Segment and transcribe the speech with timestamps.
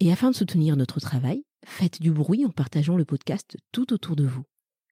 [0.00, 4.16] Et afin de soutenir notre travail, faites du bruit en partageant le podcast tout autour
[4.16, 4.44] de vous.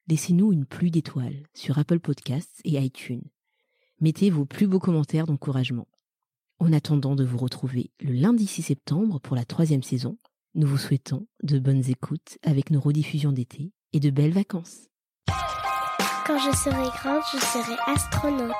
[0.08, 3.24] Laissez-nous une pluie d'étoiles sur Apple Podcasts et iTunes.
[4.00, 5.88] Mettez vos plus beaux commentaires d'encouragement.
[6.60, 10.16] En attendant de vous retrouver le lundi 6 septembre pour la troisième saison,
[10.54, 14.88] nous vous souhaitons de bonnes écoutes avec nos rediffusions d'été et de belles vacances.
[16.26, 18.54] Quand je serai grande, je serai astronaute.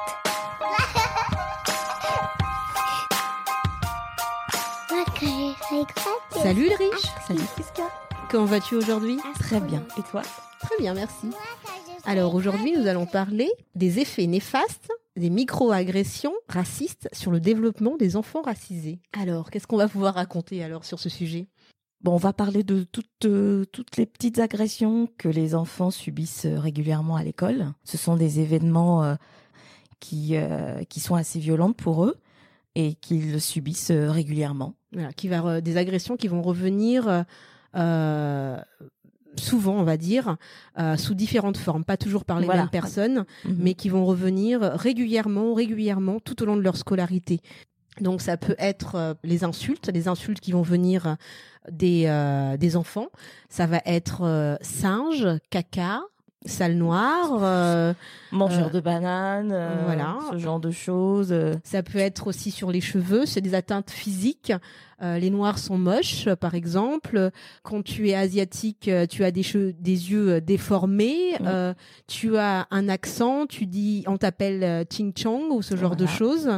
[5.79, 7.83] Je serai grande, Salut Ulrich Salut Friska.
[8.31, 9.19] Comment vas-tu aujourd'hui?
[9.39, 9.85] Très bien.
[9.99, 10.23] Et toi?
[10.61, 11.29] Très bien, merci.
[12.05, 18.15] Alors aujourd'hui, nous allons parler des effets néfastes des microagressions racistes sur le développement des
[18.17, 19.01] enfants racisés.
[19.13, 21.49] Alors, qu'est-ce qu'on va pouvoir raconter alors sur ce sujet?
[22.03, 26.45] Bon, on va parler de toutes, euh, toutes les petites agressions que les enfants subissent
[26.45, 27.73] euh, régulièrement à l'école.
[27.83, 29.15] Ce sont des événements euh,
[29.99, 32.17] qui, euh, qui sont assez violents pour eux
[32.81, 34.75] et qu'ils subissent euh, régulièrement.
[34.93, 37.23] Voilà, qui va re- des agressions qui vont revenir euh,
[37.77, 38.57] euh,
[39.37, 40.37] souvent, on va dire,
[40.79, 42.63] euh, sous différentes formes, pas toujours par les Voilà.
[42.63, 43.57] mêmes personnes, Mhm.
[43.59, 47.41] mais qui vont revenir régulièrement, régulièrement, tout au long de leur scolarité.
[48.01, 51.17] Donc ça peut être euh, les insultes, les insultes qui vont venir
[51.71, 53.09] des, euh, des enfants.
[53.49, 56.03] Ça va être euh, singe, caca,
[56.47, 57.39] sale noire.
[57.43, 57.93] euh,
[58.33, 60.19] Mangeurs Euh, de bananes, euh, voilà.
[60.33, 61.35] ce genre de choses.
[61.65, 64.53] ça peut être aussi sur les cheveux, c'est des atteintes physiques.
[65.01, 67.31] Les noirs sont moches, par exemple.
[67.63, 69.43] Quand tu es asiatique, tu as des,
[69.79, 71.35] des yeux déformés.
[71.39, 71.45] Mm.
[71.47, 71.75] euh,
[72.09, 73.47] tu as un accent.
[73.47, 76.51] Tu dis, on t'appelle Ching Chong ou ce genre de choses.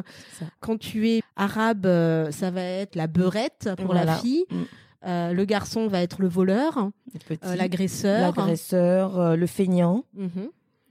[0.61, 1.87] Quand tu es arabe,
[2.31, 4.45] ça va être la beurette pour la fille.
[4.51, 4.57] Mm.
[5.07, 6.91] Euh, le garçon va être le voleur,
[7.31, 8.21] euh, l'agresseur.
[8.37, 10.49] l'agresseur, euh, le feignant, Mhm.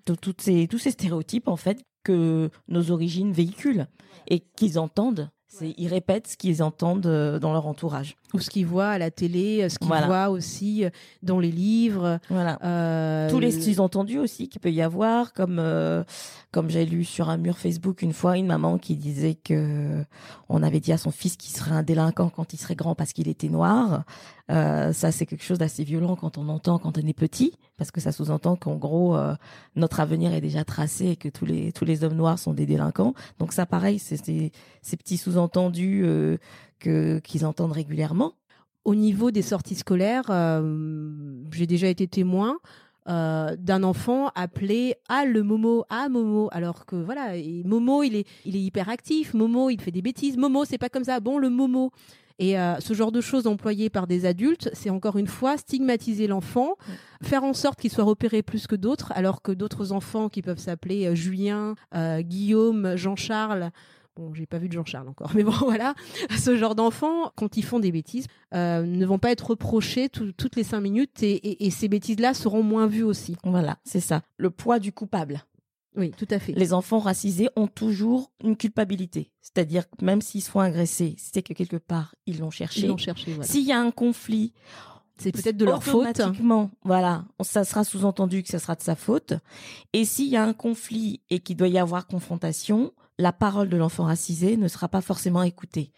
[0.07, 3.85] de toutes ces, tous ces stéréotypes en fait que nos origines véhiculent
[4.27, 5.29] et qu'ils entendent.
[5.47, 7.01] C'est, ils répètent ce qu'ils entendent
[7.39, 8.15] dans leur entourage.
[8.33, 10.05] Ou ce qu'ils voient à la télé, euh, ce qu'ils Voilà.
[10.05, 10.89] voient aussi euh,
[11.23, 12.19] dans les livres.
[12.29, 12.59] Voilà.
[12.63, 16.03] euh, tous les sous-entendus aussi qu'il peut y avoir, comme euh,
[16.51, 20.03] comme j'ai lu sur un mur Facebook une fois une maman qui disait que
[20.47, 23.13] on avait dit à son fils qu'il serait un délinquant quand il serait grand parce
[23.13, 24.03] qu'il était noir.
[24.51, 27.91] Euh, ça c'est quelque chose d'assez violent quand on entend quand on est petit, parce
[27.91, 29.35] que ça sous-entend qu'en gros euh,
[29.75, 32.65] notre avenir est déjà tracé et que tous les tous les hommes noirs sont des
[32.65, 33.13] délinquants.
[33.39, 34.51] Donc ça pareil, c'est c'est-
[34.81, 36.37] ces petits sous-entendus euh,
[36.79, 38.33] que qu'ils entendent régulièrement.
[38.85, 42.57] Au niveau des sorties scolaires, euh, j'ai déjà été témoin
[43.07, 46.49] euh, d'un enfant appelé ah le Momo ah Momo.
[46.51, 50.01] Alors que voilà et Momo il est il est hyper actif Momo il fait des
[50.01, 50.37] bêtises.
[50.37, 51.19] Momo c'est pas comme ça.
[51.19, 51.91] Bon le Momo.
[52.39, 56.25] Et euh, ce genre de choses employées par des adultes, c'est encore une fois stigmatiser
[56.25, 56.77] l'enfant,
[57.21, 60.57] faire en sorte qu'il soit repéré plus que d'autres, alors que d'autres enfants qui peuvent
[60.57, 63.71] s'appeler Julien, euh, Guillaume, Jean-Charles,
[64.19, 65.95] bon, j'ai pas vu de Jean-Charles encore, mais bon, voilà,
[66.37, 70.31] ce genre d'enfants, quand ils font des bêtises, euh, ne vont pas être reprochés tout-
[70.33, 73.35] toutes les cinq minutes et, et- et ces bêtises-là seront moins vues aussi.
[73.43, 74.21] Voilà, c'est ça.
[74.37, 75.43] Le poids du coupable.
[75.95, 76.53] Oui, tout à fait.
[76.53, 79.31] Les enfants racisés ont toujours une culpabilité.
[79.41, 82.81] C'est-à-dire que même s'ils se font agresser, c'est que quelque part, ils l'ont cherché.
[82.81, 83.43] Ils l'ont cherché, voilà.
[83.49, 84.53] S'il y a un conflit,
[85.17, 86.07] C'est peut-être de leur faute.
[86.07, 89.33] automatiquement, Voilà, ça sera sous-entendu que ça sera de sa faute.
[89.91, 93.77] Et s'il y a un conflit et qu'il doit y avoir confrontation, la parole de
[93.77, 95.91] l'enfant racisé ne sera pas forcément écoutée.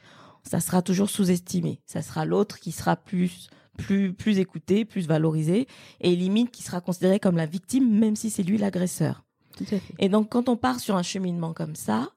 [0.44, 1.80] Ça sera toujours sous-estimé.
[1.86, 3.48] Ça sera l'autre qui sera plus
[3.78, 5.68] plus plus écouté, plus valorisé
[6.02, 9.24] et limite qui sera considéré comme la victime même si c'est lui l'agresseur.
[10.00, 12.10] Et donc quand on part sur un cheminement comme ça,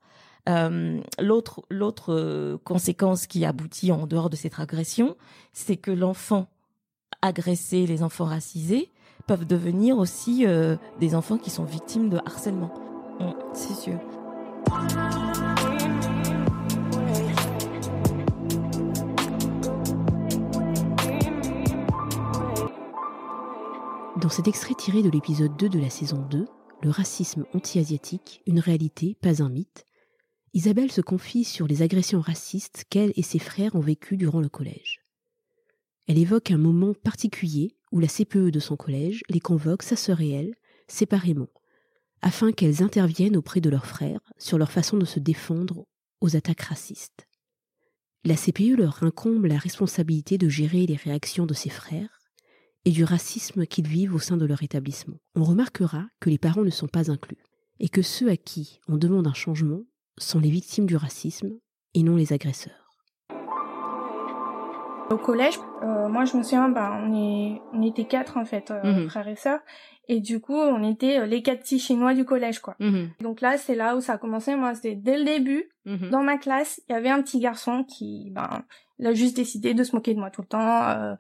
[0.49, 5.17] euh, l'autre l'autre euh, conséquence qui aboutit en dehors de cette agression,
[5.53, 6.49] c'est que l'enfant
[7.21, 8.91] agressé, les enfants racisés
[9.27, 12.73] peuvent devenir aussi euh, des enfants qui sont victimes de harcèlement.
[13.21, 14.01] Mm, c'est sûr.
[24.25, 26.47] Dans cet extrait tiré de l'épisode 2 de la saison 2,
[26.83, 29.85] Le racisme anti-asiatique, une réalité, pas un mythe,
[30.55, 34.49] Isabelle se confie sur les agressions racistes qu'elle et ses frères ont vécues durant le
[34.49, 35.01] collège.
[36.07, 40.21] Elle évoque un moment particulier où la CPE de son collège les convoque, sa sœur
[40.21, 40.55] et elle,
[40.87, 41.49] séparément,
[42.25, 45.85] afin qu'elles interviennent auprès de leurs frères sur leur façon de se défendre
[46.23, 47.29] aux attaques racistes.
[48.25, 52.19] La CPE leur incombe la responsabilité de gérer les réactions de ses frères
[52.87, 55.19] et du racisme qu'ils vivent au sein de leur établissement.
[55.35, 57.45] On remarquera que les parents ne sont pas inclus,
[57.79, 59.83] et que ceux à qui on demande un changement
[60.17, 61.51] sont les victimes du racisme
[61.93, 62.89] et non les agresseurs.
[65.11, 68.71] Au collège, euh, moi je me souviens, ben, on, est, on était quatre en fait,
[68.71, 69.11] euh, Mhm.
[69.11, 69.61] frères et sœurs,
[70.09, 72.77] et du coup on était euh, les quatre petits chinois du collège quoi.
[73.21, 75.71] Donc là c'est là où ça a commencé, moi c'était dès le début,
[76.11, 78.65] dans ma classe, il y avait un petit garçon qui, ben,
[78.99, 80.89] il a juste décidé de se moquer de moi tout le temps.
[80.89, 81.15] euh,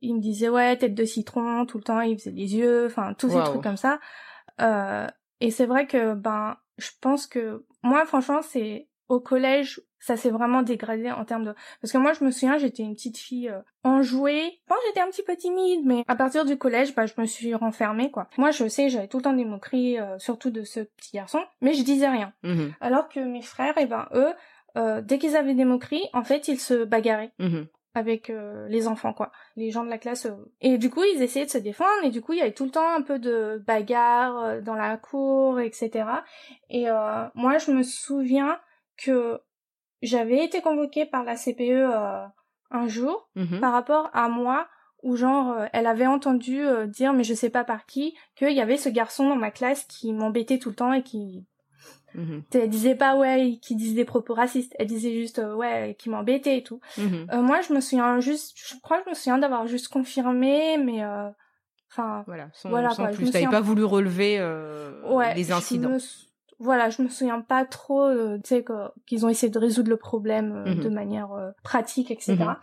[0.00, 3.14] il me disait ouais tête de citron tout le temps, il faisait les yeux, enfin
[3.14, 4.00] tous ces trucs comme ça.
[4.60, 5.06] Euh,
[5.40, 10.30] et c'est vrai que ben je pense que moi franchement c'est au collège ça s'est
[10.30, 13.50] vraiment dégradé en termes de parce que moi je me souviens j'étais une petite fille
[13.50, 14.60] euh, enjouée.
[14.68, 17.54] Bon j'étais un petit peu timide mais à partir du collège bah je me suis
[17.54, 18.28] renfermée quoi.
[18.38, 21.40] Moi je sais j'avais tout le temps des moqueries euh, surtout de ce petit garçon
[21.60, 22.32] mais je disais rien.
[22.80, 24.32] Alors que mes frères, et ben eux,
[24.76, 27.32] euh, dès qu'ils avaient des moqueries, en fait, ils se bagarraient
[27.94, 30.26] avec euh, les enfants, quoi, les gens de la classe.
[30.26, 30.52] euh.
[30.60, 32.64] Et du coup, ils essayaient de se défendre, et du coup, il y avait tout
[32.64, 36.04] le temps un peu de bagarre euh, dans la cour, etc.
[36.70, 38.60] Et euh, moi, je me souviens
[39.02, 39.40] que
[40.02, 42.24] j'avais été convoquée par la CPE euh,
[42.70, 43.28] un jour
[43.60, 44.68] par rapport à moi
[45.02, 48.52] où genre euh, elle avait entendu euh, dire mais je sais pas par qui qu'il
[48.52, 51.44] y avait ce garçon dans ma classe qui m'embêtait tout le temps et qui
[52.52, 56.10] elle disait pas ouais qui disait des propos racistes elle disait juste euh, ouais qui
[56.10, 56.80] m'embêtait et tout
[57.32, 60.76] Euh, moi je me souviens juste je crois que je me souviens d'avoir juste confirmé
[60.78, 61.28] mais euh,
[61.90, 63.26] enfin Voilà, sans, Voilà, sans quoi, je plus.
[63.26, 65.90] me T'avais pas voulu relever euh, ouais je incidents.
[65.90, 66.26] me sou-
[66.60, 68.64] voilà je me souviens pas trop euh, tu sais
[69.06, 70.80] qu'ils ont essayé de résoudre le problème euh, Mhm.
[70.84, 72.56] de manière euh, pratique etc Mhm.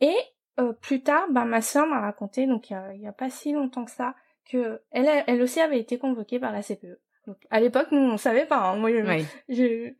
[0.00, 0.16] et
[0.60, 3.12] euh, plus tard ben ma sœur m'a raconté donc il y a, il y a
[3.12, 4.14] pas si longtemps que ça
[4.50, 8.16] que elle elle aussi avait été convoquée par la CPE donc à l'époque nous on
[8.16, 8.76] savait pas hein.
[8.76, 8.90] moi
[9.48, 9.92] je-.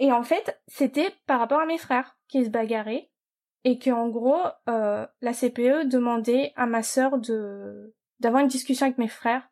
[0.00, 3.10] Et en fait, c'était par rapport à mes frères qui se bagarraient
[3.64, 8.86] et que en gros, euh, la CPE demandait à ma sœur de d'avoir une discussion
[8.86, 9.48] avec mes frères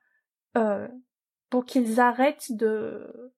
[0.57, 0.87] euh,
[1.57, 3.33] pour qu'ils arrêtent de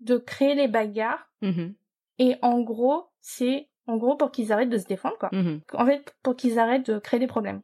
[0.00, 1.30] de créer les bagarres.
[1.40, 1.72] Mhm.
[2.18, 5.30] Et en gros, c'est en gros pour qu'ils arrêtent de se défendre quoi.
[5.32, 5.60] Mhm.
[5.72, 7.62] En fait, pour qu'ils arrêtent de créer des problèmes.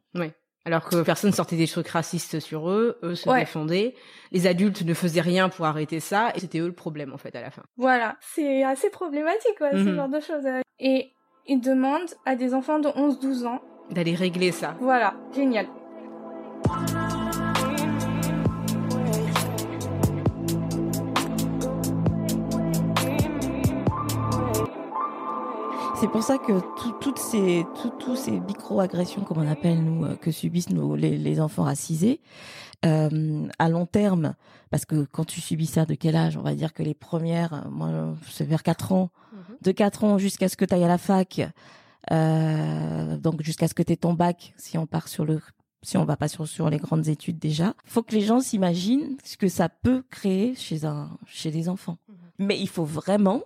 [0.64, 3.40] Alors que personne sortait des trucs racistes sur eux, eux se Ouais.
[3.40, 3.94] défendaient.
[4.32, 7.34] Les adultes ne faisaient rien pour arrêter ça, et c'était eux le problème en fait
[7.36, 7.62] à la fin.
[7.76, 9.96] Voilà, c'est assez problématique quoi, ce Mhm.
[9.96, 10.46] genre de choses.
[10.78, 11.12] Et
[11.46, 13.60] ils demandent à des enfants de 11-12 ans.
[13.90, 14.76] D'aller régler ça.
[14.80, 15.66] Voilà, génial.
[26.00, 30.04] C'est pour ça que tout- toutes ces, tout- tous ces micro-agressions, comme on appelle nous,
[30.04, 32.20] euh, que subissent nos, les, les enfants racisés,
[32.86, 34.34] euh, à long terme,
[34.70, 36.36] parce que quand tu subis ça, de quel âge?
[36.36, 39.10] On va dire que les premières, euh, moi, c'est vers 4 ans,
[39.62, 41.40] de 4 ans jusqu'à ce que tu ailles à la fac,
[42.12, 45.40] euh, donc jusqu'à ce que tu aies ton bac, si on part sur le
[45.82, 49.16] si on va pas sur, sur les grandes études déjà, faut que les gens s'imaginent
[49.24, 51.98] ce que ça peut créer chez un chez des enfants.
[52.38, 53.42] Mais il faut vraiment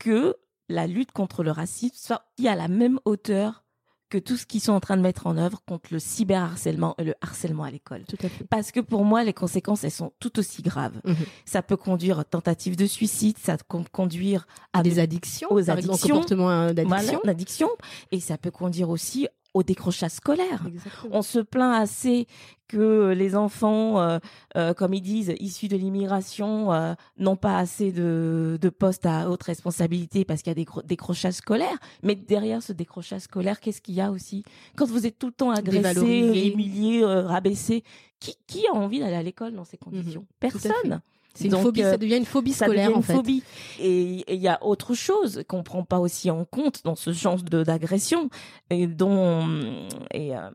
[0.00, 0.34] que
[0.70, 3.64] la lutte contre le racisme soit à la même hauteur
[4.08, 7.04] que tout ce qu'ils sont en train de mettre en œuvre contre le cyberharcèlement et
[7.04, 8.02] le harcèlement à l'école.
[8.06, 8.44] Tout à fait.
[8.44, 11.00] Parce que pour moi, les conséquences, elles sont tout aussi graves.
[11.04, 11.14] Mhm.
[11.44, 16.08] Ça peut conduire à tentative de suicide, ça peut conduire à Des addictions, aux addictions.
[16.16, 17.68] comportement euh, voilà, d'addiction.
[18.10, 20.64] et ça peut conduire aussi au décrochage scolaire.
[20.66, 21.16] Exactement.
[21.16, 22.26] On se plaint assez
[22.68, 24.18] que les enfants, euh,
[24.56, 29.28] euh, comme ils disent, issus de l'immigration, euh, n'ont pas assez de, de postes à
[29.28, 31.78] haute responsabilité parce qu'il y a des décrochages scolaires.
[32.02, 34.44] Mais derrière ce décrochage scolaire, qu'est-ce qu'il y a aussi?
[34.76, 37.82] Quand vous êtes tout le temps agressé, humilié, rabaissé,
[38.20, 40.20] qui, qui a envie d'aller à l'école dans ces conditions?
[40.20, 40.26] Mhm.
[40.38, 41.00] Personne.
[41.34, 43.14] C'est une Donc, phobie, euh, ça devient une phobie ça scolaire en une fait.
[43.14, 43.42] phobie.
[43.78, 47.40] Et il y a autre chose qu'on prend pas aussi en compte dans ce genre
[47.42, 48.28] de d'agression
[48.70, 50.50] et dont et euh,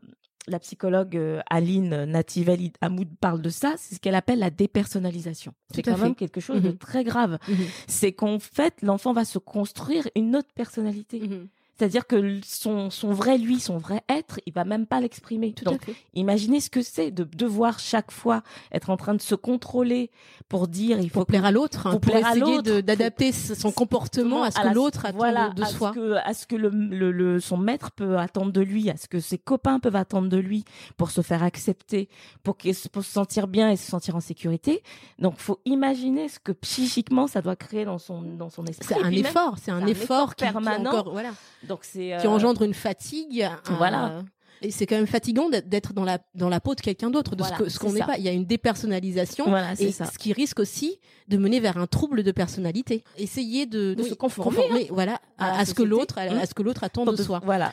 [0.48, 5.52] la psychologue euh, Aline Nativali Hamoud parle de ça, c'est ce qu'elle appelle la dépersonnalisation.
[5.74, 6.76] C'est quand même quelque chose de Mhm.
[6.78, 7.38] très grave.
[7.48, 7.56] Mhm.
[7.88, 11.20] C'est qu'en fait, l'enfant va se construire une autre personnalité.
[11.20, 11.48] Mhm.
[11.78, 15.54] C'est-à-dire que son, son vrai lui, son vrai être, il va même pas l'exprimer.
[15.64, 15.80] Donc,
[16.14, 18.42] imaginez ce que c'est de devoir chaque fois
[18.72, 20.10] être en train de se contrôler
[20.48, 23.32] pour dire il faut Pour plaire à l'autre, hein, pour pour, plaire à essayer d'adapter
[23.32, 25.90] son comportement à ce que la- l'autre attend voilà, de, de à soi.
[25.94, 28.96] Ce que, à ce que le, le, le- son maître peut attendre de lui, à
[28.96, 30.64] ce que ses copains peuvent attendre de lui
[30.96, 32.08] pour se faire accepter,
[32.42, 32.56] pour,
[32.92, 34.82] pour se sentir bien et se sentir en sécurité.
[35.18, 38.86] Donc, faut imaginer ce que psychiquement ça doit créer dans son, dans son esprit.
[38.88, 40.90] C'est un effort, c'est un, effort, effort qui, qui permanent.
[40.90, 41.30] encore, voilà,
[41.68, 43.48] donc c'est, qui euh, engendre une fatigue.
[43.78, 44.22] Voilà.
[44.62, 47.42] Et c'est quand même fatigant d'être- dans la dans la peau de quelqu'un d'autre, de
[47.44, 48.16] Voilà, ce qu'on n'est pas.
[48.16, 49.44] Il y a une dépersonnalisation.
[49.48, 50.06] Voilà, c'est et ça.
[50.06, 53.04] ce qui risque aussi de mener vers un trouble de personnalité.
[53.18, 54.86] Essayer de, De oui, se conformer, hein.
[54.90, 56.38] voilà, à à, ce l'autre, à, Mmh.
[56.38, 57.40] à ce que l'autre attend de- soi.
[57.44, 57.72] Voilà.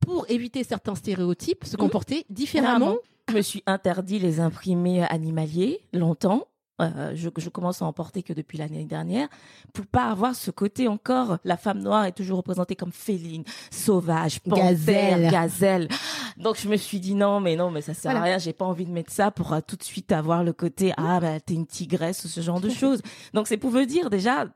[0.00, 1.78] Pour éviter certains stéréotypes, se Mmh.
[1.78, 2.96] comporter différemment.
[3.30, 6.46] Je me suis interdit les imprimés animaliers longtemps.
[6.80, 9.26] Euh, je, je commence à en porter que depuis l'année dernière
[9.72, 11.38] pour pas avoir ce côté encore.
[11.44, 13.42] La femme noire est toujours représentée comme féline,
[13.72, 14.70] sauvage, panthère,
[15.18, 15.30] Gazelle.
[15.30, 15.88] gazelle.
[16.36, 18.20] Donc je me suis dit non, mais non, mais ça sert Voilà.
[18.20, 18.38] à rien.
[18.38, 21.18] J'ai pas envie de mettre ça pour euh, tout de suite avoir le côté ah
[21.20, 23.02] bah t'es une tigresse ou ce genre de choses.
[23.34, 24.46] Donc c'est pour vous dire déjà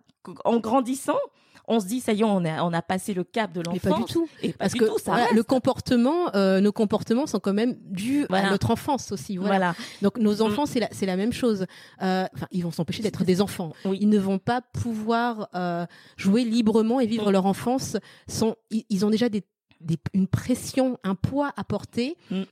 [0.44, 1.18] en grandissant,
[1.68, 3.74] on se dit ça y est, on a on a passé le cap de Mais
[3.74, 3.92] l'enfance.
[3.92, 4.28] pas du tout.
[4.42, 7.52] Et pas Parce du que tout, ça voilà, le comportement, euh, nos comportements sont quand
[7.54, 8.48] même dus Voilà.
[8.48, 9.36] à notre enfance aussi.
[9.36, 9.56] Voilà.
[9.56, 9.74] voilà.
[10.02, 11.66] Donc nos enfants, c'est la, c'est la même chose.
[12.02, 13.72] Euh, Enfin, ils vont s'empêcher d'être des enfants.
[13.84, 13.98] Oui.
[14.00, 17.32] Ils ne vont pas pouvoir euh, jouer librement et vivre Mm.
[17.32, 17.96] leur enfance.
[18.26, 19.44] Sans, ils, ils ont déjà des,
[19.80, 22.42] des- une pression, un poids à porter Mm.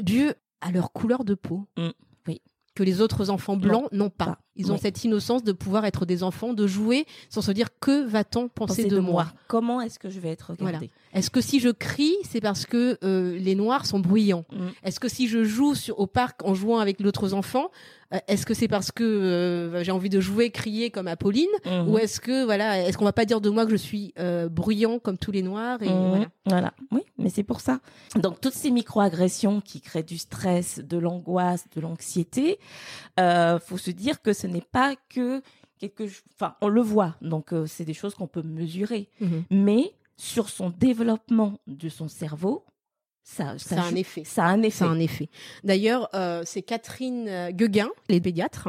[0.00, 1.66] dû à leur couleur de peau.
[1.76, 1.88] Mm.
[2.28, 2.40] Oui.
[2.74, 4.38] Que les autres enfants blancs n'ont pas.
[4.56, 8.06] Ils ont cette innocence de pouvoir être des enfants, de jouer sans se dire que
[8.06, 9.26] va-t-on penser, de, moi.
[9.48, 10.90] Comment est-ce que je vais être regardée?
[11.12, 14.44] Est-ce que si je crie, c'est parce que euh, les noirs sont bruyants?
[14.52, 14.66] Mm.
[14.84, 17.70] Est-ce que si je joue sur, au parc en jouant avec d'autres enfants,
[18.14, 21.48] euh, est-ce que c'est parce que euh, j'ai envie de jouer, crier comme Apolline?
[21.64, 21.88] Mhm.
[21.88, 24.12] Ou est-ce que voilà, est-ce qu'on va pas dire de moi que je suis
[24.50, 26.08] bruyant comme tous les noirs et Mhm.
[26.08, 26.26] voilà.
[26.48, 27.80] Voilà, oui, mais c'est pour ça.
[28.14, 32.58] Donc toutes ces microagressions qui créent du stress, de l'angoisse, de l'anxiété,
[33.18, 35.42] faut se dire que ce n'est pas que
[35.78, 37.16] quelque, ch- enfin, on le voit.
[37.20, 39.44] Donc euh, c'est des choses qu'on peut mesurer, Mhm.
[39.50, 42.64] mais sur son développement de son cerveau,
[43.28, 44.22] ça, Ça a un effet.
[44.24, 44.78] Ça a un effet.
[44.78, 45.28] Ça a un effet.
[45.64, 48.68] D'ailleurs, euh, c'est Catherine euh, Gueguin, les pédiatres,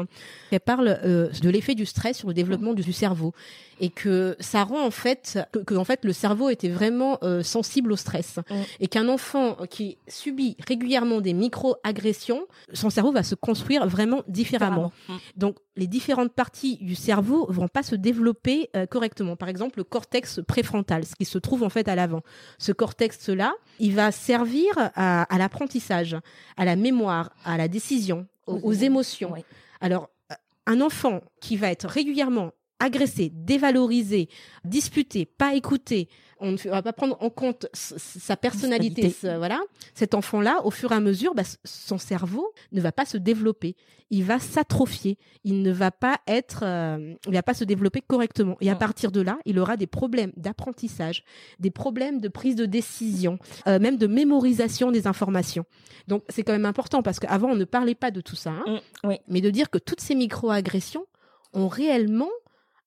[0.50, 3.32] qui parle euh, de l'effet du stress sur le développement du cerveau
[3.80, 7.44] et que ça rend en fait que, que, en fait le cerveau était vraiment euh,
[7.44, 8.54] sensible au stress Mm.
[8.80, 14.92] et qu'un enfant qui subit régulièrement des micro-agressions, son cerveau va se construire vraiment différemment.
[15.08, 15.14] Mm.
[15.36, 19.36] Donc, les différentes parties du cerveau vont pas se développer correctement.
[19.36, 22.22] Par exemple, le cortex préfrontal, ce qui se trouve en fait à l'avant.
[22.58, 26.16] Ce cortex-là, il va servir à, à l'apprentissage,
[26.56, 29.32] à la mémoire, à la décision, aux, aux émotions.
[29.32, 29.44] Oui.
[29.80, 30.34] Alors, euh,
[30.66, 34.28] un enfant qui va être régulièrement agressé, dévalorisé,
[34.64, 36.08] disputé, pas écouté,
[36.40, 39.60] on ne on va pas prendre en compte sa personnalité, ce- voilà.
[39.94, 43.74] Cet enfant-là, au fur et à mesure, bah, son cerveau ne va pas se développer.
[44.10, 45.18] Il va s'atrophier.
[45.42, 48.56] Il ne va pas être, euh, il va pas se développer correctement.
[48.60, 48.78] Et à Mm.
[48.78, 51.24] partir de là, il aura des problèmes d'apprentissage,
[51.58, 55.64] des problèmes de prise de décision, euh, même de mémorisation des informations.
[56.06, 58.64] Donc c'est quand même important parce qu'avant on ne parlait pas de tout ça, hein,
[59.02, 59.16] Mm, oui.
[59.26, 61.04] mais de dire que toutes ces micro-agressions
[61.52, 62.30] ont réellement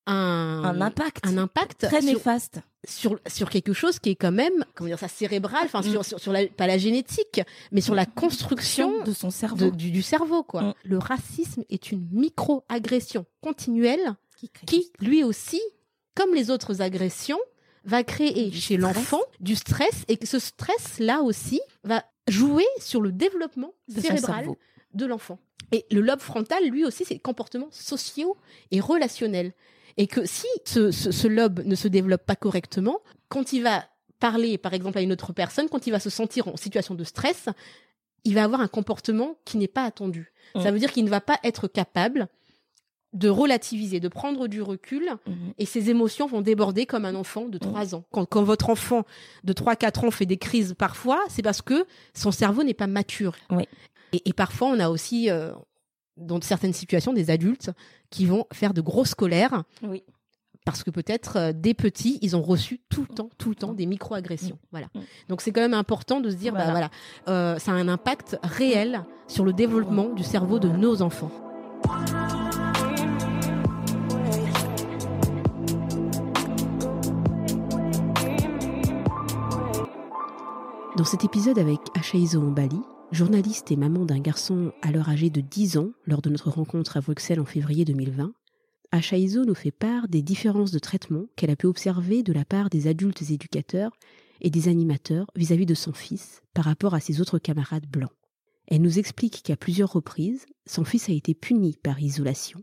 [0.06, 1.24] un, Un impact.
[1.26, 2.60] un impact Très sur, néfaste.
[2.88, 5.90] sur, sur quelque chose qui est quand même, comment dire ça, cérébral, enfin Mm.
[5.92, 7.40] sur, sur, sur la, pas la génétique,
[7.70, 9.66] mais sur la construction de son cerveau.
[9.70, 10.62] de- du, du cerveau, quoi.
[10.62, 10.74] Mm.
[10.84, 14.14] Le racisme est une micro-agression continuelle
[14.66, 15.60] qui, lui aussi,
[16.16, 17.38] comme les autres agressions,
[17.84, 18.80] va créer Du chez stress.
[18.80, 24.46] l'enfant du stress et que ce stress-là aussi va jouer sur le développement de cérébral
[24.94, 25.38] de l'enfant.
[25.72, 28.36] Et le lobe frontal, lui aussi, c'est comportements sociaux
[28.70, 29.52] et relationnels.
[29.96, 33.84] Et que si ce, ce- ce lobe ne se développe pas correctement, quand il va
[34.20, 37.04] parler, par exemple, à une autre personne, quand il va se sentir en situation de
[37.04, 37.46] stress,
[38.24, 40.32] il va avoir un comportement qui n'est pas attendu.
[40.54, 40.62] Mm.
[40.62, 42.28] Ça veut dire qu'il ne va pas être capable
[43.14, 45.52] de relativiser, de prendre du recul, Mhm.
[45.58, 48.04] et ses émotions vont déborder comme un enfant de 3 ans.
[48.10, 49.04] Quand, quand votre enfant
[49.44, 51.84] de 3-4 ans fait des crises parfois, c'est parce que
[52.14, 53.34] son cerveau n'est pas mature.
[53.50, 53.64] Oui.
[54.14, 55.52] Et, et parfois, on a aussi, euh,
[56.16, 57.70] dans certaines situations, des adultes
[58.10, 59.64] qui vont faire de grosses colères.
[59.82, 60.02] Oui.
[60.64, 63.72] Parce que peut-être euh, des petits, ils ont reçu tout le temps, tout le temps
[63.72, 63.76] mm.
[63.76, 64.56] des micro-agressions.
[64.56, 64.66] Mm.
[64.70, 64.86] Voilà.
[64.94, 65.00] Mm.
[65.28, 66.90] Donc c'est quand même important de se dire, bah, voilà.
[67.28, 71.30] Euh, ça a un impact réel sur le développement du cerveau de nos enfants.
[80.96, 82.80] Dans cet épisode avec Ashaizo Mbali,
[83.12, 87.02] journaliste et maman d'un garçon alors âgé de 10 ans lors de notre rencontre à
[87.02, 88.32] Bruxelles en février 2020,
[88.90, 92.70] Ashaizo nous fait part des différences de traitement qu'elle a pu observer de la part
[92.70, 93.92] des adultes éducateurs
[94.40, 98.12] et des animateurs vis-à-vis de son fils par rapport à ses autres camarades blancs.
[98.66, 102.62] Elle nous explique qu'à plusieurs reprises, son fils a été puni par isolation,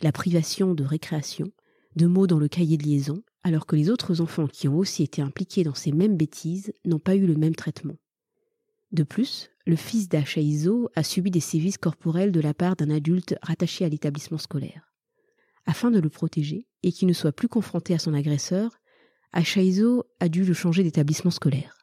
[0.00, 1.52] la privation de récréation,
[1.96, 5.02] de mots dans le cahier de liaison, alors que les autres enfants qui ont aussi
[5.02, 7.96] été impliqués dans ces mêmes bêtises n'ont pas eu le même traitement.
[8.92, 13.36] De plus, le fils d'Achaizo a subi des sévices corporels de la part d'un adulte
[13.42, 14.92] rattaché à l'établissement scolaire.
[15.66, 18.78] Afin de le protéger et qu'il ne soit plus confronté à son agresseur,
[19.32, 21.76] Achaizo a dû le changer d'établissement scolaire.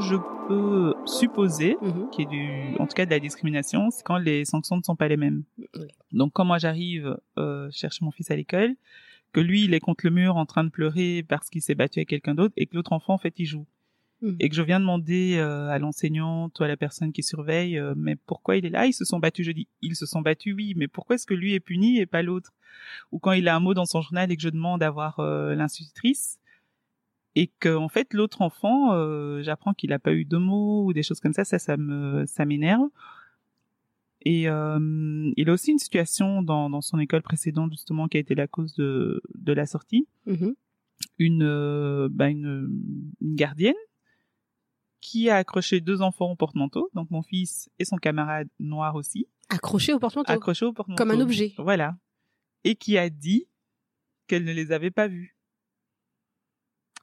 [0.00, 0.14] Je
[0.46, 2.10] peux supposer Mhm.
[2.10, 2.30] qu'il y ait
[2.70, 5.16] du, en tout cas de la discrimination, c'est quand les sanctions ne sont pas les
[5.16, 5.42] mêmes.
[6.12, 8.76] Donc quand moi j'arrive euh, chercher mon fils à l'école,
[9.32, 11.98] que lui il est contre le mur en train de pleurer parce qu'il s'est battu
[11.98, 13.66] avec quelqu'un d'autre et que l'autre enfant en fait il joue.
[14.20, 14.36] Mhm.
[14.40, 17.94] Et que je viens demander euh, à l'enseignante ou à la personne qui surveille, euh,
[17.96, 18.86] mais pourquoi il est là?
[18.86, 19.46] Ils se sont battus.
[19.46, 22.06] Je dis, ils se sont battus, oui, mais pourquoi est-ce que lui est puni et
[22.06, 22.52] pas l'autre?
[23.12, 25.20] Ou quand il a un mot dans son journal et que je demande à voir
[25.20, 26.38] euh, l'institutrice
[27.36, 30.92] et que en fait l'autre enfant, euh, j'apprends qu'il a pas eu de mots ou
[30.92, 32.88] des choses comme ça, ça, ça me, ça m'énerve.
[34.22, 38.20] Et euh, il a aussi une situation dans, dans son école précédente justement qui a
[38.20, 40.54] été la cause de, de la sortie Mhm.
[41.18, 42.68] une, euh, bah, une,
[43.20, 43.74] une gardienne
[45.00, 49.26] qui a accroché deux enfants au porte-manteau, donc mon fils et son camarade noir aussi,
[49.50, 50.32] Accroché au porte-manteau.
[50.32, 51.02] accrochés au porte-manteau.
[51.02, 51.54] Comme un objet.
[51.58, 51.96] Voilà.
[52.64, 53.46] Et qui a dit
[54.26, 55.34] qu'elle ne les avait pas vus.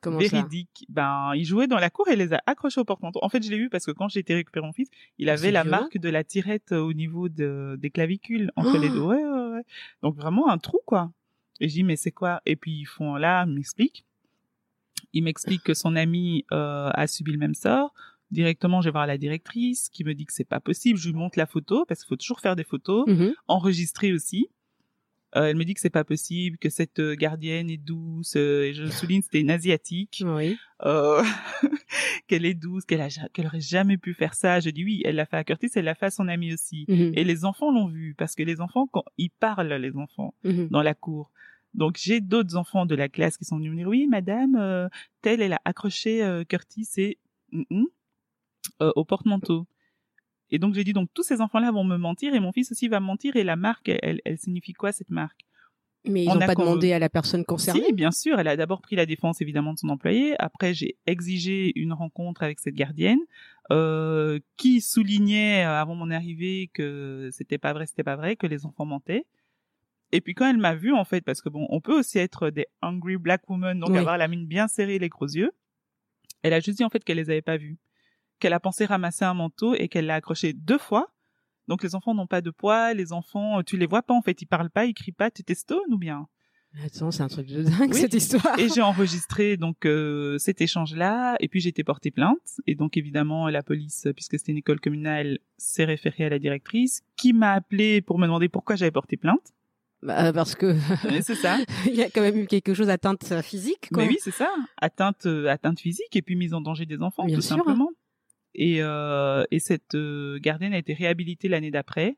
[0.01, 0.27] Comment ça?
[0.27, 0.85] Véridique.
[0.89, 3.19] Ben, il jouait dans la cour et les a accrochés au porte-manteau.
[3.23, 5.49] En fait, je l'ai vu parce que quand j'ai été récupérer mon fils, il avait
[5.51, 5.79] la violent.
[5.81, 8.99] marque de la tirette euh, au niveau de, des clavicules, entre Oh les deux.
[9.01, 9.63] Ouais, ouais, ouais.
[10.03, 11.11] Donc vraiment un trou, quoi.
[11.59, 12.41] Et je dis, mais c'est quoi?
[12.45, 14.05] Et puis ils font là, ils m'expliquent.
[15.13, 17.93] Il m'explique que son ami euh, a subi le même sort.
[18.31, 20.98] Directement, je vais voir la directrice qui me dit que c'est pas possible.
[21.00, 23.33] Je lui montre la photo parce qu'il faut toujours faire des photos, Mhm.
[23.48, 24.50] enregistrer aussi.
[25.35, 28.35] Euh, elle me dit que c'est pas possible, que cette euh, gardienne est douce.
[28.37, 30.57] euh, et je souligne c'était une asiatique, Oui.
[30.85, 31.22] euh,
[32.27, 34.59] qu'elle est douce, qu'elle qu'elle aurait jamais pu faire ça.
[34.59, 36.85] Je dis oui, elle l'a fait à Curtis, elle l'a fait à son ami aussi.
[36.87, 37.11] Mhm.
[37.15, 40.70] Et les enfants l'ont vu parce que les enfants, quand ils parlent, les enfants Mhm.
[40.70, 41.31] dans la cour.
[41.75, 44.88] Donc j'ai d'autres enfants de la classe qui sont venus me dire oui madame euh,
[45.22, 47.20] telle elle a accroché euh, Curtis et
[47.51, 47.88] hum, hum,
[48.81, 49.68] euh, au porte-manteau.
[50.51, 52.72] Et donc j'ai dit donc tous ces enfants là vont me mentir et mon fils
[52.72, 55.42] aussi va me mentir et la marque elle, signifie quoi cette marque?
[56.07, 57.88] Mais ils On n'ont pas demandé à la personne concernée?
[57.88, 60.98] Si bien sûr elle a d'abord pris la défense évidemment de son employé après j'ai
[61.07, 63.20] exigé une rencontre avec cette gardienne
[63.72, 68.66] euh, qui soulignait avant mon arrivée que c'était pas vrai c'était pas vrai que les
[68.66, 69.25] enfants mentaient
[70.11, 72.50] et puis quand elle m'a vu en fait, parce que bon, on peut aussi être
[72.50, 73.98] des hungry black women, donc Oui.
[73.98, 75.51] avoir la mine bien serrée, les gros yeux.
[76.44, 77.77] Elle a juste dit en fait qu'elle les avait pas vus,
[78.39, 81.11] qu'elle a pensé ramasser un manteau et qu'elle l'a accroché deux fois.
[81.68, 84.41] Donc les enfants n'ont pas de poids, les enfants, tu les vois pas en fait,
[84.41, 86.27] ils parlent pas, ils crient pas, tu t'es stone ou bien?
[86.83, 88.01] Attends, c'est un truc de dingue Oui.
[88.01, 88.59] cette histoire.
[88.59, 92.59] Et j'ai enregistré donc euh, cet échange-là, et puis j'ai été portée plainte.
[92.68, 97.01] Et donc évidemment la police, puisque c'était une école communale, s'est référée à la directrice,
[97.15, 99.53] qui m'a appelé pour me demander pourquoi j'avais porté plainte.
[100.05, 100.75] Bah, parce que
[101.22, 101.57] c'est ça.
[101.85, 103.89] il y a quand même eu quelque chose d'atteinte physique.
[103.91, 104.03] Quoi.
[104.03, 104.50] Mais oui, c'est ça.
[104.77, 107.57] Atteinte, euh, atteinte physique et puis mise en danger des enfants, Bien tout sûr.
[107.57, 107.89] simplement.
[108.53, 112.15] Et, euh, et cette euh, gardienne a été réhabilitée l'année d'après,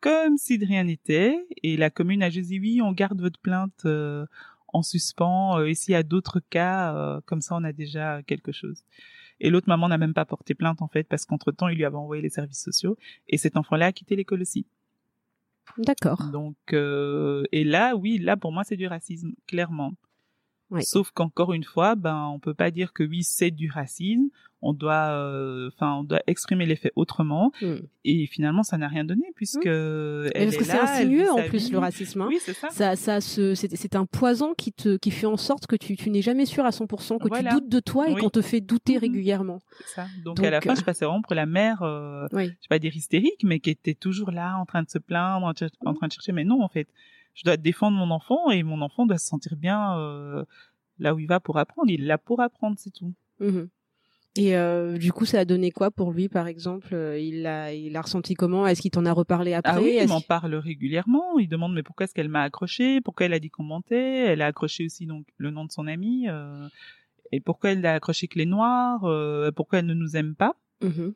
[0.00, 1.44] comme si de rien n'était.
[1.62, 4.26] Et la commune a juste dit oui, on garde votre plainte euh,
[4.68, 5.58] en suspens.
[5.58, 8.84] euh, et s'il y a d'autres cas, euh, comme ça, on a déjà quelque chose.
[9.40, 11.84] Et l'autre maman n'a même pas porté plainte en fait, parce qu'entre temps, il lui
[11.84, 12.96] avait envoyé les services sociaux.
[13.28, 14.66] Et cet enfant-là a quitté l'école aussi.
[15.78, 16.22] D'accord.
[16.32, 19.92] Donc, euh, et là, oui, là pour moi c'est du racisme, clairement.
[20.70, 20.82] Oui.
[20.82, 24.28] Sauf qu'encore une fois, ben on peut pas dire que oui c'est du racisme.
[24.62, 27.52] On doit, euh, enfin, on doit exprimer les faits autrement.
[27.62, 27.74] Mm.
[28.04, 31.42] Et finalement, ça n'a rien donné puisque elle Mais parce est que c'est insinueux en
[31.42, 32.22] plus le racisme.
[32.22, 32.26] hein.
[32.28, 32.70] Oui, c'est ça.
[32.70, 35.94] Ça, ça, se- c'est c'est un poison qui te, qui fait en sorte que tu,
[35.96, 37.50] tu n'es jamais sûr à 100%, que Voilà.
[37.50, 38.20] tu doutes de toi et Oui.
[38.22, 39.00] qu'on te fait douter Mhm.
[39.00, 39.58] régulièrement.
[39.94, 40.06] ça.
[40.24, 42.46] Donc, Donc, à la fin, euh, je passais vraiment pour la mère, euh, Oui.
[42.46, 45.46] je vais pas dire hystérique, mais qui était toujours là, en train de se plaindre,
[45.46, 45.50] en,
[45.90, 46.32] en train de chercher.
[46.32, 46.88] Mais non, en fait,
[47.36, 50.44] je dois défendre mon enfant et mon enfant doit se sentir bien euh,
[50.98, 51.88] là où il va pour apprendre.
[51.90, 53.14] Il est là pour apprendre, c'est tout.
[53.38, 53.68] Mhm.
[54.38, 57.72] Et euh, du coup, ça a donné quoi pour lui, par exemple Euh, Il a,
[57.72, 58.66] il a ressenti comment?
[58.66, 59.72] Est-ce qu'il t'en a reparlé après?
[59.72, 61.38] Ah oui, il m'en parle régulièrement.
[61.38, 63.00] Il demande mais pourquoi est-ce qu'elle m'a accroché?
[63.00, 64.26] Pourquoi elle a dit qu'on mentait?
[64.26, 66.28] Elle a accroché aussi donc le nom de son ami.
[66.28, 66.68] euh,
[67.32, 69.00] et pourquoi elle a accroché que les noirs?
[69.54, 70.54] Pourquoi elle ne nous aime pas?
[70.82, 71.14] Mhm.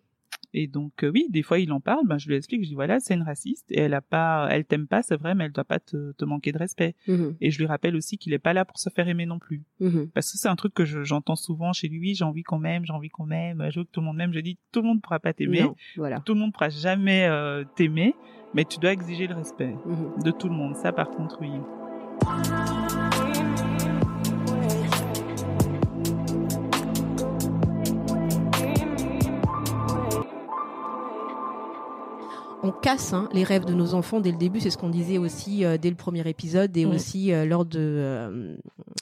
[0.52, 2.74] Et donc euh, oui, des fois il en parle, ben je lui explique, je dis
[2.74, 5.52] voilà, c'est une raciste et elle a pas, elle t'aime pas, c'est vrai, mais elle
[5.52, 6.96] doit pas te, te manquer de respect.
[7.06, 7.36] Mhm.
[7.40, 9.62] Et je lui rappelle aussi qu'il est pas là pour se faire aimer non plus,
[9.80, 10.08] Mhm.
[10.12, 12.14] parce que c'est un truc que je- j'entends souvent chez lui.
[12.14, 14.32] J'ai envie qu'on m'aime, j'ai envie qu'on m'aime, je veux que tout le monde m'aime.
[14.32, 15.64] Je dis tout le monde pourra pas t'aimer,
[15.96, 16.20] voilà.
[16.20, 18.14] tout le monde pourra jamais euh, t'aimer,
[18.54, 20.22] mais tu dois exiger le respect Mhm.
[20.24, 20.74] de tout le monde.
[20.76, 21.50] Ça par contre oui.
[32.62, 35.18] On casse hein, les rêves de nos enfants dès le début, c'est ce qu'on disait
[35.18, 36.90] aussi euh, dès le premier épisode et Mm.
[36.90, 38.54] aussi euh, lors de euh,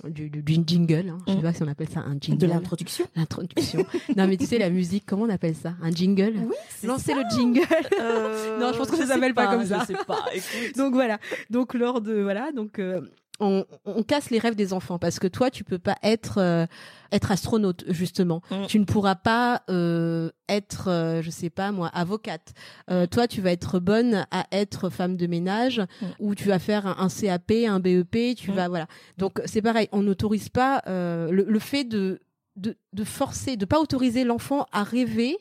[0.08, 1.08] du, du- du jingle.
[1.10, 1.18] Hein.
[1.26, 1.42] Je sais Mm.
[1.42, 2.38] pas si on appelle ça un jingle.
[2.40, 3.04] De l'introduction.
[3.16, 3.84] L'introduction.
[4.16, 5.74] non mais tu sais la musique, comment on appelle ça?
[5.82, 6.34] Un jingle?
[6.36, 6.54] Oui,
[6.88, 7.60] Lancer le jingle.
[8.60, 9.80] Non, je pense que ça sais s'appelle pas comme ça.
[9.80, 10.24] Je sais pas.
[10.32, 10.76] Écoute.
[10.76, 11.18] donc voilà.
[11.50, 13.00] Donc lors de voilà, donc euh,
[13.40, 16.66] on, on casse les rêves des enfants parce que toi tu peux pas être euh,
[17.12, 18.42] être astronaute justement.
[18.51, 18.66] Mm.
[18.66, 22.53] Tu ne pourras pas euh, être euh, je sais pas moi avocate.
[22.90, 26.07] Euh, toi tu vas être bonne à être femme de ménage Mm.
[26.18, 28.55] ou tu vas faire un, un CAP, un BEP, tu Mm.
[28.55, 28.87] vas voilà.
[29.18, 32.20] Donc c'est pareil, on n'autorise pas euh, le, le fait de,
[32.57, 35.37] de de forcer, de pas autoriser l'enfant à rêver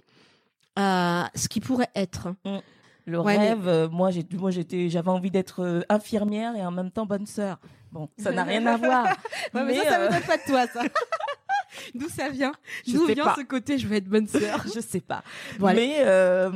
[0.76, 2.28] à ce qui pourrait être.
[3.06, 6.72] Le Ouais, mais- rêve, euh, moi, j'ai, moi, j'étais, j'avais envie d'être infirmière et en
[6.72, 7.58] même temps bonne sœur.
[7.92, 9.06] Bon, ça n'a rien à voir.
[9.06, 9.14] Ouais,
[9.54, 10.82] mais, Mais, ça, ça euh, m'étonne pas de toi, ça?
[11.96, 12.54] D'où ça vient
[12.88, 13.36] D'où vient pas.
[13.38, 15.24] ce côté je veux être bonne sœur je sais pas.
[15.60, 16.50] Mais euh,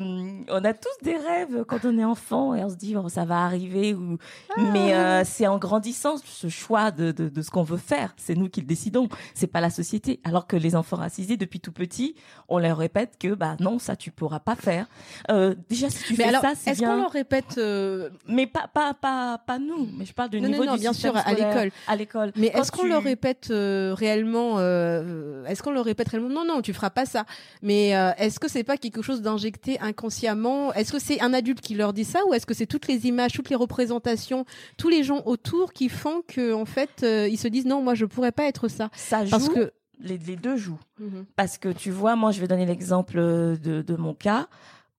[0.50, 3.26] on a tous des rêves quand on est enfant et on se dit oh, ça
[3.26, 3.94] va arriver.
[3.94, 4.18] Ou...
[4.56, 4.62] Ah.
[4.74, 8.14] Mais euh, c'est en grandissant ce choix de, de, de ce qu'on veut faire.
[8.18, 9.08] C'est nous qui le décidons.
[9.34, 10.20] C'est pas la société.
[10.24, 12.16] Alors que les enfants racisés depuis tout petit,
[12.48, 14.88] on leur répète que bah non ça tu pourras pas faire.
[15.30, 18.48] Euh, déjà si tu Mais fais alors, ça c'est est-ce qu'on leur répète euh, Mais
[18.48, 19.88] pas pas pas pas nous.
[19.98, 21.72] Mais je parle du Non, niveau non, non, du bien sûr, à l'école.
[21.88, 22.32] À l'école.
[22.36, 24.56] Mais Quand est-ce qu'on leur répète euh, réellement
[25.02, 26.30] euh, Est-ce qu'on leur répète réellement?
[26.30, 27.26] Non, non, tu feras pas ça.
[27.62, 30.74] Mais euh, est-ce que c'est pas quelque chose d'injecté inconsciemment?
[30.74, 33.06] Est-ce que c'est un adulte qui leur dit ça ou est-ce que c'est toutes les
[33.08, 34.46] images, toutes les représentations,
[34.78, 37.96] tous les gens autour qui font que en fait euh, ils se disent non, moi
[37.96, 38.90] je pourrais pas être ça?
[38.96, 39.32] Ça joue.
[39.32, 40.80] parce que les, les deux jouent.
[41.00, 41.26] Mhm.
[41.36, 44.48] Parce que tu vois, moi, je vais donner l'exemple de, de mon cas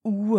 [0.04, 0.38] où,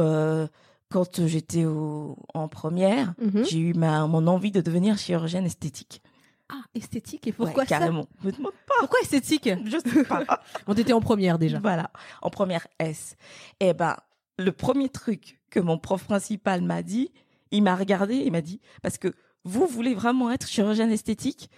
[0.89, 3.43] quand j'étais en première, Mhm.
[3.49, 6.02] j'ai eu ma, mon envie de devenir chirurgienne esthétique.
[6.49, 7.79] Ah esthétique et pourquoi Ouais, ça?
[7.79, 8.08] Carrément.
[8.23, 8.73] Me demande pas.
[8.79, 9.49] Pourquoi esthétique?
[9.65, 10.23] Je sais pas.
[10.67, 11.60] On était en première déjà.
[11.60, 11.89] Voilà,
[12.21, 13.15] en première S.
[13.60, 13.95] Eh ben,
[14.38, 17.12] le premier truc que mon prof principal m'a dit,
[17.51, 19.13] il m'a regardé et m'a dit, parce que
[19.45, 21.49] vous voulez vraiment être chirurgienne esthétique?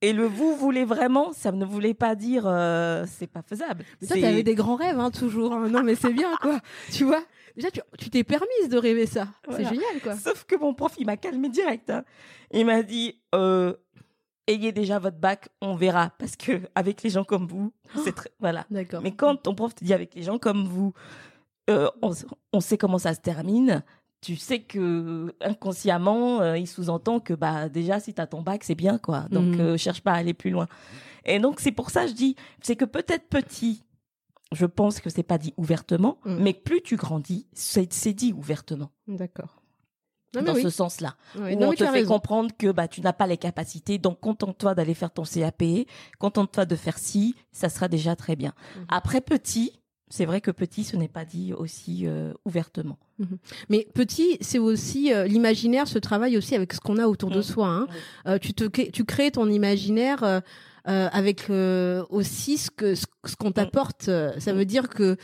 [0.00, 3.84] Et le vous voulez vraiment, ça ne voulait pas dire euh, c'est pas faisable.
[4.00, 5.52] Mais C'est- t'avais des grands rêves, hein, toujours.
[5.52, 5.68] hein.
[5.68, 6.60] Non, mais c'est bien, quoi.
[6.92, 7.20] tu vois?
[7.56, 9.26] Déjà, tu tu t'es permise de rêver ça.
[9.48, 9.64] Voilà.
[9.68, 10.16] C'est génial, quoi.
[10.16, 11.90] Sauf que mon prof, il m'a calmé direct.
[11.90, 12.04] hein.
[12.52, 13.74] Il m'a dit, euh,
[14.48, 17.72] ayez déjà votre bac, on verra, parce que avec les gens comme vous,
[18.04, 18.66] c'est très, voilà.
[18.70, 19.00] D'accord.
[19.02, 20.92] Mais quand ton prof te dit avec les gens comme vous,
[21.70, 22.12] euh, on,
[22.52, 23.84] on sait comment ça se termine.
[24.20, 28.74] Tu sais que inconsciemment, euh, il sous-entend que bah déjà si t'as ton bac, c'est
[28.74, 29.26] bien quoi.
[29.30, 30.66] Donc euh, cherche pas à aller plus loin.
[31.24, 33.84] Et donc c'est pour ça que je dis, c'est que peut-être petit,
[34.50, 36.38] je pense que c'est pas dit ouvertement, Mhm.
[36.42, 39.57] mais plus tu grandis, c'est dit ouvertement D'accord.
[40.34, 40.62] Non, dans oui.
[40.62, 41.14] ce sens-là.
[41.36, 42.14] Où non, on te fait raison.
[42.14, 45.62] comprendre que bah tu n'as pas les capacités, donc contente-toi d'aller faire ton CAP,
[46.18, 48.52] contente-toi de faire ci, ça sera déjà très bien.
[48.76, 48.84] Mhm.
[48.90, 52.98] Après petit, c'est vrai que petit, ce n'est pas dit aussi euh, ouvertement.
[53.68, 57.40] Mais petit, c'est aussi euh, l'imaginaire se travaille aussi avec ce qu'on a autour de
[57.40, 57.42] Mm.
[57.42, 57.68] soi.
[57.68, 57.86] Hein.
[58.26, 60.42] Euh, tu te crées- tu crées ton imaginaire
[60.84, 61.50] avec
[62.10, 64.08] aussi ce que ce, ce qu'on t'apporte.
[64.08, 65.16] Euh, Ça veut dire que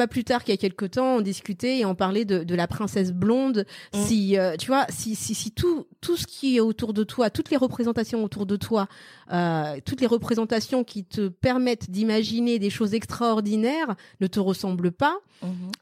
[0.00, 2.54] pas plus tard qu'il y a quelque temps, on discutait et on parlait de, de
[2.54, 3.66] la princesse blonde.
[3.92, 3.98] Mm.
[3.98, 7.28] Si euh, tu vois, si si si tout tout ce qui est autour de toi,
[7.28, 8.88] toutes les représentations autour de toi,
[9.30, 15.18] euh, toutes les représentations qui te permettent d'imaginer des choses extraordinaires ne te ressemblent pas,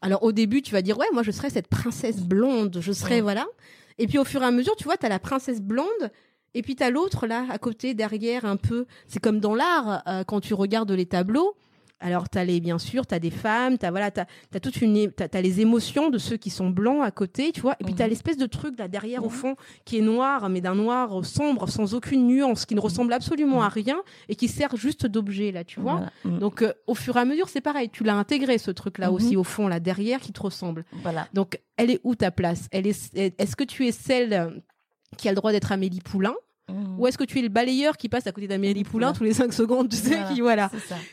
[0.02, 3.20] alors au début, tu vas dire ouais, moi je serais cette princesse blonde, je serais
[3.20, 3.46] voilà.
[3.98, 6.10] Et puis au fur et à mesure, tu vois, t'as la princesse blonde
[6.54, 8.86] et puis t'as l'autre là à côté derrière un peu.
[9.06, 11.54] C'est comme dans l'art euh, quand tu regardes les tableaux.
[12.00, 15.40] Alors t'as les bien sûr, t'as des femmes, t'as voilà, t'as as toute une, as
[15.40, 17.74] les émotions de ceux qui sont blancs à côté, tu vois.
[17.80, 18.10] Et puis t'as Mhm.
[18.10, 19.32] l'espèce de truc là derrière au Mhm.
[19.34, 23.62] fond qui est noir, mais d'un noir sombre, sans aucune nuance, qui ne ressemble absolument
[23.62, 26.02] à rien et qui sert juste d'objet là, tu vois.
[26.24, 26.38] Voilà.
[26.38, 27.90] Donc euh, au fur et à mesure, c'est pareil.
[27.90, 29.14] Tu l'as intégré ce truc-là Mhm.
[29.14, 30.84] aussi au fond, là derrière, qui te ressemble.
[31.02, 31.26] Voilà.
[31.34, 32.68] Donc elle est où ta place?
[32.70, 33.12] Elle est.
[33.16, 34.62] Est-ce que tu es celle
[35.16, 36.34] qui a le droit d'être Amélie Poulain?
[36.68, 36.98] Mm.
[37.00, 39.18] ou est-ce que tu es le balayeur qui passe à côté d'Amélie Poulain Voilà.
[39.18, 40.70] tous les 5 secondes Tu sais Voilà, qui voilà.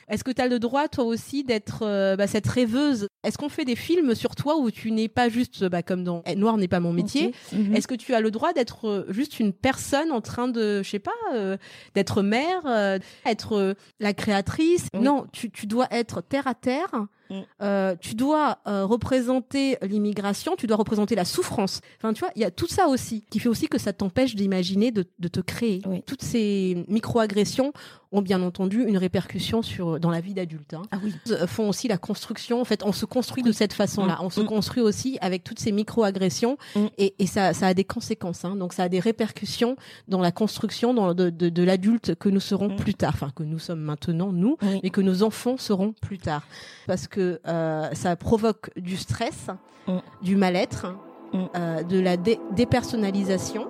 [0.10, 3.08] Est-ce que tu as le droit toi aussi d'être euh, bah, cette rêveuse?
[3.24, 6.24] Est-ce qu'on fait des films sur toi où tu n'es pas juste bah, comme dans
[6.26, 7.34] Eh, Noir n'est pas mon métier.
[7.54, 7.76] Mhm.
[7.76, 10.89] Est-ce que tu as le droit d'être euh, juste une personne en train de, je
[10.89, 11.58] sais pas, euh,
[11.94, 14.88] d'être mère, être la créatrice?
[14.94, 16.89] Non, tu, tu dois être terre à terre
[17.29, 17.33] Mm.
[17.61, 21.81] Euh, tu dois euh, représenter l'immigration, tu dois représenter la souffrance.
[21.97, 24.35] Enfin, tu vois, il y a tout ça aussi qui fait aussi que ça t'empêche
[24.35, 25.81] d'imaginer, de, de te créer.
[25.88, 26.03] Oui.
[26.05, 27.71] Toutes ces micro-agressions
[28.11, 30.73] ont bien entendu une répercussion sur dans la vie d'adulte.
[30.73, 30.83] Hein.
[30.91, 31.13] Ah oui.
[31.31, 32.61] Euh, font aussi la construction.
[32.61, 34.19] En fait, on se construit de cette façon-là.
[34.21, 34.45] On se Mm.
[34.45, 36.85] construit aussi avec toutes ces micro-agressions Mm.
[36.97, 38.45] et, et ça, ça a des conséquences.
[38.45, 38.55] Hein.
[38.55, 39.75] Donc, ça a des répercussions
[40.07, 42.75] dans la construction dans, de, de, de l'adulte que nous serons Mm.
[42.77, 43.11] plus tard.
[43.15, 44.79] Enfin, que nous sommes maintenant, nous, Oui.
[44.83, 46.47] mais que nos enfants seront plus tard.
[46.88, 49.47] Parce que euh, ça provoque du stress,
[49.88, 49.97] Mm.
[50.23, 50.88] du mal-être,
[51.34, 51.43] Mm.
[51.56, 53.67] euh, de la dé- dépersonnalisation.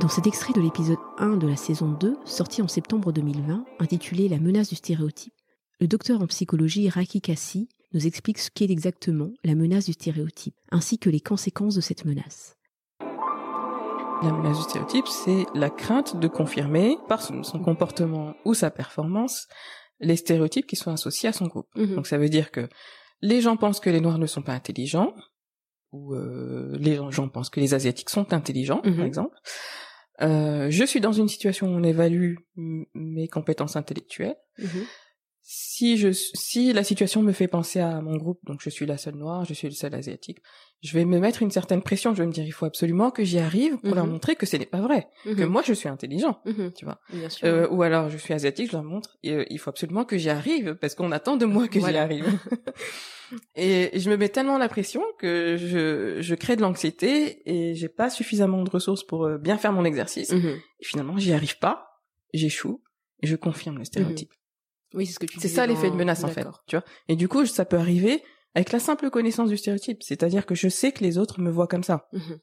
[0.00, 4.28] Dans cet extrait de l'épisode 1 de la saison 2, sorti en septembre 2020, intitulé
[4.28, 5.34] La menace du stéréotype,
[5.80, 10.54] le docteur en psychologie Raki Kassi nous explique ce qu'est exactement la menace du stéréotype,
[10.70, 12.54] ainsi que les conséquences de cette menace.
[14.22, 18.70] La menace du stéréotype, c'est la crainte de confirmer par son, son comportement ou sa
[18.70, 19.46] performance
[20.00, 21.68] les stéréotypes qui sont associés à son groupe.
[21.76, 21.96] Mhm.
[21.96, 22.68] Donc ça veut dire que
[23.20, 25.12] les gens pensent que les noirs ne sont pas intelligents,
[25.92, 28.96] ou euh, les gens pensent que les asiatiques sont intelligents, Mhm.
[28.96, 29.36] par exemple.
[30.20, 34.36] Euh, je suis dans une situation où on évalue mes compétences intellectuelles.
[35.50, 38.98] Si je, si la situation me fait penser à mon groupe, donc je suis la
[38.98, 40.42] seule noire, je suis le seul asiatique,
[40.82, 42.14] je vais me mettre une certaine pression.
[42.14, 44.12] Je vais me dire, il faut absolument que j'y arrive pour leur Mhm.
[44.12, 46.72] montrer que ce n'est pas vrai, que moi je suis intelligent, Mhm.
[46.76, 47.00] tu vois.
[47.10, 47.46] Bien sûr.
[47.48, 50.18] Euh, ou alors je suis asiatique, je leur montre, et, euh, il faut absolument que
[50.18, 52.26] j'y arrive parce qu'on attend de moi que j'y arrive.
[53.56, 57.88] et je me mets tellement la pression que je, je crée de l'anxiété et j'ai
[57.88, 60.30] pas suffisamment de ressources pour euh, bien faire mon exercice.
[60.32, 60.58] Mhm.
[60.80, 62.02] Et finalement, j'y arrive pas,
[62.34, 62.82] j'échoue
[63.22, 64.32] et je confirme le stéréotype.
[64.94, 66.84] Oui, c'est ce que tu C'est ça dans- l'effet de menace en fait, tu vois.
[67.08, 68.22] Et du coup, ça peut arriver
[68.54, 71.66] avec la simple connaissance du stéréotype, c'est-à-dire que je sais que les autres me voient
[71.68, 72.38] comme ça, Mhm.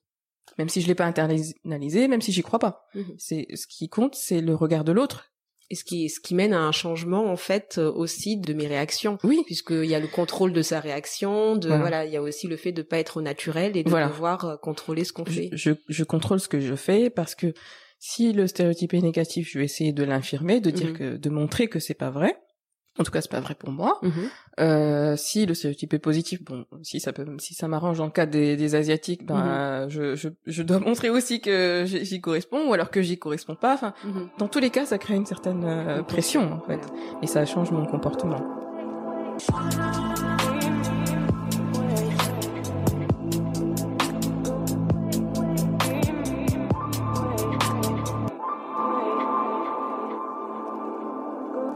[0.59, 2.85] même si je l'ai pas internalisé, même si j'y crois pas.
[2.93, 3.15] Mhm.
[3.17, 5.31] C'est ce qui compte, c'est le regard de l'autre.
[5.71, 8.67] Et ce qui, ce qui mène à un changement, en fait, euh, aussi de mes
[8.67, 9.17] réactions.
[9.23, 11.81] Oui, Puisqu'il y a le contrôle de sa réaction, de, Voilà.
[11.81, 14.09] voilà, il y a aussi le fait de pas être naturel et de Voilà.
[14.09, 15.49] pouvoir euh, contrôler ce qu'on fait.
[15.53, 17.51] je, je contrôle ce que je fais parce que
[18.07, 20.93] si le stéréotype est négatif, je vais essayer de l'infirmer, de dire Mhm.
[20.97, 22.37] que, de montrer que c'est pas vrai.
[22.99, 23.97] En tout cas, c'est pas vrai pour moi.
[24.03, 24.11] Mhm.
[24.59, 28.11] Euh, si le stéréotype est positif, bon, si ça peut, si ça m'arrange dans le
[28.11, 32.73] cas des, des asiatiques, ben, je, je, je dois montrer aussi que j'y correspond ou
[32.73, 33.73] alors que j'y corresponds pas.
[33.73, 34.29] Enfin, Mhm.
[34.37, 36.79] dans tous les cas, ça crée une certaine euh, pression en fait,
[37.23, 38.39] et ça change mon comportement.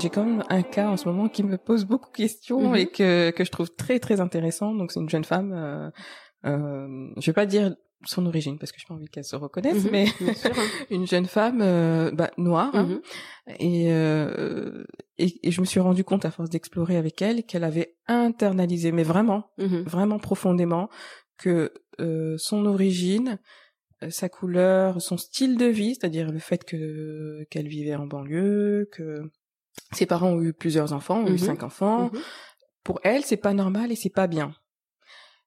[0.02, 2.76] J'ai quand même un cas en ce moment qui me pose beaucoup de questions Mhm.
[2.76, 4.74] et que, que je trouve très très intéressant.
[4.74, 5.90] Donc c'est une jeune femme, euh,
[6.46, 9.84] euh, je vais pas dire son origine parce que j'ai pas envie qu'elle se reconnaisse,
[9.84, 9.92] Mhm.
[9.92, 10.64] mais sûr, hein.
[10.90, 12.72] une jeune femme euh, bah, noire.
[12.74, 12.84] hein.
[12.84, 13.02] Mhm.
[13.60, 14.86] et, euh,
[15.18, 18.94] et et je me suis rendu compte à force d'explorer avec elle qu'elle avait internalisé,
[18.94, 20.88] mais vraiment, vraiment profondément,
[21.38, 23.38] que euh, son origine,
[24.02, 28.88] euh, sa couleur, son style de vie, c'est-à-dire le fait que qu'elle vivait en banlieue,
[28.94, 29.24] que
[29.92, 31.38] ses parents ont eu plusieurs enfants, ont eu Mhm.
[31.38, 32.10] cinq enfants.
[32.14, 32.20] Mhm.
[32.84, 34.54] Pour elle, c'est pas normal et c'est pas bien.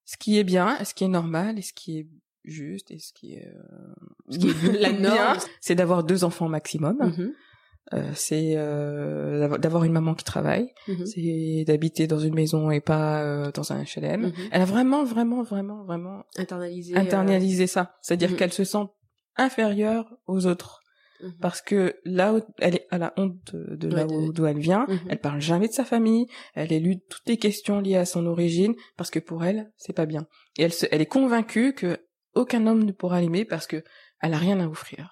[0.05, 2.09] Ce qui est bien, ce qui est normal et ce qui est
[2.45, 3.95] juste et ce qui est, euh,
[4.31, 5.39] Ce qui est la norme.
[5.61, 6.97] c'est d'avoir deux enfants maximum.
[7.01, 7.33] Mhm.
[7.95, 10.73] Euh, c'est euh, d'avoir- une maman qui travaille,
[11.05, 14.33] c'est d'habiter dans une maison et pas euh, dans un HLM.
[14.53, 16.95] Elle a vraiment, vraiment, vraiment, vraiment Internaliser.
[16.97, 17.97] euh, internalisé ça.
[18.01, 18.85] C'est-à-dire qu'elle se sent
[19.37, 20.82] inférieure aux autres
[21.23, 21.33] mhm.
[21.41, 24.47] parce que là où elle est à la honte de, de là Ouais, où d'où
[24.47, 24.99] elle vient, Mhm.
[25.09, 28.75] elle parle jamais de sa famille, elle élude toutes les questions liées à son origine
[28.97, 30.27] parce que pour elle c'est pas bien.
[30.59, 31.99] Et elle se, elle est convaincue que
[32.35, 33.83] aucun homme ne pourra l'aimer parce que
[34.21, 35.11] elle a rien à offrir.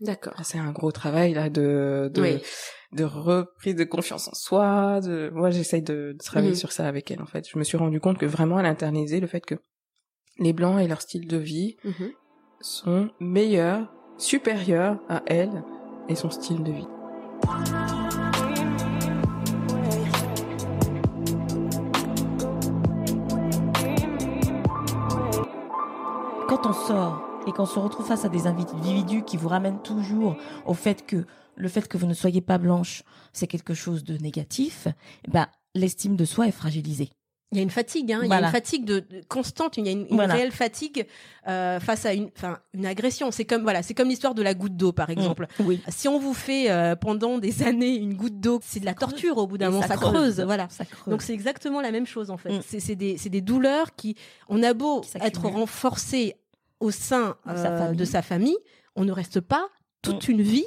[0.00, 0.34] D'accord.
[0.44, 2.38] C'est un gros travail là de de, Oui.
[2.92, 5.00] de reprise de confiance en soi.
[5.00, 5.30] De...
[5.32, 6.56] Moi, j'essaye de, de travailler Mhm.
[6.56, 7.22] sur ça avec elle.
[7.22, 9.54] En fait, je me suis rendu compte que vraiment, elle internalisait le fait que
[10.38, 11.76] les blancs et leur style de vie
[12.60, 15.62] sont meilleurs, supérieurs à elle
[16.08, 16.88] et son style de vie.
[26.56, 30.36] quand on sort et qu'on se retrouve face à des individus qui vous ramènent toujours
[30.64, 33.02] au fait que le fait que vous ne soyez pas blanche,
[33.32, 34.88] c'est quelque chose de négatif,
[35.26, 37.10] eh ben, l'estime de soi est fragilisée.
[37.52, 38.20] Il y a une fatigue, hein.
[38.24, 39.76] Il y a une fatigue de, de- constante.
[39.76, 40.34] Il y a une, une Voilà.
[40.34, 41.06] réelle fatigue
[41.46, 43.30] euh, face à une, enfin, une agression.
[43.30, 45.46] C'est comme voilà, c'est comme l'histoire de la goutte d'eau, par exemple.
[45.60, 45.80] Oui.
[45.88, 49.38] Si on vous fait euh, pendant des années une goutte d'eau, c'est de la torture
[49.38, 49.86] au bout d'un moment.
[49.86, 50.66] Ça, creuse, voilà.
[50.70, 51.12] Ça creuse.
[51.12, 52.50] Donc c'est exactement la même chose en fait.
[52.50, 52.62] Mm.
[52.80, 54.16] C'est des, c'est des douleurs qui,
[54.48, 56.34] on a beau être renforcé
[56.80, 57.96] au sein De sa euh, famille.
[57.96, 58.56] de sa famille,
[58.96, 59.68] on ne reste pas
[60.02, 60.66] toute une vie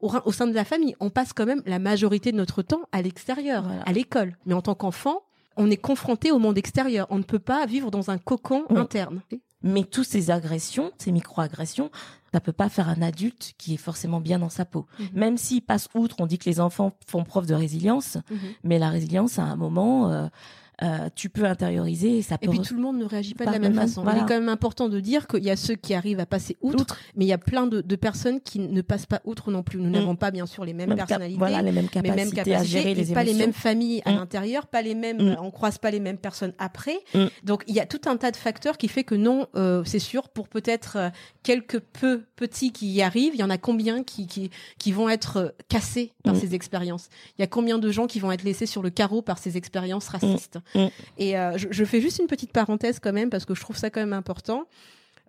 [0.00, 0.94] au, sein de la famille.
[1.00, 3.82] On passe quand même la majorité de notre temps à l'extérieur, Voilà.
[3.82, 4.36] à l'école.
[4.46, 5.22] Mais en tant qu'enfant,
[5.56, 7.06] on est confronté au monde extérieur.
[7.10, 9.20] On ne peut pas vivre dans un cocon interne.
[9.62, 11.90] Mais toutes ces agressions, ces micro-agressions,
[12.32, 14.86] ça peut pas faire un adulte qui est forcément bien dans sa peau.
[14.98, 15.08] Mhm.
[15.14, 18.38] Même s'il passe outre, on dit que les enfants font preuve de résilience, Mhm.
[18.64, 20.26] mais la résilience, à un moment, euh,
[20.82, 22.50] euh, tu peux intérioriser et ça Et peut...
[22.50, 23.88] puis re- tout le monde ne réagit pas de Pas la de même la même-
[23.88, 24.02] façon.
[24.02, 24.18] voilà.
[24.18, 26.56] Il est quand même important de dire qu'il y a ceux qui arrivent à passer
[26.62, 26.98] outre, Outre.
[27.16, 29.78] mais il y a plein de, de personnes qui ne passent pas outre non plus.
[29.80, 32.54] Nous n'avons pas bien sûr les mêmes Même personnalités, voilà, les mêmes capacités, mêmes capacités,
[32.56, 34.16] à gérer et les pas les mêmes familles à Mm.
[34.16, 35.36] l'intérieur, pas les mêmes, Mm.
[35.40, 36.98] on croise pas les mêmes personnes après.
[37.14, 37.24] Mm.
[37.44, 39.98] Donc il y a tout un tas de facteurs qui fait que non, euh, c'est
[39.98, 41.10] sûr, pour peut-être euh,
[41.42, 45.08] quelques peu petits qui y arrivent, il y en a combien qui qui, qui vont
[45.08, 46.38] être euh, cassés par Mm.
[46.40, 47.08] ces expériences?
[47.38, 49.56] Il y a combien de gens qui vont être laissés sur le carreau par ces
[49.56, 50.58] expériences racistes?
[50.74, 50.86] Mm.
[51.18, 53.90] Et euh, je, fais juste une petite parenthèse quand même parce que je trouve ça
[53.90, 54.66] quand même important.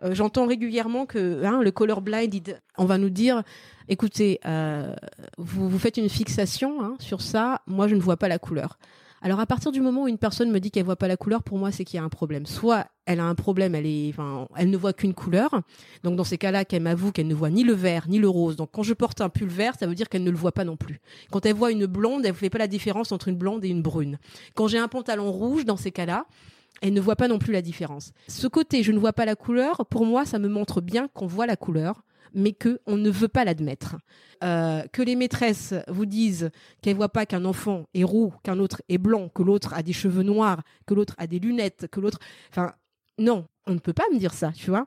[0.04, 3.44] Euh, J'entends régulièrement que hein, le colorblind, on va nous dire,
[3.88, 4.94] écoutez, euh,
[5.38, 8.78] vous, vous faites une fixation hein, sur ça, moi je ne vois pas la couleur.
[9.22, 11.42] Alors à partir du moment où une personne me dit qu'elle voit pas la couleur,
[11.42, 12.46] pour moi c'est qu'il y a un problème.
[12.46, 14.14] Soit elle a un problème, elle est,
[14.56, 15.62] elle ne voit qu'une couleur.
[16.04, 18.56] Donc dans ces cas-là, qu'elle m'avoue qu'elle ne voit ni le vert ni le rose.
[18.56, 20.64] Donc quand je porte un pull vert, ça veut dire qu'elle ne le voit pas
[20.64, 21.00] non plus.
[21.32, 23.70] Quand elle voit une blonde, elle ne fait pas la différence entre une blonde et
[23.70, 24.20] une brune.
[24.54, 26.26] Quand j'ai un pantalon rouge, dans ces cas-là,
[26.82, 28.12] elle ne voit pas non plus la différence.
[28.28, 31.26] Ce côté, je ne vois pas la couleur, pour moi, ça me montre bien qu'on
[31.26, 32.04] voit la couleur,
[32.36, 33.96] mais que on ne veut pas l'admettre.
[34.44, 38.82] Euh, que les maîtresses vous disent qu'elles voient pas qu'un enfant est roux, qu'un autre
[38.90, 42.20] est blanc, que l'autre a des cheveux noirs, que l'autre a des lunettes, que l'autre,
[42.52, 42.74] enfin,
[43.18, 44.86] non, on ne peut pas me dire ça, tu vois.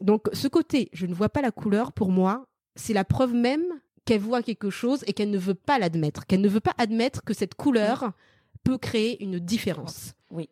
[0.00, 3.64] Donc, ce côté, je ne vois pas la couleur, pour moi, c'est la preuve même
[4.04, 7.22] qu'elle voit quelque chose et qu'elle ne veut pas l'admettre, qu'elle ne veut pas admettre
[7.24, 8.12] que cette couleur
[8.64, 10.14] peut créer une différence.
[10.30, 10.48] Oui.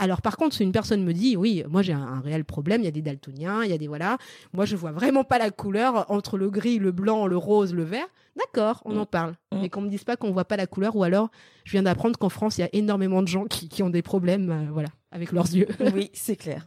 [0.00, 2.80] Alors par contre, si une personne me dit, oui, moi j'ai un, un réel problème,
[2.82, 4.18] il y a des daltoniens, il y a des voilà,
[4.52, 7.84] moi je vois vraiment pas la couleur entre le gris, le blanc, le rose, le
[7.84, 8.06] vert.
[8.36, 8.98] D'accord, on Mm.
[8.98, 9.30] en parle.
[9.52, 9.60] Mm.
[9.62, 11.30] Mais qu'on me dise pas qu'on voit pas la couleur, ou alors
[11.64, 14.02] je viens d'apprendre qu'en France il y a énormément de gens qui, qui ont des
[14.02, 15.68] problèmes, euh, voilà, avec leurs yeux.
[15.94, 16.66] Oui, c'est clair.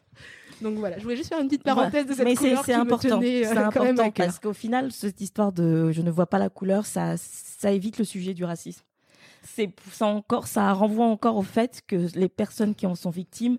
[0.62, 2.74] Donc voilà, je voulais juste faire une petite parenthèse de cette Mais c'est couleur c'est
[2.74, 3.20] important.
[3.20, 6.10] tenait, euh, C'est quand même à important parce qu'au final, cette histoire de je ne
[6.10, 8.82] vois pas la couleur, ça, ça évite le sujet du racisme.
[9.48, 13.58] C'est ça encore, ça renvoie encore au fait que les personnes qui en sont victimes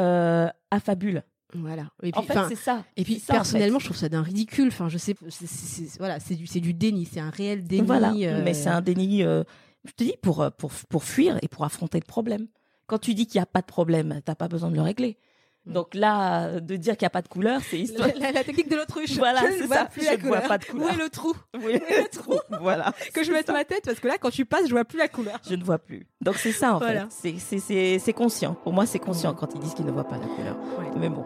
[0.00, 1.22] euh, affabulent.
[1.54, 1.90] Voilà.
[2.02, 2.82] Et puis, En fait, c'est ça.
[2.96, 3.82] Et puis ça, en personnellement, fait.
[3.84, 4.68] je trouve ça d'un ridicule.
[4.68, 7.64] Enfin, je sais, c'est- c'est- c'est- voilà, c'est du, c'est du déni, c'est un réel
[7.64, 7.86] déni.
[7.86, 8.12] Voilà.
[8.14, 9.44] euh, Mais c'est un déni, euh,
[9.84, 12.46] je te dis, pour, pour, pour fuir et pour affronter le problème.
[12.86, 15.18] Quand tu dis qu'il n'y a pas de problème, t'as pas besoin de le régler.
[15.64, 15.72] Mm.
[15.74, 18.08] Donc là, euh, de dire qu'il n'y a pas de couleur, c'est histoire.
[18.08, 19.16] la, la- la technique de l'autruche.
[19.18, 19.84] Voilà, je ne c'est vois ça.
[19.84, 20.48] plus Je la ne vois couleur.
[20.48, 20.86] pas de couleur.
[20.86, 21.32] Où est le trou?
[21.64, 22.34] Oui, le trou?
[22.60, 22.92] Voilà.
[23.14, 25.08] Que je mette ma tête parce que là, quand tu passes, je vois plus la
[25.08, 25.38] couleur.
[25.48, 26.06] Je ne vois plus.
[26.20, 27.02] Donc c'est ça en Voilà.
[27.02, 27.06] fait.
[27.10, 28.54] C'est- C'est c'est- c'est conscient.
[28.54, 30.56] Pour moi, c'est conscient quand ils disent qu'ils ne voient pas la couleur.
[30.78, 30.90] Ouais.
[30.98, 31.24] Mais bon.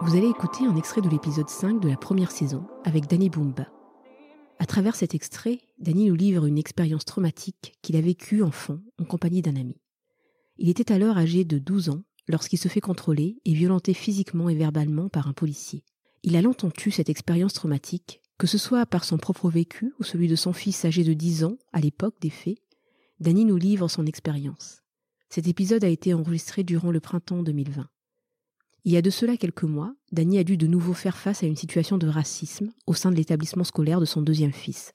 [0.00, 3.64] Vous allez écouter un extrait de l'épisode 5 de la première saison avec Danny Boomba.
[4.60, 9.04] À travers cet extrait, Danny nous livre une expérience traumatique qu'il a vécue enfant en
[9.04, 9.76] compagnie d'un ami.
[10.56, 14.56] Il était alors âgé de 12 ans lorsqu'il se fait contrôler et violenter physiquement et
[14.56, 15.84] verbalement par un policier.
[16.24, 20.02] Il a longtemps eu cette expérience traumatique, que ce soit par son propre vécu ou
[20.02, 22.58] celui de son fils âgé de 10 ans à l'époque des faits.
[23.20, 24.82] Danny nous livre son expérience.
[25.28, 27.88] Cet épisode a été enregistré durant le printemps 2020.
[28.84, 31.46] Il y a de cela quelques mois, Danny a dû de nouveau faire face à
[31.46, 34.92] une situation de racisme au sein de l'établissement scolaire de son deuxième fils.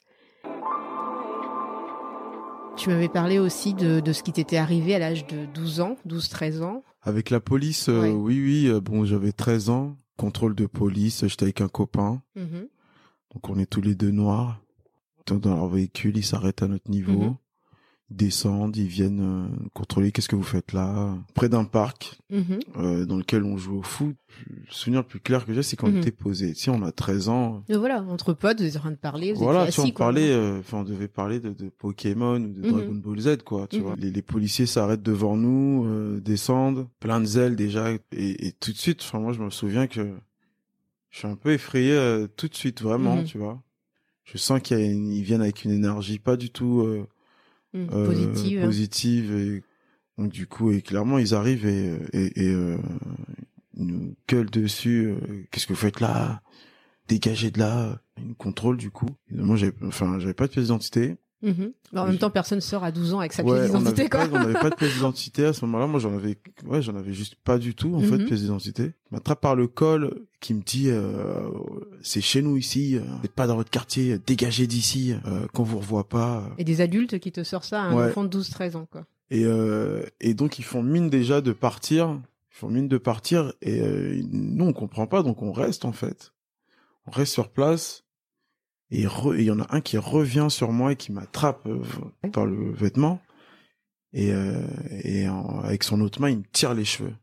[2.76, 5.96] Tu m'avais parlé aussi de, de ce qui t'était arrivé à l'âge de 12 ans,
[6.08, 6.82] 12-13 ans.
[7.02, 8.10] Avec la police, euh, Ouais.
[8.10, 8.68] oui, oui.
[8.68, 9.96] euh, bon, j'avais 13 ans.
[10.16, 12.22] Contrôle de police, j'étais avec un copain.
[12.36, 12.68] Mhm.
[13.32, 14.60] Donc on est tous les deux noirs.
[15.26, 17.12] Dans dans leur véhicule, ils s'arrêtent à notre niveau.
[17.12, 17.36] Mhm.
[18.14, 21.14] Descendent, ils viennent euh, contrôler qu'est-ce que vous faites là?
[21.34, 22.58] Près d'un parc Mhm.
[22.76, 24.16] euh, dans lequel on joue au foot.
[24.48, 25.98] Le souvenir le plus clair que j'ai, c'est qu'on Mhm.
[25.98, 26.54] était posé.
[26.54, 27.62] Si on a 13 ans.
[27.68, 30.30] Et voilà, entre potes, vous êtes en train de parler, vous Voilà, assis, on parlait,
[30.32, 32.68] euh, enfin, on devait parler de, de Pokémon ou de Mhm.
[32.70, 33.94] Dragon Ball Z, quoi, tu vois.
[33.96, 38.72] Les, les policiers s'arrêtent devant nous, euh, descendent, plein de zèle déjà, et, et tout
[38.72, 40.14] de suite, enfin, moi, je me souviens que
[41.10, 43.62] je suis un peu effrayé euh, tout de suite, vraiment, tu vois.
[44.24, 47.06] Je sens qu'ils viennent avec une énergie pas du tout euh,
[47.74, 47.88] Mhm.
[47.92, 48.60] euh, Positive.
[48.62, 49.62] positive, et
[50.16, 52.78] donc du coup, et clairement, ils arrivent et, et, et euh,
[53.74, 55.06] ils nous gueulent dessus.
[55.08, 56.40] euh, Qu'est-ce que vous faites là?
[57.08, 58.00] Dégagez de là.
[58.18, 59.08] Ils nous contrôlent du coup.
[59.30, 61.16] Et moi, j'avais, enfin, j'avais pas de pièce d'identité.
[61.44, 61.72] Mhm.
[61.94, 64.26] En même temps, personne sort à 12 ans avec sa Ouais, pièce d'identité, quoi.
[64.26, 65.86] pas, on n'avait pas de pièce d'identité à ce moment-là.
[65.86, 68.24] Moi, j'en avais, ouais, j'en avais juste pas du tout, en fait, Mhm.
[68.24, 68.92] pièce d'identité.
[69.10, 71.48] M'attrape par le col, qui me dit, euh,
[72.02, 75.62] c'est chez nous ici, euh, vous n'êtes pas dans votre quartier, dégagez d'ici, euh, qu'on
[75.62, 76.48] vous revoit pas.
[76.58, 78.08] Et des adultes qui te sortent ça à un Ouais.
[78.10, 79.04] enfant de 12-13 ans, quoi.
[79.30, 82.08] Et, euh, et donc, ils font mine déjà de partir.
[82.52, 83.52] Ils font mine de partir.
[83.62, 86.32] Et euh, nous, on comprend pas, donc on reste, en fait.
[87.06, 88.03] On reste sur place.
[88.90, 91.82] Et il y en a un qui revient sur moi et qui m'attrape euh,
[92.32, 93.20] par le vêtement.
[94.12, 94.62] Et, euh,
[95.02, 97.14] et en- avec son autre main, il me tire les cheveux.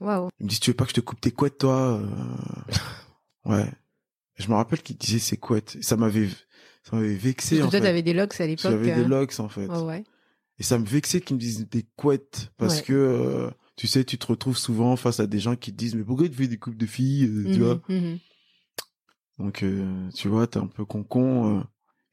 [0.00, 0.06] Il
[0.40, 2.06] me dit, tu veux pas que je te coupe tes couettes, toi euh?
[3.44, 3.68] Ouais.
[4.36, 5.76] Je me rappelle qu'il disait ses couettes.
[5.82, 6.28] Ça m'avait,
[6.82, 8.70] ça m'avait vexé, Parce en que toi, t'avais des locks à l'époque.
[8.70, 9.66] J'avais des euh, locks, en fait.
[9.68, 10.04] Ouais.
[10.58, 12.82] Et ça me vexait qu'ils me disent des couettes parce Ouais.
[12.84, 16.04] que tu sais, tu te retrouves souvent face à des gens qui te disent mais
[16.04, 17.80] pourquoi tu fais des coupes de filles, euh, tu Mhm, vois?
[17.88, 18.18] mhm.
[19.42, 21.62] Donc euh, tu vois, t'es un peu con-con euh,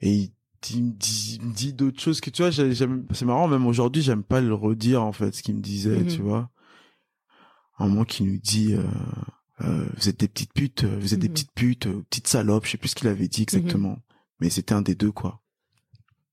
[0.02, 0.32] et il,
[0.72, 4.54] il me dit, d'autres choses que tu vois, c'est marrant même aujourd'hui, j'aime pas le
[4.54, 6.50] redire en fait ce qu'il me disait, tu vois.
[7.78, 8.74] Un moment qui nous dit
[9.62, 11.34] euh, vous êtes des petites putes, vous êtes des Mhm.
[11.34, 14.00] petites putes, euh, petites salopes, je sais plus ce qu'il avait dit exactement.
[14.40, 15.42] Mais c'était un des deux quoi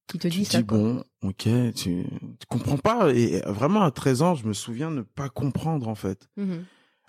[0.09, 1.43] Qui te tu dit ça, dis bon, ok,
[1.75, 2.07] tu, tu
[2.49, 3.13] comprends pas.
[3.13, 6.29] Et vraiment à 13 ans, je me souviens ne pas comprendre en fait.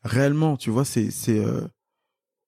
[0.04, 1.68] Réellement, tu vois, c'est c'est euh,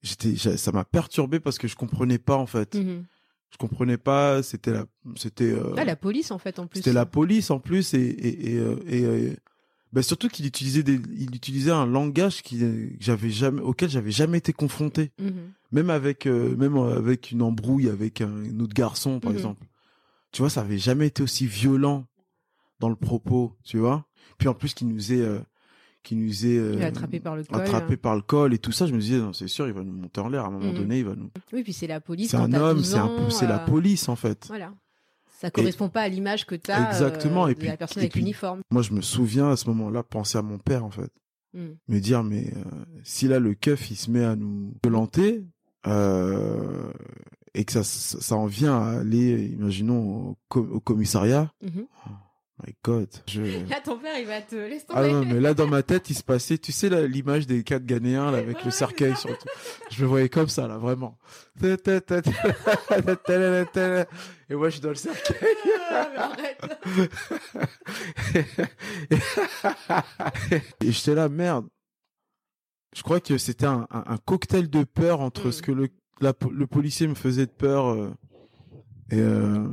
[0.02, 2.76] j'étais ça m'a perturbé parce que je comprenais pas en fait.
[2.76, 3.06] Mhm.
[3.52, 4.44] Je comprenais pas.
[4.44, 4.86] C'était la
[5.16, 6.80] c'était euh, Ah, la police, en fait, en plus.
[6.80, 9.36] c'était la police en plus et et et, euh, et, euh,
[9.92, 12.60] ben, surtout qu'il utilisait des il utilisait un langage qui
[13.00, 15.12] j'avais jamais auquel j'avais jamais été confronté.
[15.20, 15.52] Mhm.
[15.72, 19.38] Même avec euh, même avec une embrouille avec un, un autre garçon par Mhm.
[19.38, 19.66] exemple.
[20.32, 22.06] Tu vois, ça avait jamais été aussi violent
[22.80, 24.06] dans le propos, tu vois.
[24.38, 25.28] Puis en plus qu'il nous est
[26.04, 27.62] qui nous est euh, est attrapé par le col.
[27.62, 29.92] attrapé par le col et tout ça, je me disais c'est sûr, il va nous
[29.94, 30.78] monter en l'air à un moment Mhm.
[30.78, 32.32] donné, il va nous Oui, puis c'est la police.
[32.32, 34.46] C'est un homme, 12 c'est un la euh, police en fait.
[34.48, 34.74] Voilà.
[35.40, 38.06] Ça correspond pas à l'image que t'as Exactement, euh, et de puis- la personne et
[38.08, 38.62] avec l'uniforme.
[38.72, 41.12] Moi, je me souviens à ce moment-là penser à mon père en fait.
[41.54, 41.60] Mm.
[41.88, 42.54] me dire mais
[43.04, 44.72] si là le keuf il se met à nous
[45.88, 46.92] euh,
[47.56, 51.86] et que ça, ça en vient à aller imaginons au, co- au commissariat Mhm.
[52.66, 55.12] My god je Là, ton père, il va te laisser ah tomber.
[55.14, 57.86] non mais là dans ma tête il se passait tu sais là, l'image des quatre
[57.86, 59.36] Ghanéens là avec Ouais, le cercueil sur le
[59.90, 61.18] je me voyais comme ça là vraiment
[64.50, 65.56] et moi je suis dans le cercueil
[65.92, 66.32] Ah,
[70.84, 71.68] et j'étais là, merde.
[72.96, 75.52] Je crois que c'était un, un- un cocktail de peur entre Mm.
[75.52, 75.90] ce que le,
[76.22, 78.10] la le policier me faisait de peur euh,
[79.12, 79.68] et, euh,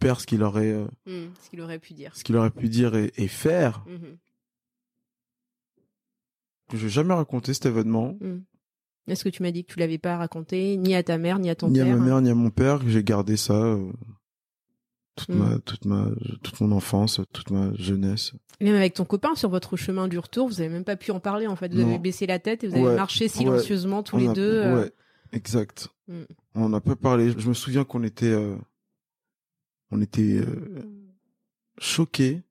[0.00, 2.16] père, ce qu'il aurait, euh, Mm, Ce qu'il aurait pu dire.
[2.16, 3.84] ce qu'il aurait pu dire et, et faire.
[3.86, 4.16] Mhm.
[6.72, 8.38] Je n'ai jamais raconté cet événement, Mm.
[9.08, 11.50] Est-ce que tu m'as dit que tu l'avais pas raconté ni à ta mère ni
[11.50, 13.54] à ton ni à père ma mère, ni à mon père, que j'ai gardé ça
[13.54, 13.90] euh,
[15.16, 15.38] toute, Mm.
[15.38, 16.06] ma, toute, ma,
[16.44, 18.32] toute mon enfance, toute ma jeunesse.
[18.60, 21.18] Même avec ton copain sur votre chemin du retour, vous avez même pas pu en
[21.18, 21.72] parler en fait.
[21.74, 21.88] Vous Non.
[21.88, 23.28] avez baissé la tête et vous avez marché ouais.
[23.28, 24.62] silencieusement tous On les a- deux.
[24.62, 24.92] euh, Ouais,
[25.32, 25.88] exact.
[26.54, 27.32] On n'a pas parlé.
[27.36, 28.54] Je me souviens qu'on était, euh,
[29.90, 30.82] on était euh,
[31.78, 32.42] choqués.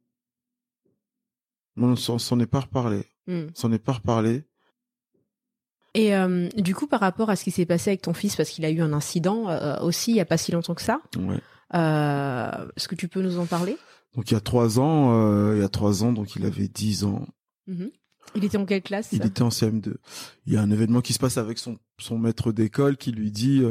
[1.75, 3.05] Mais on s'en est pas reparlé.
[3.27, 3.47] mm.
[3.53, 4.43] S'en est pas reparlé.
[5.93, 8.49] Et euh, du coup, par rapport à ce qui s'est passé avec ton fils, parce
[8.49, 11.01] qu'il a eu un incident euh, aussi il y a pas si longtemps que ça,
[11.17, 11.39] Ouais.
[11.73, 13.75] est-ce que tu peux nous en parler?
[14.15, 17.03] Donc il y a trois ans, il y a trois ans, donc il avait dix
[17.05, 17.27] ans.
[17.67, 17.91] Mhm.
[18.35, 19.09] Il était en quelle classe?
[19.11, 19.95] Il était en CM2.
[20.45, 23.31] Il y a un événement qui se passe avec son, son maître d'école qui lui
[23.31, 23.63] dit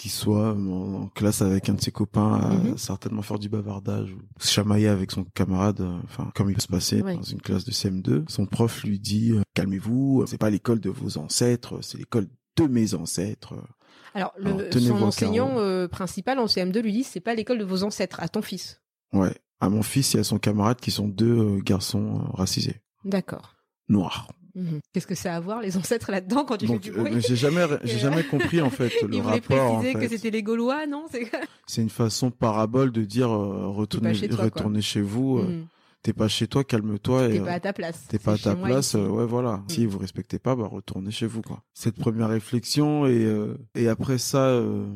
[0.00, 2.78] qu'il soit en, classe avec un de ses copains à Mhm.
[2.78, 6.60] certainement faire du bavardage ou se chamailler avec son camarade, euh, enfin comme il peut
[6.62, 8.24] se passer dans une classe de CM2.
[8.26, 12.66] Son prof lui dit euh, calmez-vous, c'est pas l'école de vos ancêtres, c'est l'école de
[12.66, 13.54] mes ancêtres.
[14.14, 17.64] Alors, le, Alors, son enseignant euh, principal en CM2 lui dit c'est pas l'école de
[17.64, 18.80] vos ancêtres, à ton fils.
[19.12, 19.36] Ouais.
[19.60, 23.56] À mon fils et à son camarade qui sont deux garçons racisés, D'accord.
[23.90, 24.28] noirs.
[24.54, 24.80] Mhm.
[24.92, 27.00] Qu'est-ce que ça a à voir les ancêtres là-dedans quand tu Donc fais du euh,
[27.02, 29.60] bruit mais j'ai jamais j'ai jamais compris en fait le Il voulait rapport.
[29.60, 30.16] en préciser que fait.
[30.16, 31.06] c'était les Gaulois, non
[31.66, 35.38] C'est une façon parabole de dire euh, retournez, chez toi, retournez chez vous.
[35.38, 35.66] euh, Mhm.
[36.02, 37.26] T'es pas chez toi, calme-toi.
[37.26, 38.06] et, T'es euh, pas à ta place.
[38.08, 39.62] T'es pas à ta place, euh, ouais voilà.
[39.68, 41.62] Si vous respectez pas, bah retournez chez vous quoi.
[41.74, 44.86] Cette première réflexion et euh, et après ça, euh,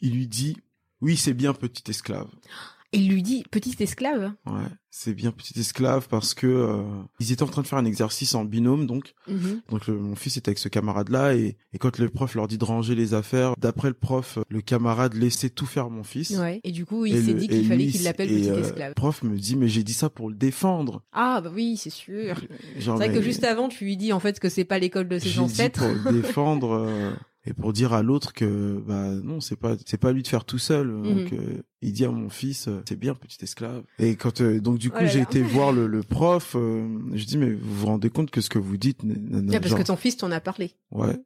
[0.00, 0.56] il lui dit
[1.00, 2.26] oui c'est bien petit esclave.
[2.92, 4.32] Et il lui dit petit esclave.
[4.46, 6.82] Ouais, c'est bien petit esclave parce que euh,
[7.20, 9.60] ils étaient en train de faire un exercice en binôme donc Mhm.
[9.68, 12.48] donc le- mon fils était avec ce camarade là et, et quand le prof leur
[12.48, 16.30] dit de ranger les affaires, d'après le prof, le camarade laissait tout faire mon fils.
[16.30, 16.60] Ouais.
[16.64, 18.88] Et du coup, il s'est dit qu'il fallait qu'il l'appelle et, petit euh, esclave.
[18.88, 21.02] Le prof me dit mais j'ai dit ça pour le défendre.
[21.12, 22.40] Ah bah oui, c'est sûr.
[22.78, 25.18] C'est vrai que juste avant, tu lui dis en fait que c'est pas l'école de
[25.18, 25.80] ses j'ai dit ancêtres.
[25.80, 26.70] pour le défendre.
[26.72, 27.10] euh,
[27.48, 30.28] et pour dire à l'autre que bah non c'est pas c'est pas à lui de
[30.28, 31.02] faire tout seul Mhm.
[31.24, 34.60] donc euh, il dit à mon fils euh, c'est bien petit esclave et quand euh,
[34.60, 37.52] donc du coup Oh là j'ai été voir le, le prof euh, je dis mais
[37.52, 40.30] vous vous rendez compte que ce que vous dites parce genre- que ton fils t'en
[40.30, 40.72] a parlé.
[40.92, 41.16] ouais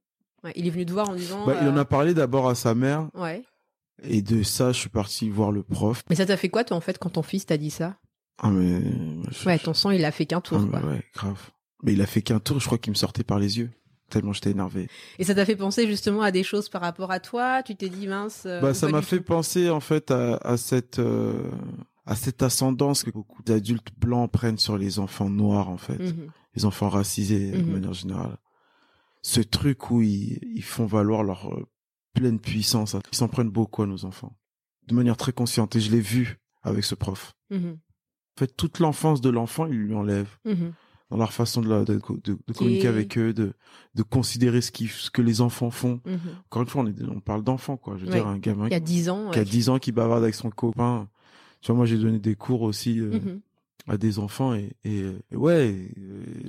[0.45, 1.47] Ouais, il est venu te voir en disant.
[1.47, 3.43] bah, il en a parlé d'abord à sa mère Ouais.
[4.03, 6.77] et de ça je suis parti voir le prof Mais ça t'a fait quoi, toi,
[6.77, 7.97] en fait, quand ton fils t'a dit ça?
[8.39, 8.83] Ah mais
[9.31, 10.91] je- Ouais, ton sang, il a fait qu'un tour, ah, quoi.
[10.91, 11.51] ouais grave
[11.85, 13.71] mais il a fait qu'un tour je crois qu'il me sortait par les yeux
[14.13, 14.89] tellement j'étais énervé
[15.19, 17.63] Et ça t'a fait penser justement à des choses par rapport à toi?
[17.63, 18.45] Tu t'es dit, mince.
[18.47, 21.51] euh, bah ça m'a fait penser en fait à, à cette euh,
[22.07, 26.29] à cette ascendance que beaucoup d'adultes blancs prennent sur les enfants noirs en fait Mhm.
[26.55, 27.73] les enfants racisés de Mhm.
[27.73, 28.37] manière générale
[29.23, 31.65] ce truc où ils, ils font valoir leur euh,
[32.15, 34.37] pleine puissance ils s'en prennent beaucoup à nos enfants
[34.89, 37.79] de manière très consciente et je l'ai vu avec ce prof Mhm.
[38.37, 40.29] en fait toute l'enfance de l'enfant il lui enlève.
[41.13, 43.53] Dans leur façon de, la- de, de- de communiquer avec eux de
[43.95, 46.19] de considérer ce qui ce que les enfants font Mhm.
[46.47, 48.17] encore une fois on, est, on parle d'enfants quoi je veux Ouais.
[48.19, 49.31] dire un gamin y a 10 ans.
[49.31, 49.49] qui a ouais.
[49.49, 51.09] 10 ans qui bavarde avec son copain.
[51.61, 53.41] Tu vois, moi, j'ai donné des cours aussi euh, Mhm.
[53.89, 55.91] à des enfants et, et, et ouais,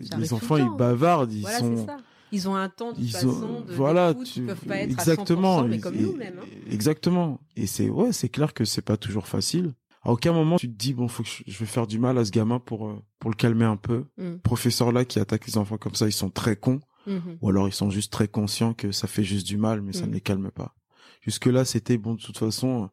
[0.09, 1.85] Ça les enfants, le ils bavardent, ils Voilà, sont...
[1.85, 1.97] ça.
[2.31, 4.89] Ils ont un temps, de Ils façon, ont, de voilà, tu, ils peuvent pas être
[4.89, 6.39] exactement, à 100%, mais comme nous-mêmes.
[6.41, 6.45] hein.
[6.71, 7.39] exactement.
[7.55, 9.73] Et c'est ouais, c'est clair que c'est pas toujours facile.
[10.03, 12.25] À aucun moment tu te dis bon, faut que je, vais faire du mal à
[12.25, 14.05] ce gamin pour euh, pour le calmer un peu.
[14.17, 14.35] Mm.
[14.43, 17.37] Professeurs là qui attaquent les enfants comme ça, ils sont très cons, Mhm.
[17.41, 20.05] ou alors ils sont juste très conscients que ça fait juste du mal, mais ça
[20.05, 20.09] Mm.
[20.09, 20.75] ne les calme pas.
[21.21, 22.89] Jusque là, c'était bon de toute façon.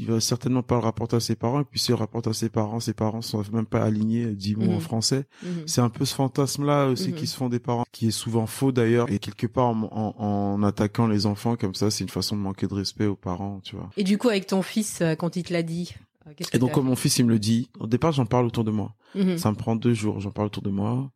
[0.00, 2.48] Il va certainement pas le rapporter à ses parents, et puis s'il rapporte à ses
[2.48, 4.80] parents, ses parents sont même pas alignés, euh, dix mots en Mhm.
[4.80, 5.26] français.
[5.44, 5.62] Mhm.
[5.66, 7.14] C'est un peu ce fantasme-là aussi Mhm.
[7.14, 10.14] qui se font des parents, qui est souvent faux d'ailleurs, et quelque part en, en,
[10.18, 13.60] en attaquant les enfants comme ça, c'est une façon de manquer de respect aux parents,
[13.62, 13.88] tu vois.
[13.96, 16.00] Et du coup, avec ton fils, euh, quand il te l'a dit, euh,
[16.36, 18.46] qu'est-ce que Et donc comme mon fils il me le dit, au départ j'en parle
[18.46, 18.94] autour de moi.
[19.14, 19.36] Mhm.
[19.38, 21.10] Ça me prend deux jours, j'en parle autour de moi,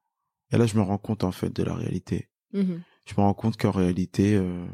[0.52, 2.28] et là je me rends compte en fait de la réalité.
[2.52, 2.82] Mhm.
[3.06, 4.66] Je me rends compte qu'en réalité, euh,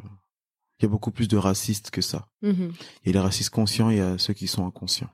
[0.79, 2.29] il y a beaucoup plus de racistes que ça.
[2.43, 2.73] Mhm.
[3.03, 5.11] Il y a les racistes conscients, et il y a ceux qui sont inconscients.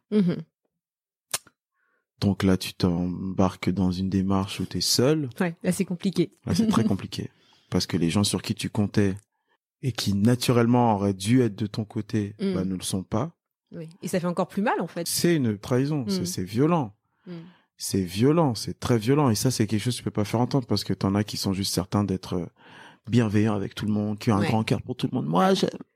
[2.20, 6.32] Donc là tu t'embarques dans une démarche où tu es seul, Ouais, là c'est compliqué.
[6.44, 7.30] Là, c'est très compliqué.
[7.70, 9.14] Parce que les gens sur qui tu comptais
[9.80, 12.54] et qui naturellement auraient dû être de ton côté, Mm.
[12.54, 13.34] bah, ne le sont pas.
[13.72, 13.88] Oui.
[14.02, 15.06] Et ça fait encore plus mal en fait.
[15.06, 16.04] C'est une trahison.
[16.08, 16.26] C'est- Mm.
[16.26, 16.92] C'est violent.
[17.26, 17.32] Mm.
[17.76, 18.54] C'est violent.
[18.54, 19.30] C'est très violent.
[19.30, 21.24] Et ça, c'est quelque chose que tu peux pas faire entendre parce que t'en as
[21.24, 22.46] qui sont juste certains d'être euh,
[23.08, 24.48] bienveillants avec tout le monde, qui ont un Ouais.
[24.48, 25.26] grand cœur pour tout le monde.
[25.26, 25.54] Moi,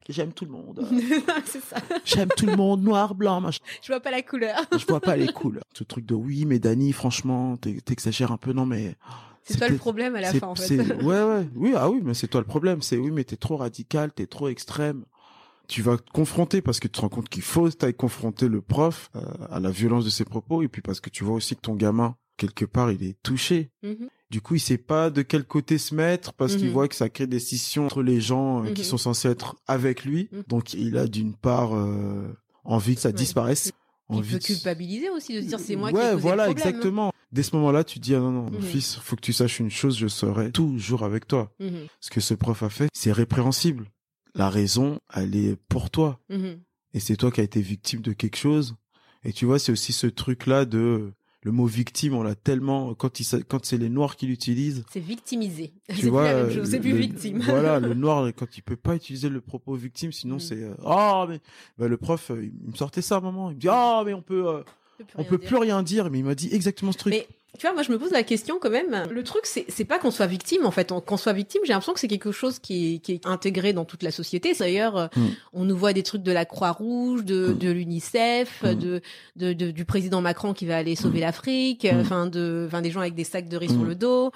[0.09, 0.87] j'aime- tout le monde.
[1.47, 1.77] c'est ça.
[2.05, 3.63] J'aime tout le monde, noir, blanc, machin.
[3.83, 4.57] Je vois pas la couleur.
[4.79, 5.65] Je vois pas les couleurs.
[5.77, 8.53] Ce truc de oui, mais Dani, franchement, t'ex- t'exagères un peu.
[8.53, 8.97] Non, mais
[9.43, 10.77] C'est toi le problème à la fin en fait.
[11.03, 12.81] Ouais, ouais, oui, ah oui, mais c'est toi le problème.
[12.83, 15.05] C'est oui, mais t'es trop radical, t'es trop extrême.
[15.69, 18.61] Tu vas te confronter parce que tu te rends compte qu'il faut t'aille confronter le
[18.61, 21.57] prof euh, à la violence de ses propos et puis parce que tu vois aussi
[21.57, 23.71] que ton gamin quelque part il est touché.
[23.83, 24.09] Mhm.
[24.31, 26.73] Du coup, il sait pas de quel côté se mettre parce qu'il Mhm.
[26.73, 28.87] voit que ça crée des scissions entre les gens euh, qui Mhm.
[28.89, 30.29] sont censés être avec lui.
[30.49, 32.27] Donc, il a d'une part euh,
[32.65, 33.15] envie que ça Ouais.
[33.15, 33.71] disparaisse.
[34.11, 36.49] Il envie peut de- culpabiliser aussi de se dire c'est moi qui ai causé voilà,
[36.49, 36.69] le problème.
[36.75, 37.13] exactement.
[37.33, 39.71] Dès ce moment-là, tu dis ah non non, mon fils, faut que tu saches une
[39.71, 41.53] chose, je serai toujours avec toi.
[42.01, 43.87] Ce que ce prof a fait, c'est répréhensible.
[44.35, 46.21] La raison, elle est pour toi.
[46.29, 46.61] Mhm.
[46.93, 48.75] Et c'est toi qui as été victime de quelque chose.
[49.25, 51.13] Et tu vois, c'est aussi ce truc-là de
[51.43, 54.83] le mot victime, on l'a tellement quand il s'a- quand c'est les noirs qui l'utilisent.
[54.91, 55.75] C'est victimisé.
[55.95, 57.39] Tu vois, c'est plus victime.
[57.41, 60.41] Voilà, le noir quand il peut pas utiliser le propos victime, sinon Mhm.
[60.41, 61.41] c'est euh, ah mais
[61.77, 64.03] bah, le prof euh, il me sortait ça à un moment, il me dit ah
[64.07, 64.63] mais on peut euh,
[64.99, 65.49] peut plus on rien peut dire.
[65.49, 67.13] plus rien dire, mais il m'a dit exactement ce truc.
[67.13, 67.27] Mais
[67.59, 69.05] tu vois, moi je me pose la question quand même.
[69.11, 70.91] Le truc, c'est pas qu'on soit victime en fait.
[70.93, 73.73] On- Qu'on soit victime, j'ai l'impression que c'est quelque chose qui est, qui est intégré
[73.73, 74.53] dans toute la société.
[74.59, 75.27] D'ailleurs, euh, Mm.
[75.53, 77.59] on nous voit des trucs de la Croix-Rouge, de, Mm.
[77.59, 78.75] de l'UNICEF, Mm.
[78.75, 79.01] de,
[79.37, 82.01] de, de- du président Macron qui va aller sauver l'Afrique, Mm.
[82.01, 84.33] enfin de, enfin des gens avec des sacs de riz sur le dos.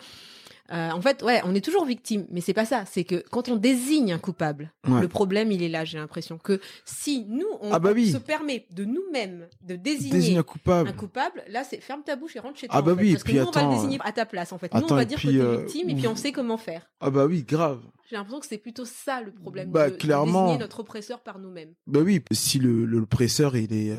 [0.70, 2.84] Euh, en fait, ouais, on est toujours victime, mais c'est pas ça.
[2.86, 5.00] C'est que quand on désigne un coupable, Ouais.
[5.00, 5.84] le problème il est là.
[5.86, 8.10] J'ai l'impression que si nous on, Ah bah oui.
[8.10, 10.88] se permet de nous-mêmes de désigner Désigne un coupable.
[10.90, 12.76] un coupable, là, c'est ferme ta bouche et rentre chez toi.
[12.78, 14.26] Ah bah en fait, oui, parce puis que nous, on va le désigner à ta
[14.26, 14.72] place, en fait.
[14.74, 16.88] nous, on va dire puis, que t'es euh, victime et puis on sait comment faire.
[17.00, 17.80] Ah bah oui, grave.
[18.10, 20.44] J'ai l'impression que c'est plutôt ça le problème Bah, de, de clairement.
[20.46, 21.72] désigner notre oppresseur par nous-mêmes.
[21.86, 23.96] Bah oui, si le le- l'oppresseur il est euh,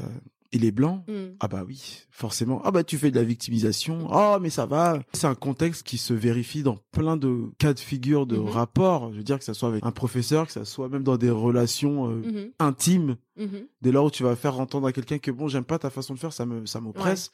[0.52, 1.36] il est blanc, Mm.
[1.40, 2.62] ah bah oui, forcément.
[2.66, 4.08] Ah bah tu fais de la victimisation.
[4.12, 5.00] Ah mais ça va.
[5.14, 8.48] C'est un contexte qui se vérifie dans plein de cas de figure de Mhm.
[8.50, 9.12] rapports.
[9.12, 11.30] Je veux dire que ça soit avec un professeur, que ça soit même dans des
[11.30, 13.16] relations euh, Mhm, intimes.
[13.38, 13.68] mhm.
[13.82, 16.14] Dès lors où tu vas faire entendre à quelqu'un que bon, j'aime pas ta façon
[16.16, 17.32] de faire, ça me ça m'oppresse.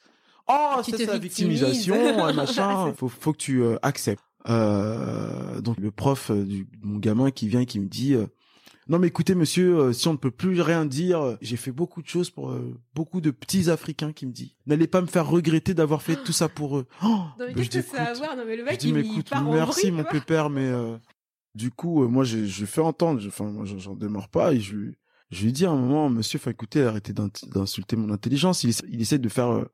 [0.48, 2.92] Oh, ça te c'est la victimisation, ouais, machin.
[2.94, 4.22] Faut faut que tu euh, acceptes.
[4.48, 8.14] Euh, donc le prof du mon gamin qui vient et qui me dit
[8.88, 11.72] non mais écoutez monsieur, euh, si on ne peut plus rien dire, euh, j'ai fait
[11.72, 14.56] beaucoup de choses pour euh, beaucoup de petits Africains qui me dit.
[14.66, 16.86] N'allez pas me faire regretter d'avoir fait tout ça pour eux.
[17.02, 18.56] Oh Non, mais Bah, qu'est-ce je que dis, ça a à écoute, voir Non, mais
[18.56, 20.96] le je mec, dis il, mais il écoute, part en merci mon pépère, mais euh,
[21.54, 23.18] Du coup, euh, moi, je lui fais entendre.
[23.20, 24.52] je- Enfin, moi, j'en démarre pas.
[24.52, 24.94] Et je, lui-
[25.30, 28.62] je lui dis à un moment, monsieur, faut écouter, arrêtez d'in- d'insulter mon intelligence.
[28.62, 29.64] Il essaie de faire.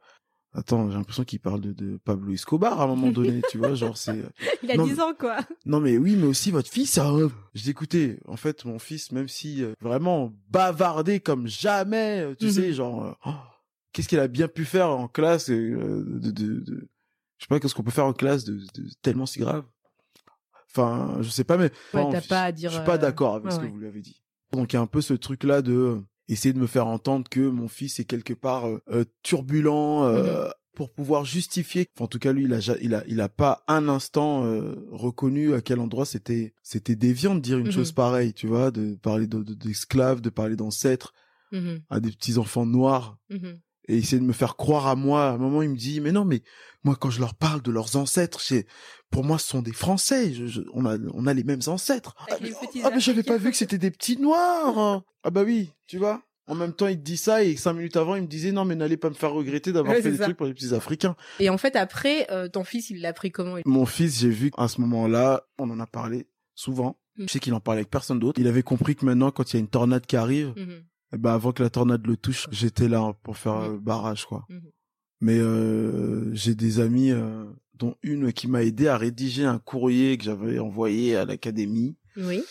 [0.55, 3.59] Euh, Attends, j'ai l'impression qu'il parle de, de Pablo Escobar à un moment donné, tu
[3.59, 4.23] vois, genre c'est.
[4.63, 5.39] Il a Non, 10 ans, quoi.
[5.67, 6.99] Non mais oui, mais aussi votre fils.
[6.99, 7.31] Hein.
[7.55, 7.71] Je
[8.27, 12.51] en fait, mon fils, même si euh, vraiment bavardé comme jamais, euh, tu Mhm.
[12.53, 13.35] sais, genre, euh, oh,
[13.93, 16.89] qu'est-ce qu'il a bien pu faire en classe euh, de, de, de-
[17.39, 19.65] je sais pas, qu'est-ce qu'on peut faire en classe de, de tellement si grave.
[20.71, 23.35] Enfin, je sais pas, mais Ouais, enfin, pas à dire, Je suis pas euh, d'accord
[23.35, 23.71] avec ouais, ce que ouais.
[23.71, 24.23] vous lui avez dit.
[24.53, 26.01] Donc il y a un peu ce truc là de euh,
[26.33, 30.49] essayer de me faire entendre que mon fils est quelque part euh, euh, turbulent euh,
[30.75, 31.87] pour pouvoir justifier.
[31.95, 34.75] Enfin, en tout cas, lui, il a, il a, il a pas un instant euh,
[34.91, 37.73] reconnu à quel endroit c'était, c'était déviant de dire une Mhm.
[37.73, 41.13] chose pareille, tu vois, de parler de- de- d'esclaves, de parler d'ancêtres
[41.53, 43.19] Mhm, à des petits enfants noirs.
[43.89, 45.29] Et essayer de me faire croire à moi.
[45.29, 46.43] À un moment, il me dit, mais non, mais
[46.85, 48.67] moi, quand je leur parle de leurs ancêtres, c'est,
[49.11, 50.33] pour moi, ce sont des Français.
[50.33, 52.15] Je- je- on a, on a les mêmes ancêtres.
[52.31, 55.03] Ah, mais, petits ah, mais j'avais pas vu que c'était des petits noirs.
[55.25, 56.23] Ah bah oui, tu vois.
[56.49, 58.65] En même temps, il te dit ça et cinq minutes avant, il me disait non,
[58.65, 60.25] mais n'allez pas me faire regretter d'avoir Ouais, fait des ça.
[60.25, 61.15] trucs pour les petits Africains.
[61.39, 63.57] Et en fait, après, euh, ton fils, il l'a pris comment?
[63.65, 66.27] Mon fils, j'ai vu à ce moment-là, on en a parlé
[66.57, 66.99] souvent.
[67.17, 67.25] Mm.
[67.29, 68.41] Je sais qu'il en parlait avec personne d'autre.
[68.41, 70.83] Il avait compris que maintenant, quand il y a une tornade qui arrive, Mhm.
[71.15, 74.45] Eh ben avant que la tornade le touche, j'étais là pour faire euh, barrage, quoi.
[74.49, 74.61] Mhm.
[75.21, 77.45] Mais euh, j'ai des amis, euh,
[77.75, 81.97] dont une qui m'a aidé à rédiger un courrier que j'avais envoyé à l'académie.
[82.17, 82.43] Oui.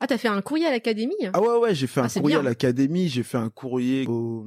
[0.00, 1.14] Ah, t'as fait un courrier à l'académie?
[1.32, 2.40] Ah ouais, ouais, j'ai fait Ah, un courrier bien.
[2.40, 4.46] à l'académie, j'ai fait un courrier aux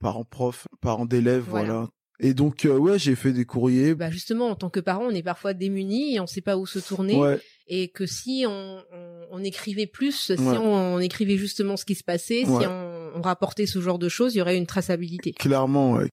[0.00, 1.72] parents profs, parents d'élèves, Voilà.
[1.72, 1.88] voilà.
[2.22, 3.94] Et donc, euh, ouais, j'ai fait des courriers.
[3.94, 6.66] Bah justement, en tant que parent, on est parfois démunis et on sait pas où
[6.66, 7.16] se tourner.
[7.16, 10.58] ouais, Et que si on, on, on écrivait plus, si Ouais.
[10.58, 12.60] on, on écrivait justement ce qui se passait, Ouais.
[12.60, 15.32] si on, on rapportait ce genre de choses, il y aurait une traçabilité.
[15.32, 16.08] clairement, ouais.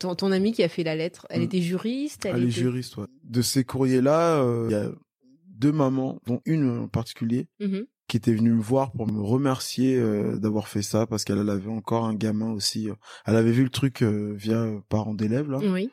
[0.00, 1.44] Ton, ton amie qui a fait la lettre, elle Mm.
[1.44, 2.60] était juriste elle Elle est était...
[2.60, 3.06] juriste, ouais.
[3.24, 4.90] De ces courriers-là, euh, il y a
[5.46, 7.86] deux mamans, dont une en particulier, Mhm.
[8.08, 11.50] qui était venue me voir pour me remercier euh, d'avoir fait ça parce qu'elle elle
[11.50, 12.88] avait encore un gamin aussi.
[12.90, 12.94] euh.
[13.26, 15.58] Elle avait vu le truc euh, via parents d'élèves là.
[15.62, 15.90] Oui.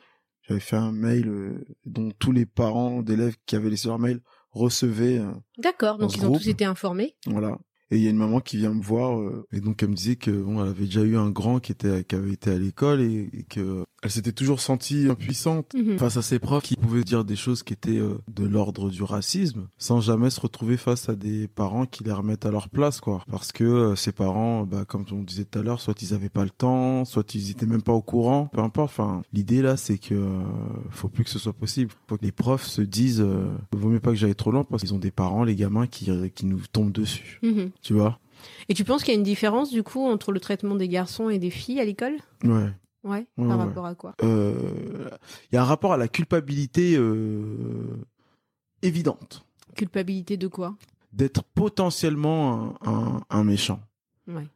[0.48, 4.20] J'avais fait un mail euh, dont tous les parents d'élèves qui avaient laissé leur mail
[4.52, 5.18] recevaient.
[5.18, 7.14] euh, D'accord, donc ils ont tous été informés.
[7.26, 7.58] voilà.
[7.90, 9.94] Et il y a une maman qui vient me voir euh, et donc elle me
[9.94, 12.58] disait que bon, elle avait déjà eu un grand qui était qui avait été à
[12.58, 15.98] l'école et, que elle s'était toujours sentie impuissante Mhm.
[15.98, 19.02] face à ses profs qui pouvaient dire des choses qui étaient euh, de l'ordre du
[19.02, 23.00] racisme sans jamais se retrouver face à des parents qui les remettent à leur place
[23.00, 23.24] quoi.
[23.30, 26.28] Parce que euh, ces parents bah comme on disait tout à l'heure soit ils avaient
[26.28, 28.46] pas le temps soit ils étaient même pas au courant.
[28.52, 30.42] Peu importe enfin l'idée là c'est que euh,
[30.90, 31.90] faut plus que ce soit possible.
[32.06, 34.82] Faut que les profs se disent euh, vaut mieux pas que j'aille trop loin parce
[34.82, 37.40] qu'ils ont des parents les gamins qui qui nous tombent dessus.
[37.42, 37.70] Mhm.
[37.82, 38.20] tu vois?
[38.68, 41.28] Et tu penses qu'il y a une différence du coup entre le traitement des garçons
[41.30, 42.14] et des filles à l'école?
[42.44, 42.70] Ouais
[43.06, 43.26] Ouais.
[43.38, 43.64] Ouais, par ouais.
[43.64, 44.14] rapport à quoi?
[44.22, 45.10] Euh,
[45.50, 47.96] il y a un rapport à la culpabilité euh,
[48.82, 49.44] évidente
[49.74, 50.74] Culpabilité de quoi?
[51.12, 53.80] D'être potentiellement un, un, un méchant,
[54.26, 54.48] Ouais.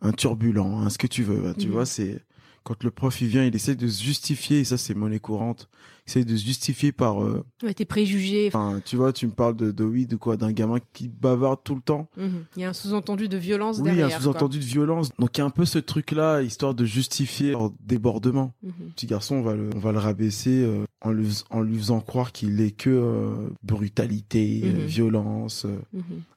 [0.00, 1.48] un turbulent, un ce que tu veux.
[1.48, 1.72] hein, Tu Mhm.
[1.72, 2.24] vois, c'est
[2.66, 5.68] quand le prof il vient, il essaie de se justifier, et ça c'est monnaie courante,
[6.06, 8.48] il essaie de se justifier par, euh, Ouais, tes préjugés.
[8.48, 11.60] enfin, tu vois, tu me parles de, de oui, de quoi, d'un gamin qui bavarde
[11.62, 12.08] tout le temps.
[12.16, 12.44] Mhm.
[12.56, 14.06] Il y a un sous-entendu de violence Oui, derrière.
[14.06, 14.18] un quoi.
[14.20, 15.10] sous-entendu de violence.
[15.18, 18.52] Donc il y a un peu ce truc-là, histoire de justifier leur débordement.
[18.64, 18.72] Mhm.
[18.96, 22.00] petit garçon, on va le, on va le rabaisser euh, en, lui, en lui faisant
[22.00, 24.86] croire qu'il est que euh, brutalité, euh, Mhm.
[24.86, 25.78] violence, euh,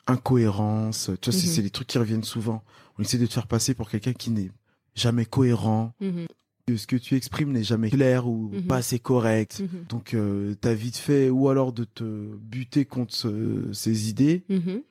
[0.07, 1.11] incohérence.
[1.21, 2.63] Tu vois, c'est- c'est des trucs qui reviennent souvent.
[2.97, 4.51] On essaie de te faire passer pour quelqu'un qui n'est
[4.95, 5.93] jamais cohérent.
[6.67, 8.61] Que ce que tu exprimes n'est jamais clair ou Mhm.
[8.63, 9.59] pas assez correct.
[9.61, 9.85] Mhm.
[9.89, 12.03] Donc, euh, t'as vite fait, ou alors de te
[12.37, 14.83] buter contre ce- ces idées, Mhm.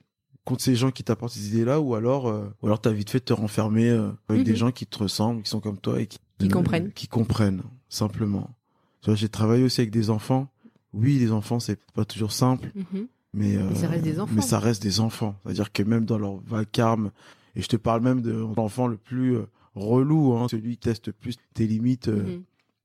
[0.44, 3.20] contre ces gens qui t'apportent ces idées-là, ou alors, euh, ou alors t'as vite fait
[3.20, 6.06] de te renfermer euh, avec des gens qui te ressemblent, qui sont comme toi et
[6.08, 6.90] qui, Qui comprennent.
[6.92, 8.50] qui comprennent simplement.
[9.02, 10.48] Tu vois, j'ai travaillé aussi avec des enfants.
[10.94, 12.72] Oui, les enfants, c'est pas toujours simple,
[13.34, 14.32] mais, euh, Mais ça reste des enfants.
[14.34, 15.36] Mais ça reste des enfants.
[15.44, 17.12] C'est-à-dire que même dans leur vacarme,
[17.54, 19.46] et je te parle même de l'enfant le plus euh,
[19.78, 22.42] relou, hein, celui qui teste plus tes limites, euh, Mhm.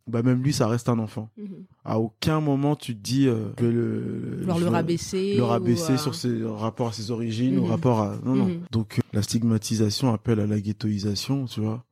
[0.08, 1.30] bah même lui, ça reste un enfant.
[1.38, 1.48] Mhm.
[1.86, 5.36] À aucun moment tu te dis, euh, je vais le, Vouloir rabaisser.
[5.36, 7.64] le ou, rabaisser euh, sur ses rapports à ses origines, Mhm.
[7.64, 8.46] au rapport à non non.
[8.46, 8.60] Mhm.
[8.72, 11.84] Donc euh, la stigmatisation appelle à la ghettoisation, tu vois.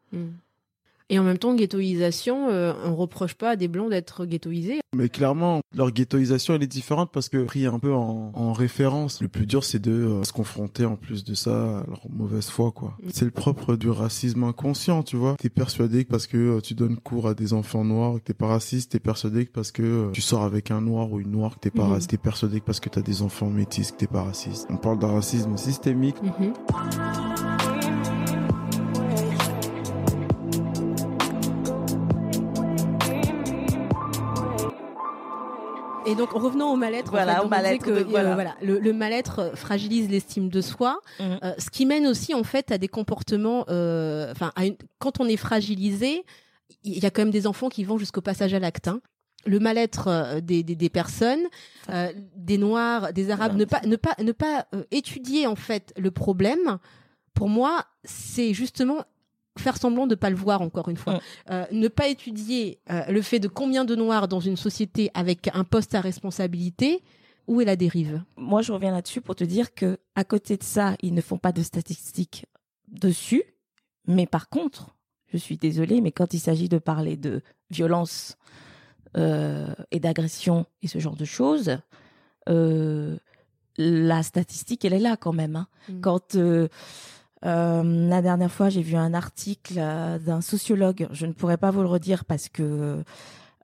[1.13, 4.79] Et en même temps, ghettoisation, euh, on reproche pas à des blancs d'être ghettoisés.
[4.95, 9.21] Mais clairement, leur ghettoisation, elle est différente parce que pris un peu en, en référence.
[9.21, 12.47] Le plus dur, c'est de euh, se confronter en plus de ça à leur mauvaise
[12.49, 12.95] foi, quoi.
[13.03, 13.09] Mm.
[13.11, 15.35] C'est le propre du racisme inconscient, tu vois.
[15.37, 18.33] T'es persuadé que parce que euh, tu donnes cours à des enfants noirs, que t'es
[18.33, 21.31] pas raciste, t'es persuadé que parce que euh, tu sors avec un noir ou une
[21.31, 21.91] noire, que t'es pas Mhm.
[21.91, 24.65] raciste, t'es persuadé que parce que t'as des enfants métis, que t'es pas raciste.
[24.69, 26.15] On parle d'un racisme systémique.
[26.23, 26.53] Mhm.
[36.11, 37.11] Et donc revenons au mal-être.
[37.11, 38.33] Voilà, en fait, donc, on disait mal-être que, de- euh, voilà.
[38.35, 41.39] voilà, le, le mal-être euh, fragilise l'estime de soi, Mhm.
[41.43, 43.65] euh, ce qui mène aussi en fait à des comportements.
[43.69, 44.51] euh, Enfin,
[44.99, 46.23] quand on est fragilisé,
[46.83, 48.87] il y a quand même des enfants qui vont jusqu'au passage à l'acte.
[48.87, 49.01] hein.
[49.45, 51.41] Le mal-être des, des, des personnes,
[51.89, 55.93] euh, des noirs, des arabes, ne pas ne pas ne pas euh, étudier en fait
[55.97, 56.77] le problème.
[57.33, 59.03] Pour moi, c'est justement
[59.57, 61.19] faire semblant de pas le voir encore une fois.
[61.49, 65.49] Euh, ne pas étudier euh, le fait de combien de noirs dans une société avec
[65.53, 67.03] un poste à responsabilité,
[67.47, 68.23] où est la dérive?
[68.37, 71.37] Moi, je reviens là-dessus pour te dire que à côté de ça, ils ne font
[71.37, 72.45] pas de statistiques
[72.87, 73.43] dessus.
[74.07, 74.95] Mais par contre,
[75.27, 78.37] je suis désolée, mais quand il s'agit de parler de violence
[79.17, 81.77] euh, et d'agression et ce genre de choses,
[82.49, 83.17] euh,
[83.77, 85.55] la statistique, elle est là quand même.
[85.55, 85.67] hein.
[85.89, 86.01] Mm.
[86.01, 86.37] Quand
[87.45, 91.71] euh, la dernière fois, j'ai vu un article euh, d'un sociologue, je ne pourrais pas
[91.71, 93.03] vous le redire parce que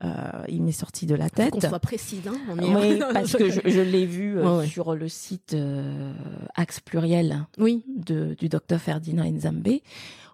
[0.03, 1.51] euh, il m'est sorti de la tête.
[1.51, 4.67] Qu'on soit précis, hein on est- Oui, parce que je, je l'ai vu Ouais, ouais.
[4.67, 5.55] sur le site
[6.55, 7.83] Axe Pluriel Oui.
[7.87, 9.79] de, du docteur Ferdinand Nzambe,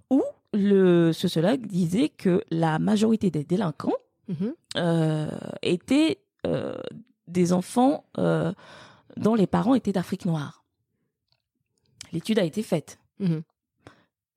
[0.10, 0.22] où
[0.54, 3.94] le sociologue disait que la majorité des délinquants
[4.30, 4.54] Mhm.
[5.64, 6.20] étaient
[7.28, 8.06] des enfants
[9.18, 10.64] dont les parents étaient d'Afrique noire.
[12.14, 13.00] L'étude a été faite.
[13.24, 13.44] Mhm.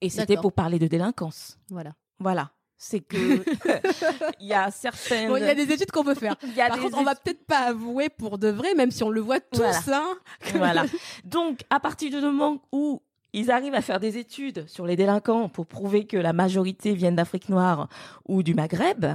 [0.01, 1.59] Et c'était pour parler de délinquance.
[1.71, 1.95] Voilà.
[2.19, 2.51] Voilà.
[2.79, 3.17] C'est que
[4.41, 5.29] il y a certaines.
[5.29, 6.37] Bon, il y a des études qu'on peut faire.
[6.43, 8.91] il y a Par des contre, on va peut-être pas avouer pour de vrai, même
[8.91, 9.59] si on le voit tous.
[9.63, 9.81] Voilà.
[9.93, 10.85] Hein, que- Voilà.
[11.25, 13.01] Donc, à partir du moment où
[13.33, 17.17] ils arrivent à faire des études sur les délinquants pour prouver que la majorité viennent
[17.17, 17.89] d'Afrique noire
[18.29, 19.07] ou du Maghreb,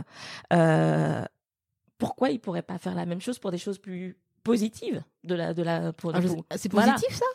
[0.54, 1.24] euh,
[2.00, 5.54] pourquoi ils pourraient pas faire la même chose pour des choses plus positives de la
[5.54, 6.94] de la pour, Ah, pour- C'est Voilà.
[6.94, 7.26] positif ça?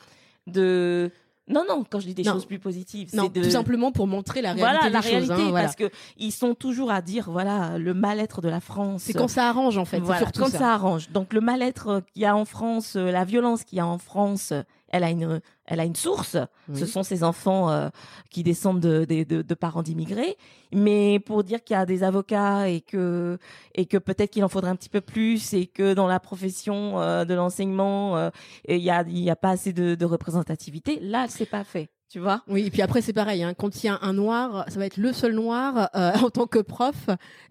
[0.49, 1.11] De
[1.49, 2.33] non non quand je dis des Non.
[2.33, 5.11] choses plus positives c'est de tout simplement pour montrer la réalité voilà des la choses.
[5.11, 5.65] réalité hein, voilà.
[5.67, 9.29] parce que ils sont toujours à dire voilà le mal-être de la France C'est quand
[9.29, 10.01] ça arrange en fait.
[10.01, 10.59] voilà, surtout quand ça.
[10.59, 10.75] ça.
[10.75, 11.11] arrange.
[11.11, 13.87] Donc le mal-être euh, qu'il y a en France, euh, la violence qu'il y a
[13.87, 14.53] en France,
[14.89, 16.37] elle a une, elle a une source.
[16.69, 16.79] Oui.
[16.79, 17.89] Ce sont ces enfants euh,
[18.31, 20.37] qui descendent de, de, de- de parents d'immigrés.
[20.73, 23.39] Mais pour dire qu'il y a des avocats et que
[23.75, 27.01] et que peut-être qu'il en faudrait un petit peu plus et que dans la profession
[27.01, 28.31] euh, de l'enseignement euh,
[28.69, 31.89] il y a il y a pas assez de, de représentativité, là c'est pas fait.
[32.09, 32.43] Tu vois?
[32.47, 33.43] Oui, et puis après c'est pareil.
[33.43, 36.31] Hein, quand il y a un noir, ça va être le seul noir euh, en
[36.31, 36.95] tant que prof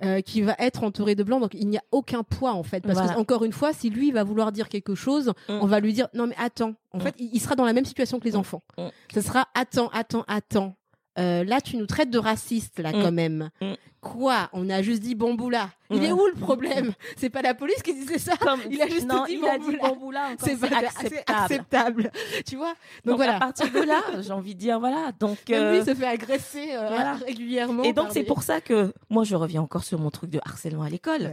[0.02, 1.42] euh, qui va être entouré de blancs.
[1.42, 2.80] Donc il n'y a aucun poids en fait.
[2.82, 3.14] Parce Voilà.
[3.16, 5.60] que encore une fois, si lui va vouloir dire quelque chose, Mm.
[5.62, 6.74] on va lui dire non mais attends.
[6.94, 7.02] En Mm.
[7.02, 8.38] fait, il sera dans la même situation que les Mm.
[8.40, 8.64] enfants.
[8.78, 8.84] Mm.
[9.14, 10.76] Ce sera attends, attends, attends.
[11.18, 13.02] Euh, là, tu nous traites de racistes là Mm.
[13.02, 13.50] quand même.
[13.62, 13.74] Mm.
[14.02, 14.50] Quoi?
[14.54, 15.70] On a juste dit bamboula.
[15.90, 16.94] Il est où le problème?
[17.18, 18.38] C'est pas la police qui disait ça?
[18.38, 19.42] Comme- Il a juste non, dit il
[19.82, 20.30] bamboula.
[20.38, 20.90] C'est acceptable.
[21.10, 22.12] c'est acceptable.
[22.46, 22.74] Tu vois?
[23.04, 23.38] Donc, Donc, voilà.
[23.38, 25.12] à partir de là, j'ai envie de dire voilà.
[25.20, 27.14] Donc Même euh, lui se fait agresser euh, voilà.
[27.14, 27.82] régulièrement.
[27.84, 30.40] Et donc c'est des- pour ça que moi je reviens encore sur mon truc de
[30.46, 31.32] harcèlement à l'école.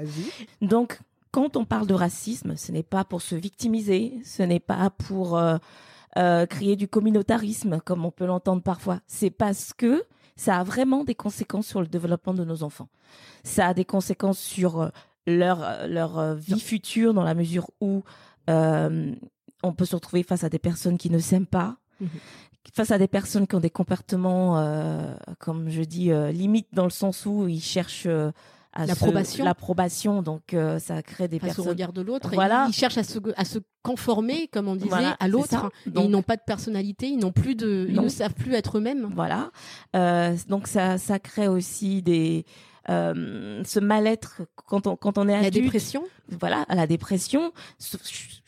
[0.62, 0.98] Donc
[1.30, 5.36] quand on parle de racisme, ce n'est pas pour se victimiser, ce n'est pas pour
[6.18, 9.00] euh, créer du communautarisme comme on peut l'entendre parfois.
[9.06, 10.02] C'est parce que
[10.36, 12.88] ça a vraiment des conséquences sur le développement de nos enfants.
[13.44, 14.88] Ça a des conséquences sur euh,
[15.26, 18.02] leur euh, leur euh, vie future dans la mesure où
[18.50, 19.14] euh,
[19.62, 22.08] on peut se retrouver face à des personnes qui ne s'aiment pas, Mhm.
[22.74, 26.84] face à des personnes qui ont des comportements, euh, comme je dis, euh, limites dans
[26.84, 28.08] le sens où ils cherchent
[28.72, 29.44] à L'approbation.
[29.44, 31.68] l'approbation, donc euh, ça crée des face au personnes.
[31.68, 32.32] regard de l'autre.
[32.32, 32.66] et Voilà.
[32.68, 35.70] Ils cherchent à se, à se conformer, comme on disait, Voilà, à l'autre.
[35.86, 38.02] Donc- ils n'ont pas de personnalité, ils n'ont plus de, ils Non.
[38.04, 39.10] ne savent plus être eux-mêmes.
[39.14, 39.50] Voilà.
[39.96, 42.44] Euh, donc ça, ça crée aussi des
[42.90, 45.64] euh, ce mal-être quand on quand on est La adulte.
[45.66, 46.02] dépression.
[46.40, 47.52] Voilà, à la dépression,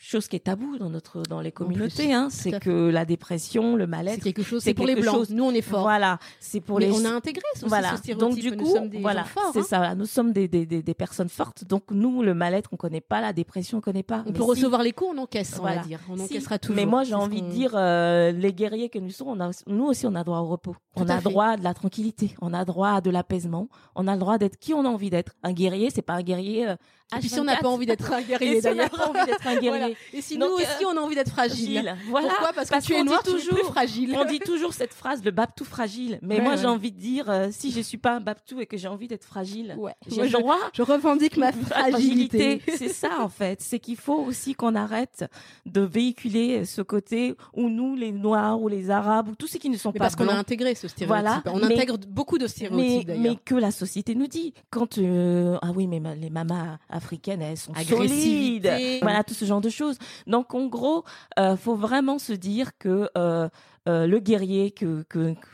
[0.07, 2.13] chose qui est tabou dans notre dans les communautés.
[2.13, 4.61] Hein, c'est que la dépression, le C'est mal-être, quelque chose.
[4.63, 5.15] c'est pour les blancs.
[5.15, 5.81] chose- Nous, on est forts.
[5.81, 6.91] voilà, c'est pour Mais les.
[6.91, 7.95] on a intégré ce, voilà.
[7.97, 8.11] ce.
[8.13, 9.63] Donc du nous coup, sommes des voilà, c'est hein.
[9.63, 9.95] ça.
[9.95, 11.63] Nous sommes des, des, des, des personnes fortes.
[11.65, 14.23] Donc nous, le mal-être, on connaît pas, la dépression, on connaît pas.
[14.25, 15.99] On Mais peut si- recevoir les coups, on encaisse, on va dire.
[16.09, 16.23] On Si.
[16.23, 16.75] encaissera toujours.
[16.75, 19.85] Mais moi, j'ai envie de dire, euh, les guerriers que nous sommes, on a, nous
[19.85, 20.75] aussi, on a droit au repos.
[20.95, 21.23] Tout on a fait.
[21.23, 22.35] droit à de la tranquillité.
[22.41, 23.67] On a droit à de l'apaisement.
[23.95, 25.33] On a le droit d'être qui on a envie d'être.
[25.43, 26.73] Un guerrier, c'est pas un guerrier.
[27.15, 27.61] Et puis si on n'a H24.
[27.61, 28.89] pas envie d'être un guerrier, si on n'a d'ailleurs.
[28.89, 29.69] pas envie d'être un guerrier.
[29.69, 29.89] Voilà.
[30.13, 31.95] Et si Donc, nous euh, aussi, on a envie d'être fragile.
[32.09, 32.29] Voilà.
[32.29, 32.53] Pourquoi?
[32.53, 34.15] Parce que tu es noir, tu es plus toujours- fragile.
[34.17, 36.17] On dit toujours cette phrase, le babtou fragile.
[36.23, 36.57] Mais Ouais, moi, ouais.
[36.57, 39.07] j'ai envie de dire, euh, si je suis pas un babtou et que j'ai envie
[39.07, 39.93] d'être fragile, Ouais.
[40.07, 40.57] j'ai Moi, le je- droit.
[40.73, 42.61] Je revendique ma fragilité.
[42.75, 43.61] C'est ça en fait.
[43.61, 45.25] C'est qu'il faut aussi qu'on arrête
[45.65, 49.69] de véhiculer ce côté où nous, les Noirs ou les Arabes ou tous ceux qui
[49.69, 51.07] ne sont Mais pas parce qu'on a intégré ce stéréotype.
[51.07, 53.21] Voilà, on mais- intègre beaucoup de stéréotypes d'ailleurs.
[53.23, 54.53] mais que la société nous dit.
[54.71, 58.71] Quand euh, ah oui, mais ma- les mamas africaines, elles sont solides.
[59.01, 59.97] Voilà tout ce genre de choses.
[60.27, 61.03] Donc en gros,
[61.39, 63.49] euh, faut vraiment se dire que euh,
[63.87, 65.05] euh, le guerrier que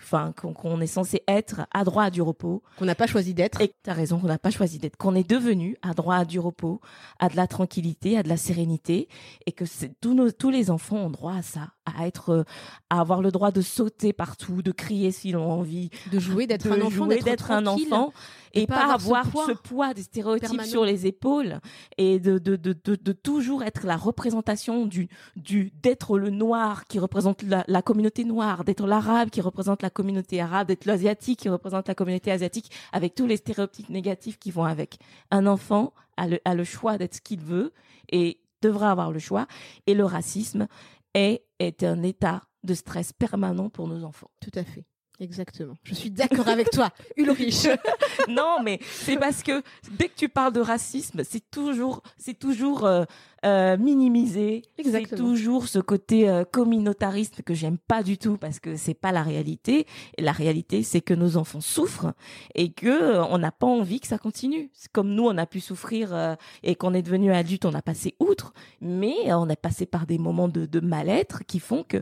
[0.02, 2.64] enfin qu'on est censé être a droit à du repos.
[2.78, 3.60] Qu'on n'a pas choisi d'être.
[3.62, 4.96] Et tu as raison qu'on n'a pas choisi d'être.
[4.96, 6.80] Qu'on est devenu a droit à du repos
[7.20, 9.10] à de la tranquillité à de la sérénité.
[9.46, 9.66] Et que
[10.00, 12.44] tous nos tous les enfants ont droit à ça à être euh,
[12.90, 16.72] à avoir le droit de sauter partout de crier s'ils ont envie de jouer d'être
[16.72, 18.14] un enfant d'être un enfant
[18.54, 19.94] et pas, avoir, ce, poids.
[19.94, 21.60] des stéréotypes sur les épaules
[21.98, 26.86] et de de, de, de, de, toujours être la représentation du du d'être le noir
[26.86, 31.40] qui représente la, la communauté noire, d'être l'arabe qui représente la communauté arabe, d'être l'asiatique
[31.40, 34.98] qui représente la communauté asiatique avec tous les stéréotypes négatifs qui vont avec.
[35.32, 37.72] Un enfant a le, a le choix d'être ce qu'il veut
[38.10, 39.48] et devra avoir le choix
[39.88, 40.68] et le racisme
[41.14, 44.30] est est un état de stress permanent pour nos enfants.
[44.40, 44.86] Tout à fait.
[45.20, 45.76] Exactement.
[45.84, 47.68] Je suis d'accord avec toi, Ulrich.
[48.28, 52.86] non, mais c'est parce que dès que tu parles de racisme, c'est toujours, c'est toujours
[52.86, 53.06] euh,
[53.46, 54.64] euh, minimisé.
[54.84, 59.12] C'est toujours ce côté euh, communautariste que j'aime pas du tout parce que c'est pas
[59.12, 59.88] la réalité.
[60.18, 62.14] Et la réalité, c'est que nos enfants souffrent
[62.56, 64.72] et que euh, on n'a pas envie que ça continue.
[64.94, 68.16] Comme nous, on a pu souffrir euh, et qu'on est devenu adulte, on a passé
[68.20, 72.02] outre, mais on est passé par des moments de, de mal-être qui font que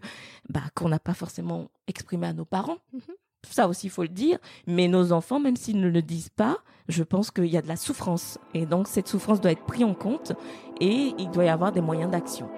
[0.49, 2.77] bah qu'on n'a pas forcément exprimé à nos parents.
[2.95, 3.15] Mm-hmm
[3.49, 4.37] ça aussi il faut le dire,
[4.67, 7.67] mais nos enfants, même s'ils ne le disent pas, je pense qu'il y a de
[7.67, 8.37] la souffrance.
[8.53, 10.33] Et donc cette souffrance doit être prise en compte
[10.79, 12.49] et il doit y avoir des moyens d'action.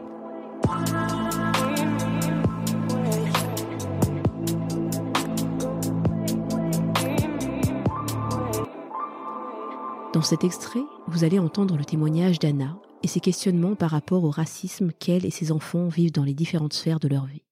[10.13, 14.29] Dans cet extrait, vous allez entendre le témoignage d'Anna et ses questionnements par rapport au
[14.29, 17.43] racisme qu'elle et ses enfants vivent dans les différentes sphères de leur vie.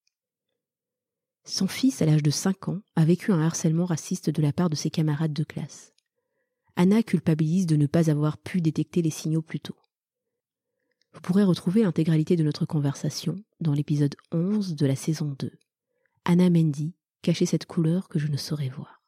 [1.50, 4.70] Son fils, à l'âge de 5 ans, a vécu un harcèlement raciste de la part
[4.70, 5.94] de ses camarades de classe.
[6.76, 9.76] Anna culpabilise de ne pas avoir pu détecter les signaux plus tôt.
[11.12, 15.52] Vous pourrez retrouver l'intégralité de notre conversation dans l'épisode 11 de la saison 2.
[16.24, 16.94] Anna Mendy,
[17.24, 19.02] cachez cette couleur que je ne saurais voir.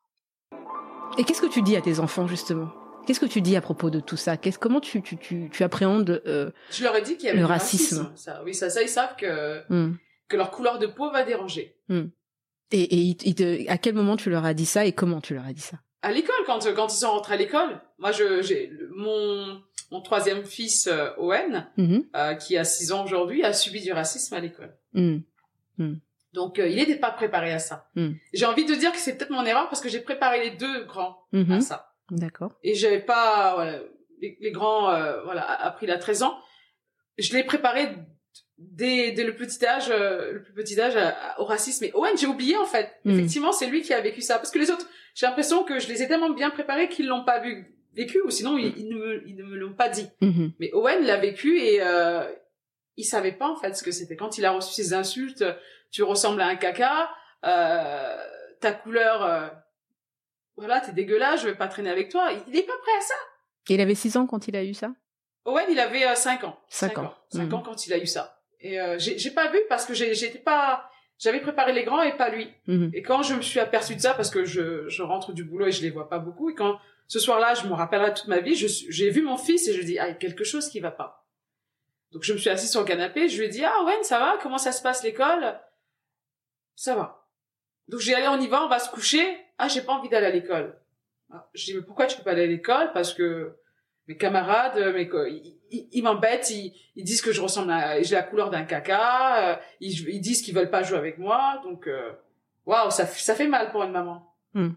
[1.20, 2.72] Et qu'est-ce que tu dis à tes enfants justement?
[3.06, 4.36] Qu'est-ce que tu dis à propos de tout ça?
[4.36, 7.40] Qu'est-ce comment tu tu tu, tu appréhendes euh, Je leur ai dit qu'il y avait
[7.40, 8.12] le racisme.
[8.16, 9.96] Ça, oui, ça, ça ils savent que hmm.
[10.28, 11.78] que leur couleur de peau va déranger.
[11.88, 12.08] Hmm.
[12.72, 15.54] Et, et à quel moment tu leur as dit ça et comment tu leur as
[15.54, 15.78] dit ça?
[16.02, 17.82] À l'école, quand quand ils sont rentrés à l'école.
[18.00, 19.62] Moi, je j'ai mon
[19.92, 22.06] mon troisième fils euh, Owen, mm-hmm.
[22.16, 24.74] euh, qui a 6 ans aujourd'hui, a subi du racisme à l'école.
[24.94, 25.18] Mm.
[25.78, 25.96] Mm.
[26.34, 27.90] Donc euh, il n'était pas préparé à ça.
[27.96, 28.12] Mm.
[28.34, 30.86] J'ai envie de dire que c'est peut-être mon erreur parce que j'ai préparé les deux
[30.86, 31.62] grands à mm-hmm.
[31.62, 31.94] ça.
[32.10, 32.54] D'accord.
[32.64, 33.80] Et j'avais pas voilà,
[34.22, 34.92] les, les, grands
[35.26, 36.38] voilà appris à 13 ans.
[37.18, 37.90] Je l'ai préparé
[38.72, 40.96] dès, dès le petit âge, euh, le plus petit âge
[41.38, 41.86] au racisme.
[41.86, 42.92] Et Owen, j'ai oublié en fait.
[43.06, 43.12] Hmm.
[43.12, 44.38] Effectivement, c'est lui qui a vécu ça.
[44.38, 47.24] Parce que les autres, j'ai l'impression que je les ai tellement bien préparés qu'ils l'ont
[47.24, 50.08] pas vu, vécu, ou sinon ils, ne me, ils ne me l'ont pas dit.
[50.22, 50.50] Hmm.
[50.60, 52.30] Mais Owen l'a vécu et euh,
[52.98, 54.16] il savait pas en fait ce que c'était.
[54.16, 55.44] Quand il a reçu ces insultes,
[55.92, 57.10] tu ressembles à un caca,
[57.46, 58.18] euh,
[58.60, 59.48] ta couleur, euh,
[60.56, 62.30] voilà, t'es dégueulasse, je vais pas traîner avec toi.
[62.48, 63.16] Il est pas prêt à ça.
[63.70, 64.94] Et il avait 6 ans quand il a eu ça?
[65.46, 66.60] Owen, il avait 5 ans.
[66.70, 67.14] 5 ans.
[67.32, 67.54] 5 hmm.
[67.54, 68.41] ans quand il a eu ça.
[68.62, 70.88] Et euh, j'ai pas vu parce que j'étais pas
[71.18, 72.52] j'avais préparé les grands et pas lui.
[72.68, 72.92] Mhm.
[72.94, 75.68] Et quand je me suis aperçue de ça parce que je je rentre du boulot
[75.68, 78.40] et je les vois pas beaucoup et quand ce soir-là, je me rappellerai toute ma
[78.40, 80.80] vie, j'ai vu mon fils et je dis ah, il y a quelque chose qui
[80.80, 81.28] va pas.
[82.12, 84.18] Donc je me suis assise sur le canapé, je lui ai dit ah ouais, ça
[84.18, 85.60] va, comment ça se passe l'école?
[86.76, 87.28] Ça va.
[87.88, 89.38] Donc j'ai allé on y va, on va se coucher.
[89.58, 90.80] Ah, j'ai pas envie d'aller à l'école.
[91.32, 92.92] Ah, je dis mais pourquoi tu peux pas aller à l'école?
[92.94, 93.58] Parce que
[94.12, 95.10] mes camarades, euh, mes,
[95.72, 99.52] ils, ils, m'embêtent, ils, ils, disent que je ressemble à, j'ai la couleur d'un caca,
[99.52, 102.12] euh, ils, disent qu'ils veulent pas jouer avec moi, donc euh,
[102.66, 104.36] waouh, ça, ça fait mal pour une maman.
[104.54, 104.72] Hmm.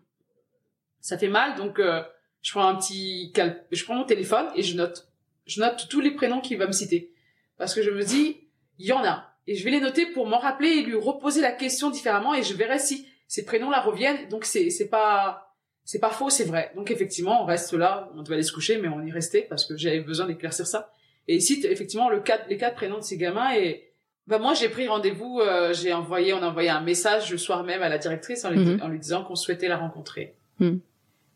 [1.01, 3.32] Ça fait mal, donc je prends un petit,
[3.70, 5.09] je prends mon téléphone et je note,
[5.47, 7.12] je note tous les prénoms qu'il va me citer,
[7.59, 10.26] parce que je me dis, il y en a, et je vais les noter pour
[10.26, 14.28] m'en rappeler et lui reposer la question différemment, et je verrai si ces prénoms-là reviennent.
[14.28, 15.54] Donc c'est, c'est pas
[15.85, 16.72] c'est pas faux, c'est vrai.
[16.76, 19.66] Donc effectivement, on reste là, on devait aller se coucher, mais on y restait parce
[19.66, 20.91] que j'avais besoin d'éclaircir ça.
[21.28, 23.91] Et ici, effectivement, le cas, les quatre prénoms de ces gamins et
[24.26, 27.62] bah moi j'ai pris rendez-vous, euh, j'ai envoyé, on a envoyé un message le soir
[27.62, 28.99] même à la directrice en, lui, mhm.
[28.99, 30.35] disant qu'on souhaitait la rencontrer.
[30.61, 30.80] Mhm.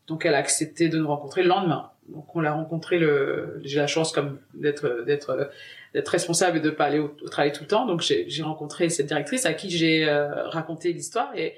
[0.07, 1.91] Donc elle a accepté de nous rencontrer le lendemain.
[2.07, 5.51] Donc on l'a rencontré le, j'ai la chance comme d'être d'être
[5.93, 7.85] d'être responsable et de pas aller au, travail tout le temps.
[7.85, 11.53] Donc j'ai rencontré cette directrice à qui j'ai euh, raconté l'histoire et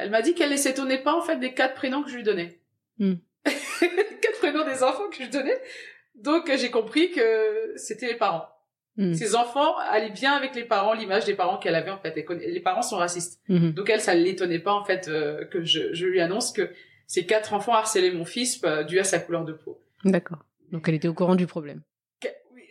[0.00, 2.22] elle m'a dit qu'elle ne s'étonnait pas en fait des quatre prénoms que je lui
[2.22, 2.58] donnais.
[2.98, 3.14] Hmm.
[3.44, 5.58] quatre prénoms des enfants que je lui donnais.
[6.16, 8.48] Donc j'ai compris que c'était les parents.
[8.96, 9.12] Hmm.
[9.14, 12.14] Ces enfants allaient bien avec les parents, l'image des parents qu'elle avait en fait.
[12.16, 13.40] Les parents sont racistes.
[13.48, 13.70] Hmm.
[13.70, 16.70] Donc elle, ça ne l'étonnait pas en fait euh, que je, je, lui annonce que
[17.06, 19.80] ces quatre enfants harcelaient mon fils bah, dû à sa couleur de peau.
[20.04, 20.44] D'accord.
[20.72, 21.82] Donc elle était au courant du problème.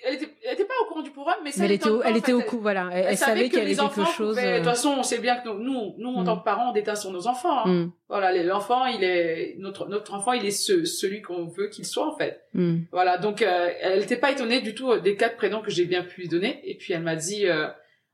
[0.06, 2.02] Elle était, elle était pas au courant du eux, mais ça Mais elle était au,
[2.02, 2.90] elle était au coup, voilà.
[2.94, 4.36] Elle, elle savait qu'il y avait quelque enfants chose.
[4.36, 6.26] pouvaient- De toute euh, façon, on sait bien que nous, nous, en Mm.
[6.26, 7.66] tant que parents, on déteint sur nos enfants.
[7.66, 7.68] hein.
[7.68, 11.86] mm, Voilà, l'enfant, il est notre notre enfant, il est ce, celui qu'on veut qu'il
[11.86, 12.44] soit en fait.
[12.54, 12.78] mm.
[12.92, 15.86] Voilà, donc euh, elle n'était pas étonnée du tout euh, des quatre prénoms que j'ai
[15.86, 16.60] bien pu lui donner.
[16.64, 17.68] Et puis elle m'a dit, euh,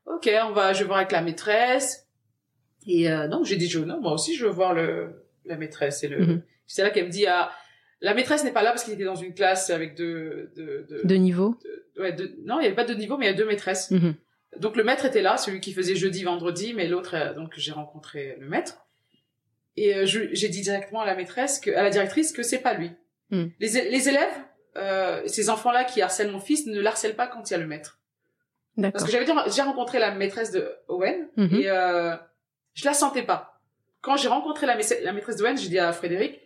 [0.06, 2.06] ok, on va, je vais voir avec la maîtresse.
[2.86, 6.02] Et euh, non, j'ai dit, je, non, moi aussi, je veux voir le la maîtresse.
[6.04, 6.42] Et le, Mhm.
[6.66, 7.50] c'est là qu'elle me dit, ah,
[8.00, 11.02] la maîtresse n'est pas là parce qu'il était dans une classe avec deux, deux, deux,
[11.04, 11.56] De niveau.
[11.96, 13.46] deux- ouais, deux- non, il n'y avait pas de niveau, mais il y a deux
[13.46, 13.90] maîtresses.
[13.90, 14.14] Mhm.
[14.58, 17.72] Donc le maître était là, celui qui faisait jeudi, vendredi, mais l'autre, euh, donc j'ai
[17.72, 18.86] rencontré le maître.
[19.76, 22.72] Et euh, j'ai dit directement à la maîtresse, que, à la directrice, que c'est pas
[22.74, 22.90] lui.
[23.30, 23.44] Mm.
[23.60, 23.76] Les,
[24.08, 24.32] élèves,
[24.76, 27.66] euh, ces enfants-là qui harcèlent mon fils, ne l'harcèlent pas quand il y a le
[27.66, 28.00] maître.
[28.80, 31.60] Parce que j'avais déjà déjà rencontré la maîtresse de Owen Mhm.
[31.60, 32.14] et euh,
[32.74, 33.60] je la sentais pas.
[34.02, 36.38] Quand j'ai rencontré la, maîtresse- la maîtresse d'Owen, j'ai dit à Frédéric,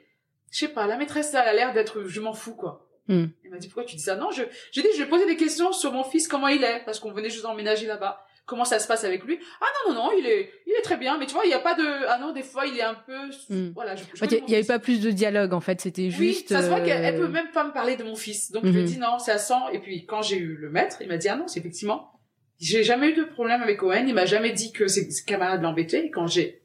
[0.51, 2.87] je sais pas, la maîtresse elle a l'air d'être, je m'en fous quoi.
[3.09, 3.25] Mm.
[3.45, 4.17] Il m'a dit pourquoi tu dis ça?
[4.17, 4.43] Non, je,
[4.73, 7.13] j'ai dit je ai posé des questions sur mon fils, comment il est, parce qu'on
[7.13, 8.25] venait juste d'emménager là-bas.
[8.47, 9.39] Comment ça se passe avec lui?
[9.61, 11.55] Ah non non non, il est, il est très bien, mais tu vois, il y
[11.55, 13.71] a pas de, ah non, des fois il est un peu, Mm.
[13.75, 13.95] voilà.
[13.95, 15.81] Je, je il n'y avait pas plus de dialogue, en fait.
[15.81, 16.49] C'était Oui, juste.
[16.49, 18.51] ça se voit qu'elle elle euh, peut même pas me parler de mon fils.
[18.51, 18.89] Donc je lui ai Mhm.
[18.89, 19.69] dit non, c'est à 100.
[19.69, 22.13] Et puis quand j'ai eu le maître, il m'a dit ah non, c'est effectivement.
[22.59, 24.09] J'ai jamais eu de problème avec Owen.
[24.09, 26.11] Il m'a jamais dit que ses, camarades l'embêtaient.
[26.11, 26.63] Quand j'ai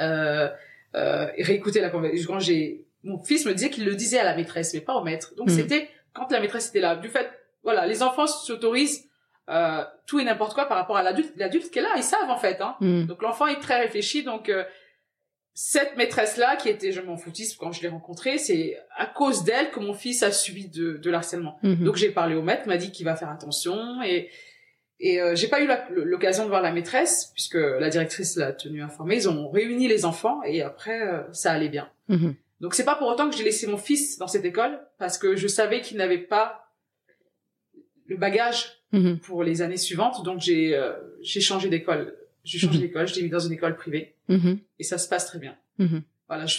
[0.00, 0.48] euh,
[0.94, 4.34] euh, réécouté la conversation, quand j'ai mon fils me disait qu'il le disait à la
[4.34, 5.34] maîtresse, mais pas au maître.
[5.36, 5.54] Donc Mhm.
[5.54, 6.96] c'était quand la maîtresse était là.
[6.96, 7.30] Du fait,
[7.62, 9.04] voilà, les enfants s'autorisent
[9.48, 11.32] euh, tout et n'importe quoi par rapport à l'adulte.
[11.36, 12.60] L'adulte qui est là, ils savent en fait.
[12.60, 12.76] Hein.
[12.80, 13.04] mm.
[13.06, 14.24] Donc l'enfant est très réfléchi.
[14.24, 14.64] Donc euh,
[15.54, 19.70] cette maîtresse-là, qui était, je m'en foutisse quand je l'ai rencontrée, c'est à cause d'elle
[19.70, 21.58] que mon fils a subi de, de l'harcèlement.
[21.62, 21.84] Mhm.
[21.84, 24.28] Donc j'ai parlé au maître, m'a dit qu'il va faire attention et
[25.00, 28.82] et euh, j'ai pas eu l'occasion de voir la maîtresse puisque la directrice l'a tenu
[28.82, 29.16] informée.
[29.16, 31.88] Ils ont réuni les enfants et après euh, ça allait bien.
[32.08, 32.34] Mhm.
[32.60, 35.36] Donc c'est pas pour autant que j'ai laissé mon fils dans cette école parce que
[35.36, 36.72] je savais qu'il n'avait pas
[38.06, 39.18] le bagage Mhm.
[39.18, 40.24] pour les années suivantes.
[40.24, 42.16] Donc j'ai euh, j'ai changé d'école.
[42.44, 42.84] J'ai changé Mhm.
[42.86, 43.06] d'école.
[43.06, 44.58] Je l'ai mis dans une école privée Mhm.
[44.78, 45.54] et ça se passe très bien.
[46.26, 46.46] Voilà.
[46.46, 46.58] Je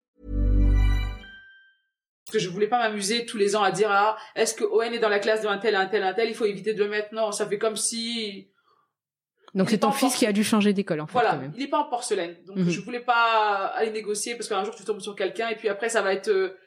[2.31, 4.93] Parce que je voulais pas m'amuser tous les ans à dire ah est-ce que Owen
[4.93, 6.89] est dans la classe d'un tel un tel un tel il faut éviter de le
[6.89, 8.47] mettre non ça fait comme si
[9.53, 11.51] Donc c'est est ton fils qui a dû changer d'école, en fait, quand voilà même.
[11.57, 12.69] il est pas en porcelaine donc Mhm.
[12.69, 15.89] je voulais pas aller négocier parce qu'un jour tu tombes sur quelqu'un et puis après
[15.89, 16.57] ça va être euh,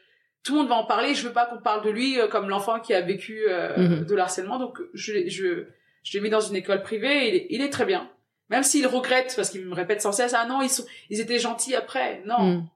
[0.45, 2.49] tout le monde va en parler je veux pas qu'on parle de lui euh, comme
[2.51, 4.05] l'enfant qui a vécu euh, Mhm.
[4.07, 5.65] de l'harcèlement donc je je
[6.03, 8.11] je l'ai mis dans une école privée et il est, il est très bien
[8.51, 11.39] même s'il regrette parce qu'il me répète sans cesse ah non ils sont ils étaient
[11.39, 12.69] gentils après non Mm.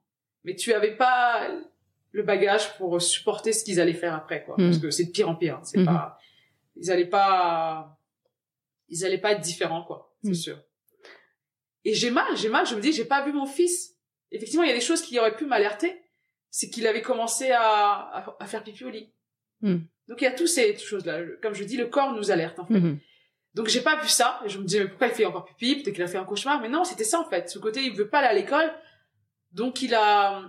[0.45, 1.47] mais tu avais pas
[2.13, 4.65] le bagage pour supporter ce qu'ils allaient faire après quoi Mm.
[4.71, 5.65] parce que c'est de pire en pire hein.
[5.65, 5.87] c'est Mhm.
[5.87, 6.19] pas
[6.77, 7.99] ils allaient pas
[8.89, 10.35] ils allaient pas être différents quoi c'est Mm.
[10.35, 10.59] sûr
[11.85, 13.97] et j'ai mal j'ai mal je me dis j'ai pas vu mon fils
[14.31, 16.01] effectivement il y a des choses qui auraient pu m'alerter
[16.51, 19.13] c'est qu'il avait commencé à, à, à faire pipi au lit
[19.63, 22.59] donc il y a toutes ces choses là comme je dis le corps nous alerte
[22.59, 22.81] en fait
[23.55, 24.41] donc j'ai pas vu ça.
[24.45, 25.77] Et je me disais, mais pourquoi il fait encore pipi?
[25.77, 26.61] Peut-être qu'il a fait un cauchemar.
[26.61, 27.49] Mais non, c'était ça en fait.
[27.49, 28.73] Ce côté, il veut pas aller à l'école.
[29.51, 30.45] Donc il a,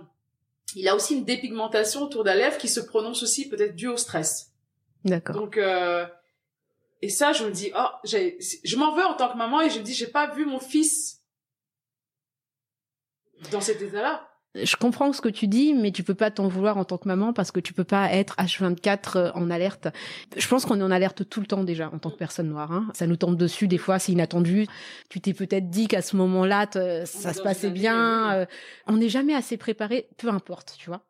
[0.74, 3.88] il a aussi une dépigmentation autour de la lèvre qui se prononce aussi peut-être due
[3.88, 4.52] au stress.
[5.04, 5.34] D'accord.
[5.34, 6.06] Donc, euh,
[7.02, 9.70] et ça, je me dis, oh, j'ai, je m'en veux en tant que maman et
[9.70, 11.22] je me dis, j'ai pas vu mon fils
[13.50, 14.29] dans cet état-là.
[14.56, 17.06] Je comprends ce que tu dis, mais tu peux pas t'en vouloir en tant que
[17.06, 19.86] maman parce que tu peux pas être H24 euh, en alerte.
[20.36, 22.72] Je pense qu'on est en alerte tout le temps déjà en tant que personne noire.
[22.72, 22.88] Hein.
[22.92, 24.66] Ça nous tombe dessus des fois, c'est inattendu.
[25.08, 28.32] Tu t'es peut-être dit qu'à ce moment-là, ça se passait bien.
[28.34, 28.46] euh,
[28.88, 31.02] on n'est jamais assez préparé, peu importe, tu vois.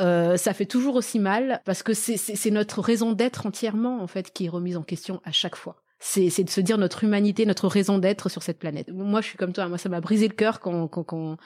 [0.00, 4.32] Euh, ça fait toujours aussi mal parce que c'est- notre raison d'être entièrement en fait
[4.32, 5.76] qui est remise en question à chaque fois.
[6.00, 8.90] C'est c'est de se dire notre humanité, notre raison d'être sur cette planète.
[8.92, 9.68] Moi, je suis comme toi.
[9.68, 11.36] Moi, ça m'a brisé le cœur quand, quand, quand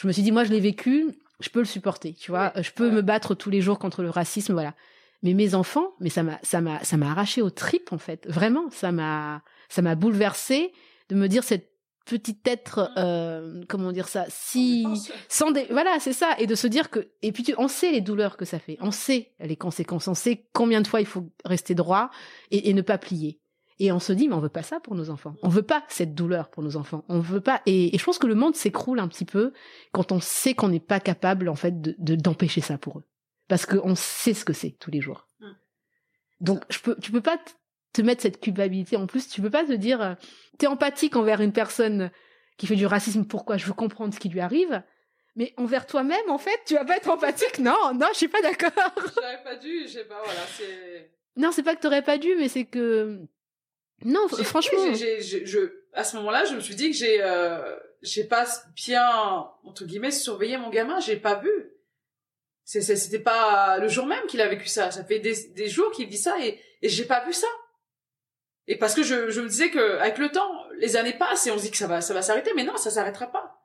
[0.00, 2.54] je me suis dit, moi, je l'ai vécu, je peux le supporter, tu vois.
[2.56, 2.94] Je peux ouais.
[2.94, 4.74] me battre tous les jours contre le racisme, voilà.
[5.22, 8.26] Mais mes enfants, mais ça m'a, ça m'a, ça m'a arraché aux tripes en fait.
[8.26, 10.72] Vraiment, ça m'a, ça m'a bouleversé
[11.10, 11.68] de me dire cette
[12.06, 14.86] petite être, euh, comment dire ça, si
[15.28, 17.92] sans des, voilà, c'est ça, et de se dire que, et puis tu, on sait
[17.92, 21.06] les douleurs que ça fait, on sait les conséquences, on sait combien de fois il
[21.06, 22.10] faut rester droit
[22.50, 23.39] et, et ne pas plier.
[23.82, 25.34] Et on se dit, mais on veut pas ça pour nos enfants.
[25.42, 27.04] On veut pas cette douleur pour nos enfants.
[27.08, 27.62] On veut pas.
[27.66, 29.52] Et, et je pense que le monde s'écroule un petit peu
[29.92, 33.04] quand on sait qu'on n'est pas capable, en fait, de, de- d'empêcher ça pour eux.
[33.48, 35.26] Parce qu'on sait ce que c'est tous les jours.
[36.40, 37.38] Donc je peux, tu peux pas
[37.92, 39.28] te mettre cette culpabilité en plus.
[39.28, 40.14] Tu peux pas te dire, euh,
[40.58, 42.10] t'es empathique envers une personne
[42.56, 43.24] qui fait du racisme.
[43.24, 44.82] Pourquoi Je veux comprendre ce qui lui arrive.
[45.36, 47.58] Mais envers toi-même, en fait, tu vas pas être empathique.
[47.60, 48.70] Non, non, je suis pas d'accord.
[48.96, 51.10] J'aurais pas dû, je sais pas, voilà, c'est.
[51.36, 53.20] Non, c'est pas que t'aurais pas dû, mais c'est que
[54.04, 54.94] non, franchement.
[54.94, 59.10] Je, à ce moment-là, je me suis dit que j'ai, euh, j'ai pas bien
[59.64, 61.00] entre guillemets surveillé mon gamin.
[61.00, 61.50] J'ai pas vu.
[62.64, 64.90] C'est, c'était pas le jour même qu'il a vécu ça.
[64.90, 67.48] Ça fait des, des jours qu'il dit ça et, et j'ai pas vu ça.
[68.68, 71.50] Et parce que je, je me disais que avec le temps, les années passent et
[71.50, 73.60] on se dit que ça va, ça va s'arrêter, mais non, ça s'arrêtera pas.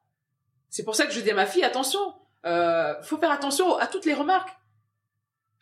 [0.70, 2.16] C'est pour ça que je dis à ma fille, attention,
[2.46, 4.50] euh, faut faire attention à toutes les remarques,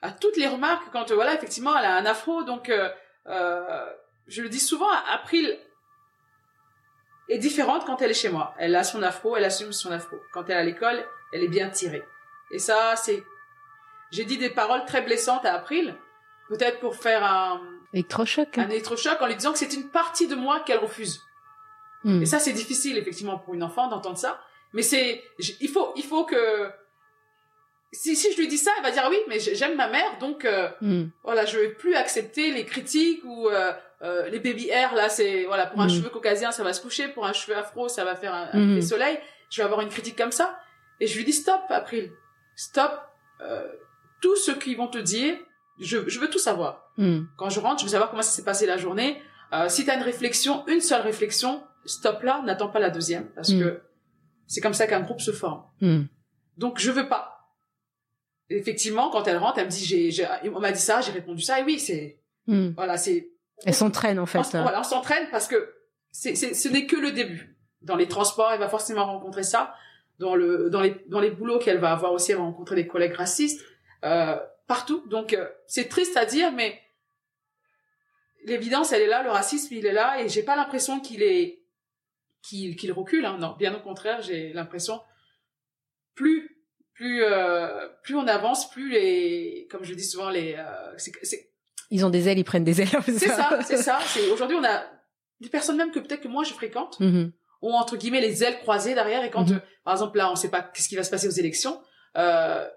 [0.01, 2.89] à toutes les remarques quand voilà effectivement elle a un afro, donc euh,
[3.27, 3.85] euh,
[4.27, 5.57] je le dis souvent, April
[7.29, 8.53] est différente quand elle est chez moi.
[8.57, 10.17] Elle a son afro, elle assume son afro.
[10.33, 12.03] Quand elle est à l'école, elle est bien tirée.
[12.51, 13.23] Et ça, c'est,
[14.11, 15.95] j'ai dit des paroles très blessantes à April,
[16.49, 17.61] peut-être pour faire un
[17.93, 21.21] électrochoc, un électrochoc en lui disant que c'est une partie de moi qu'elle refuse.
[22.03, 22.21] Hmm.
[22.21, 24.39] Et ça, c'est difficile effectivement pour une enfant d'entendre ça.
[24.73, 26.69] Mais c'est, il faut, il faut que,
[27.91, 30.45] si, si je lui dis ça, elle va dire oui, mais j'aime ma mère, donc
[30.45, 31.05] euh, hmm.
[31.23, 33.71] voilà, je vais plus accepter les critiques ou euh,
[34.03, 34.93] euh, les baby hair.
[34.95, 35.91] Là, c'est voilà, pour un hmm.
[35.91, 38.77] cheveu caucasien, ça va se coucher, pour un cheveu afro, ça va faire un, un
[38.77, 38.81] hmm.
[38.81, 39.17] soleil.
[39.49, 40.57] Je vais avoir une critique comme ça,
[40.99, 42.11] et je lui dis stop, April,
[42.55, 42.91] stop.
[44.21, 45.35] tout ce qu'ils vont te dire,
[45.79, 46.91] je, je veux tout savoir.
[47.37, 49.21] Quand je rentre, je veux savoir comment ça s'est passé la journée.
[49.67, 53.51] si tu as une réflexion, une seule réflexion, stop là, n'attends pas la deuxième, parce
[53.51, 53.81] que
[54.47, 55.63] c'est comme ça qu'un groupe se forme.
[56.57, 57.33] Donc je veux pas.
[58.49, 61.59] Effectivement, quand elle rentre, elle me dit, j'ai, on m'a dit ça, j'ai répondu ça,
[61.59, 63.29] et oui, c'est, voilà, c'est.
[63.65, 64.39] Elle s'entraîne en fait.
[64.39, 65.73] On, voilà, on s'entraîne parce que
[66.11, 67.57] c'est, c'est, ce n'est que le début.
[67.81, 69.75] Dans les transports, elle va forcément rencontrer ça.
[70.19, 72.87] Dans le, dans les, dans les boulots qu'elle va avoir aussi, elle va rencontrer des
[72.87, 73.61] collègues racistes
[74.03, 74.37] euh,
[74.67, 75.05] partout.
[75.07, 76.79] Donc euh, c'est triste à dire, mais
[78.45, 81.63] l'évidence, elle est là, le racisme, il est là, et j'ai pas l'impression qu'il est
[82.41, 83.25] qu'il recule.
[83.25, 83.37] Hein.
[83.39, 85.01] Non, bien au contraire, j'ai l'impression
[86.13, 86.53] plus
[86.93, 90.97] plus euh, plus on avance, plus les comme je dis souvent les euh,
[91.93, 92.89] ils ont des ailes, ils prennent des ailes.
[93.05, 93.99] C'est ça, c'est ça.
[94.07, 94.83] C'est aujourd'hui on a
[95.39, 97.31] des personnes même que peut-être que moi je fréquente mm-hmm.
[97.61, 99.61] ont entre guillemets les ailes croisées derrière et quand mm-hmm.
[99.83, 101.79] par exemple là on sait pas qu'est-ce qui va se passer aux élections.
[102.17, 102.67] Euh,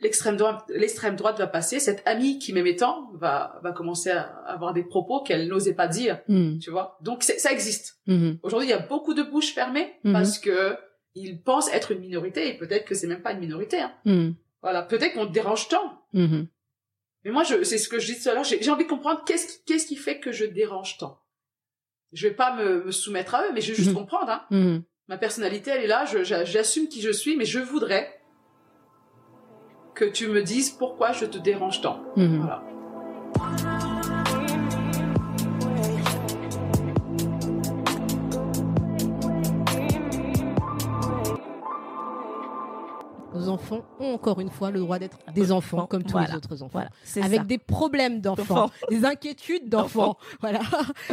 [0.00, 4.22] l'extrême droite, l'extrême droite va passer, cette amie qui m'aimait tant va, va commencer à
[4.46, 6.58] avoir des propos qu'elle n'osait pas dire, hmm.
[6.58, 6.96] tu vois.
[7.02, 8.00] Donc ça existe.
[8.06, 8.32] Hmm.
[8.42, 10.78] Aujourd'hui, il y a beaucoup de bouches fermées parce que
[11.14, 13.80] ils pensent être une minorité et peut-être que c'est même pas une minorité.
[13.80, 14.32] Hein.
[14.62, 16.02] Voilà, peut-être qu'on dérange tant.
[17.24, 18.44] Mais moi, je, c'est ce que je dis tout à l'heure.
[18.44, 21.20] J'ai, envie de comprendre qu'est-ce qui, qu'est-ce qui fait que je dérange tant.
[22.12, 24.30] Je vais pas me, me soumettre à eux, mais je veux juste comprendre.
[24.50, 24.82] Hein.
[25.08, 26.04] Ma personnalité, elle est là.
[26.04, 28.20] j'assume qui je suis, mais je voudrais
[29.94, 32.02] que tu me dises pourquoi je te dérange tant.
[32.16, 32.38] Mhm.
[32.38, 32.64] Voilà.
[43.50, 46.80] Enfants ont encore une fois le droit d'être des enfants comme tous les autres enfants,
[47.20, 50.60] avec des problèmes d'enfants, des inquiétudes d'enfants, voilà,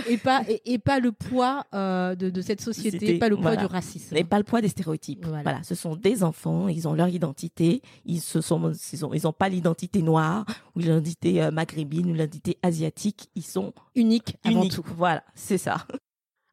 [0.08, 4.16] et pas et, pas le poids euh, de, cette société, pas le poids du racisme,
[4.16, 5.26] et pas le poids des stéréotypes.
[5.26, 5.64] Voilà.
[5.64, 9.34] ce sont des enfants, ils ont leur identité, ils se sont, ils ont, ils ont
[9.34, 14.84] pas l'identité noire ou l'identité euh, maghrébine ou l'identité asiatique, ils sont uniques avant tout.
[14.96, 15.86] Voilà, c'est ça.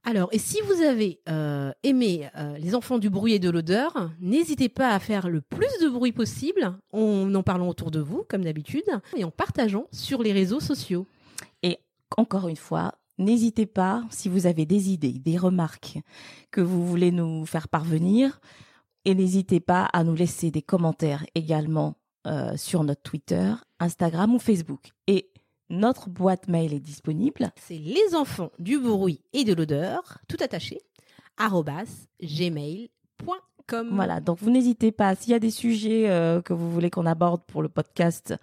[0.07, 4.11] Alors, et si vous avez euh, aimé euh, Les enfants du bruit et de l'odeur,
[4.21, 8.25] n'hésitez pas à faire le plus de bruit possible en en parlant autour de vous,
[8.29, 8.85] comme d'habitude,
[9.17, 11.07] et en partageant sur les réseaux sociaux.
[11.63, 11.79] Et
[12.19, 15.99] encore une fois, n'hésitez pas, si vous avez des idées, des remarques
[16.51, 18.41] que vous voulez nous faire parvenir,
[19.07, 21.97] et n'hésitez pas à nous laisser des commentaires également
[22.27, 24.93] euh, sur notre Twitter, Instagram ou Facebook.
[25.07, 25.31] Et
[25.71, 27.51] notre boîte mail est disponible.
[27.57, 30.81] C'est les enfants du bruit et de l'odeur, tout attaché,
[32.23, 32.89] gmail.com.
[33.93, 37.07] Voilà, donc vous n'hésitez pas, s'il y a des sujets euh, que vous voulez qu'on
[37.07, 38.35] aborde pour le podcast,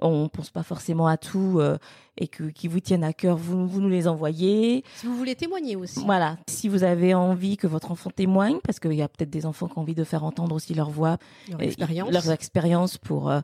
[0.00, 1.78] on pense pas forcément à tout euh,
[2.18, 4.84] et que qui vous tiennent à cœur, vous, vous nous les envoyez.
[4.96, 6.04] Si vous voulez témoigner aussi.
[6.04, 9.46] Voilà, si vous avez envie que votre enfant témoigne, parce qu'il y a peut-être des
[9.46, 11.16] enfants qui ont envie de faire entendre aussi leur voix,
[11.48, 13.40] leur expérience, leurs expériences pour euh,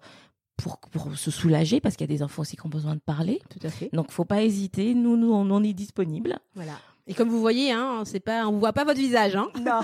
[0.57, 3.01] pour, pour se soulager parce qu'il y a des enfants aussi qui ont besoin de
[3.01, 3.41] parler.
[3.51, 3.91] Tout à fait.
[3.93, 6.39] Donc faut pas hésiter, nous nous on, est disponible.
[6.55, 6.79] Voilà.
[7.09, 9.49] Et comme vous voyez, hein, c'est pas, on voit pas votre visage, hein.
[9.61, 9.81] Non,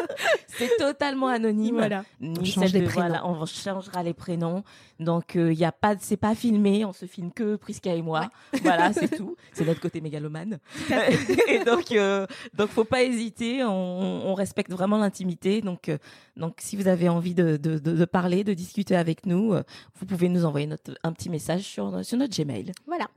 [0.46, 1.76] c'est totalement anonyme.
[1.76, 2.02] Voilà.
[2.20, 3.08] on change les prénoms.
[3.08, 4.64] Voilà, on changera les prénoms.
[4.98, 8.00] Donc il euh, y a pas, c'est pas filmé, on se filme que Prisca et
[8.00, 8.30] moi.
[8.62, 9.36] Voilà, c'est tout.
[9.52, 10.60] C'est notre côté mégalomane.
[11.48, 13.62] et donc, euh, donc faut pas hésiter.
[13.64, 15.60] On, on respecte vraiment l'intimité.
[15.60, 15.98] Donc, euh,
[16.36, 19.62] donc si vous avez envie de, de, de, parler, de discuter avec nous, euh,
[19.96, 22.72] vous pouvez nous envoyer notre, un petit message sur, sur notre Gmail.
[22.86, 23.08] Voilà.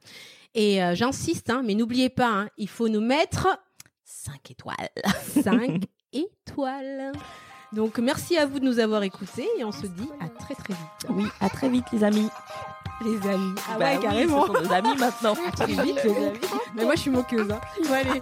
[0.56, 3.48] Et euh, j'insiste, hein, mais n'oubliez pas, hein, il faut nous mettre
[4.06, 4.90] 5 étoiles.
[5.44, 5.84] 5
[6.14, 7.12] étoiles.
[7.74, 10.74] Donc merci à vous de nous avoir écoutés et on se dit à très très
[10.74, 11.10] vite.
[11.10, 12.30] Oui, à très vite les amis.
[13.04, 13.54] Les amis.
[13.70, 14.48] Ah bah ouais, carrément.
[14.48, 15.34] Ce sont nos amis maintenant.
[15.46, 16.40] À très vite les amis.
[16.74, 17.52] Mais moi je suis moqueuse.
[17.52, 17.60] Hein.
[17.84, 18.22] Bon, allez.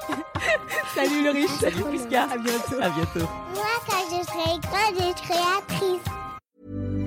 [0.96, 1.52] Salut le riche.
[1.52, 2.24] Salut Prisca.
[2.24, 2.82] À bientôt.
[2.82, 3.30] À bientôt.
[3.54, 7.03] Moi quand je serai grande, je créatrice.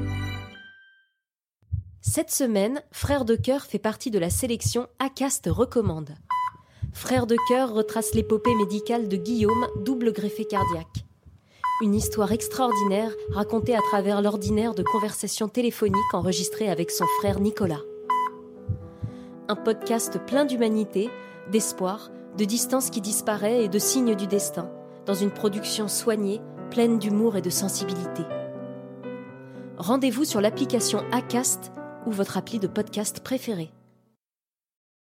[2.16, 6.14] Cette semaine, Frères de Cœur fait partie de la sélection ACAST recommande.
[6.94, 11.04] Frères de Cœur retrace l'épopée médicale de Guillaume, double greffé cardiaque.
[11.82, 17.82] Une histoire extraordinaire racontée à travers l'ordinaire de conversations téléphoniques enregistrées avec son frère Nicolas.
[19.48, 21.10] Un podcast plein d'humanité,
[21.52, 24.70] d'espoir, de distance qui disparaît et de signes du destin,
[25.04, 26.40] dans une production soignée,
[26.70, 28.22] pleine d'humour et de sensibilité.
[29.76, 31.72] Rendez-vous sur l'application ACAST
[32.06, 33.70] ou votre appli de podcast préféré.